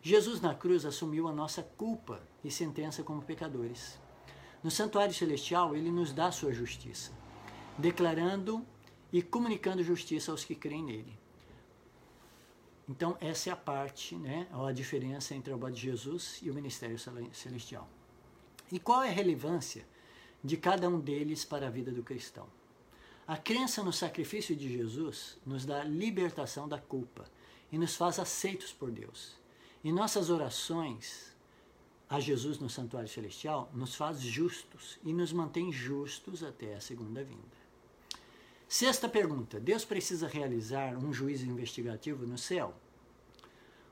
Jesus 0.00 0.40
na 0.40 0.54
cruz 0.54 0.86
assumiu 0.86 1.28
a 1.28 1.32
nossa 1.32 1.62
culpa 1.62 2.22
e 2.42 2.50
sentença 2.50 3.02
como 3.02 3.20
pecadores. 3.20 3.98
No 4.62 4.70
santuário 4.70 5.12
celestial, 5.12 5.76
ele 5.76 5.90
nos 5.90 6.10
dá 6.10 6.32
sua 6.32 6.54
justiça, 6.54 7.12
declarando 7.76 8.64
e 9.12 9.20
comunicando 9.20 9.82
justiça 9.82 10.30
aos 10.30 10.42
que 10.42 10.54
creem 10.54 10.82
nele. 10.82 11.18
Então, 12.88 13.14
essa 13.20 13.50
é 13.50 13.52
a 13.52 13.56
parte, 13.56 14.16
né, 14.16 14.48
a 14.50 14.72
diferença 14.72 15.34
entre 15.34 15.52
a 15.52 15.56
obra 15.56 15.70
de 15.70 15.80
Jesus 15.80 16.40
e 16.42 16.50
o 16.50 16.54
ministério 16.54 16.98
celestial. 17.32 17.86
E 18.72 18.80
qual 18.80 19.02
é 19.02 19.10
a 19.10 19.12
relevância 19.12 19.86
de 20.42 20.56
cada 20.56 20.88
um 20.88 20.98
deles 20.98 21.44
para 21.44 21.66
a 21.66 21.70
vida 21.70 21.92
do 21.92 22.02
cristão? 22.02 22.46
A 23.30 23.36
crença 23.36 23.80
no 23.84 23.92
sacrifício 23.92 24.56
de 24.56 24.76
Jesus 24.76 25.38
nos 25.46 25.64
dá 25.64 25.84
libertação 25.84 26.68
da 26.68 26.80
culpa 26.80 27.30
e 27.70 27.78
nos 27.78 27.94
faz 27.94 28.18
aceitos 28.18 28.72
por 28.72 28.90
Deus. 28.90 29.36
E 29.84 29.92
nossas 29.92 30.30
orações 30.30 31.32
a 32.08 32.18
Jesus 32.18 32.58
no 32.58 32.68
santuário 32.68 33.08
celestial 33.08 33.70
nos 33.72 33.94
faz 33.94 34.20
justos 34.20 34.98
e 35.04 35.12
nos 35.12 35.32
mantém 35.32 35.70
justos 35.70 36.42
até 36.42 36.74
a 36.74 36.80
segunda 36.80 37.22
vinda. 37.22 37.56
Sexta 38.68 39.08
pergunta: 39.08 39.60
Deus 39.60 39.84
precisa 39.84 40.26
realizar 40.26 40.96
um 40.96 41.12
juízo 41.12 41.46
investigativo 41.46 42.26
no 42.26 42.36
céu? 42.36 42.74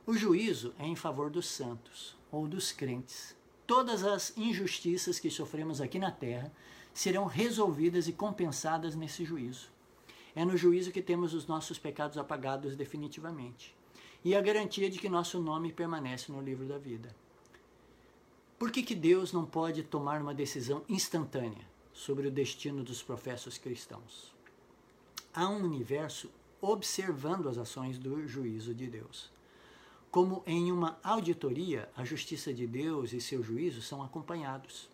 O 0.05 0.15
juízo 0.15 0.75
é 0.81 0.85
em 0.85 0.97
favor 0.97 1.31
dos 1.31 1.47
santos 1.47 2.17
ou 2.33 2.49
dos 2.49 2.73
crentes. 2.73 3.37
Todas 3.69 4.03
as 4.03 4.37
injustiças 4.37 5.21
que 5.21 5.31
sofremos 5.31 5.81
aqui 5.81 6.01
na 6.01 6.11
terra 6.11 6.53
serão 6.99 7.27
resolvidas 7.27 8.09
e 8.09 8.13
compensadas 8.13 8.95
nesse 8.95 9.25
juízo. 9.25 9.69
É 10.35 10.45
no 10.45 10.57
juízo 10.57 10.93
que 10.93 11.03
temos 11.03 11.35
os 11.35 11.47
nossos 11.47 11.79
pecados 11.79 12.19
apagados 12.19 12.77
definitivamente 12.77 13.75
e 14.25 14.35
a 14.35 14.41
garantia 14.41 14.91
de 14.91 14.99
que 14.99 15.09
nosso 15.09 15.41
nome 15.41 15.73
permanece 15.73 16.33
no 16.33 16.41
livro 16.41 16.67
da 16.67 16.79
vida. 16.79 17.15
Por 18.59 18.71
que, 18.71 18.83
que 18.83 18.95
Deus 18.95 19.33
não 19.33 19.45
pode 19.45 19.83
tomar 19.83 20.21
uma 20.21 20.35
decisão 20.35 20.83
instantânea 20.89 21.67
sobre 21.93 22.27
o 22.27 22.31
destino 22.31 22.83
dos 22.83 23.03
professos 23.03 23.57
cristãos? 23.59 24.37
há 25.39 25.49
um 25.49 25.63
universo 25.63 26.29
observando 26.61 27.49
as 27.49 27.59
ações 27.59 27.97
do 27.97 28.27
juízo 28.27 28.75
de 28.75 28.89
Deus. 28.89 29.31
Como 30.11 30.43
em 30.45 30.73
uma 30.73 30.99
auditoria, 31.01 31.89
a 31.97 32.05
justiça 32.05 32.53
de 32.53 32.67
Deus 32.67 33.13
e 33.13 33.21
seu 33.21 33.41
juízo 33.41 33.81
são 33.81 34.03
acompanhados. 34.03 34.89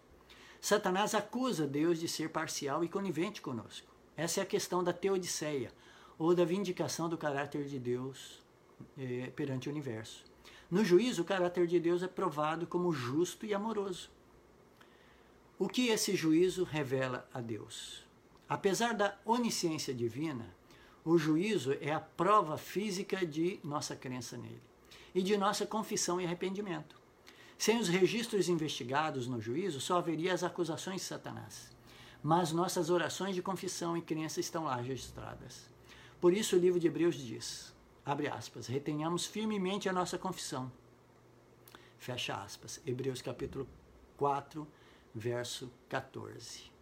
Satanás 0.65 1.15
acusa 1.15 1.67
Deus 1.67 2.01
de 2.01 2.09
ser 2.09 2.31
parcial 2.31 2.83
e 2.83 2.89
conivente 2.89 3.43
conosco. 3.43 3.87
Essa 4.17 4.41
é 4.41 4.43
a 4.43 4.47
questão 4.47 4.83
da 4.83 4.95
teodiceia, 4.95 5.71
ou 6.19 6.35
da 6.35 6.43
vindicação 6.43 7.07
do 7.07 7.19
caráter 7.19 7.67
de 7.67 7.79
Deus 7.79 8.43
eh, 8.97 9.31
perante 9.37 9.69
o 9.69 9.71
universo. 9.71 10.25
No 10.71 10.83
juízo, 10.83 11.21
o 11.21 11.25
caráter 11.27 11.67
de 11.67 11.79
Deus 11.79 12.03
é 12.03 12.09
provado 12.09 12.67
como 12.67 12.95
justo 12.95 13.45
e 13.45 13.53
amoroso. 13.53 14.09
O 15.59 15.69
que 15.69 15.89
esse 15.89 16.17
juízo 16.17 16.65
revela 16.65 17.29
a 17.35 17.43
Deus? 17.43 18.03
Apesar 18.49 18.95
da 18.95 19.19
onisciência 19.23 19.93
divina, 19.93 20.47
o 21.05 21.19
juízo 21.19 21.77
é 21.79 21.93
a 21.93 22.01
prova 22.01 22.57
física 22.57 23.27
de 23.27 23.61
nossa 23.63 23.95
crença 23.95 24.39
nele 24.39 24.63
e 25.15 25.23
de 25.23 25.37
nossa 25.37 25.67
confissão 25.67 26.19
e 26.19 26.25
arrependimento. 26.25 27.04
Sem 27.65 27.79
os 27.79 27.89
registros 27.89 28.51
investigados 28.51 29.27
no 29.27 29.41
juízo, 29.41 29.81
só 29.81 29.97
haveria 29.97 30.35
as 30.35 30.45
acusações 30.45 31.01
de 31.01 31.07
Satanás. 31.07 31.75
Mas 32.23 32.53
nossas 32.53 32.91
orações 32.91 33.35
de 33.35 33.41
confissão 33.41 33.97
e 33.97 34.03
crença 34.03 34.39
estão 34.39 34.65
lá 34.65 34.77
registradas. 34.77 35.63
Por 36.21 36.35
isso 36.35 36.57
o 36.57 36.59
livro 36.59 36.79
de 36.79 36.89
Hebreus 36.89 37.15
diz, 37.15 37.75
abre 38.05 38.29
aspas, 38.29 38.67
retenhamos 38.67 39.25
firmemente 39.25 39.89
a 39.89 39.95
nossa 39.95 40.19
confissão. 40.19 40.71
Fecha 41.97 42.35
aspas. 42.35 42.83
Hebreus 42.85 43.23
capítulo 43.23 43.67
4, 44.19 44.69
verso 45.15 45.73
14. 45.89 46.74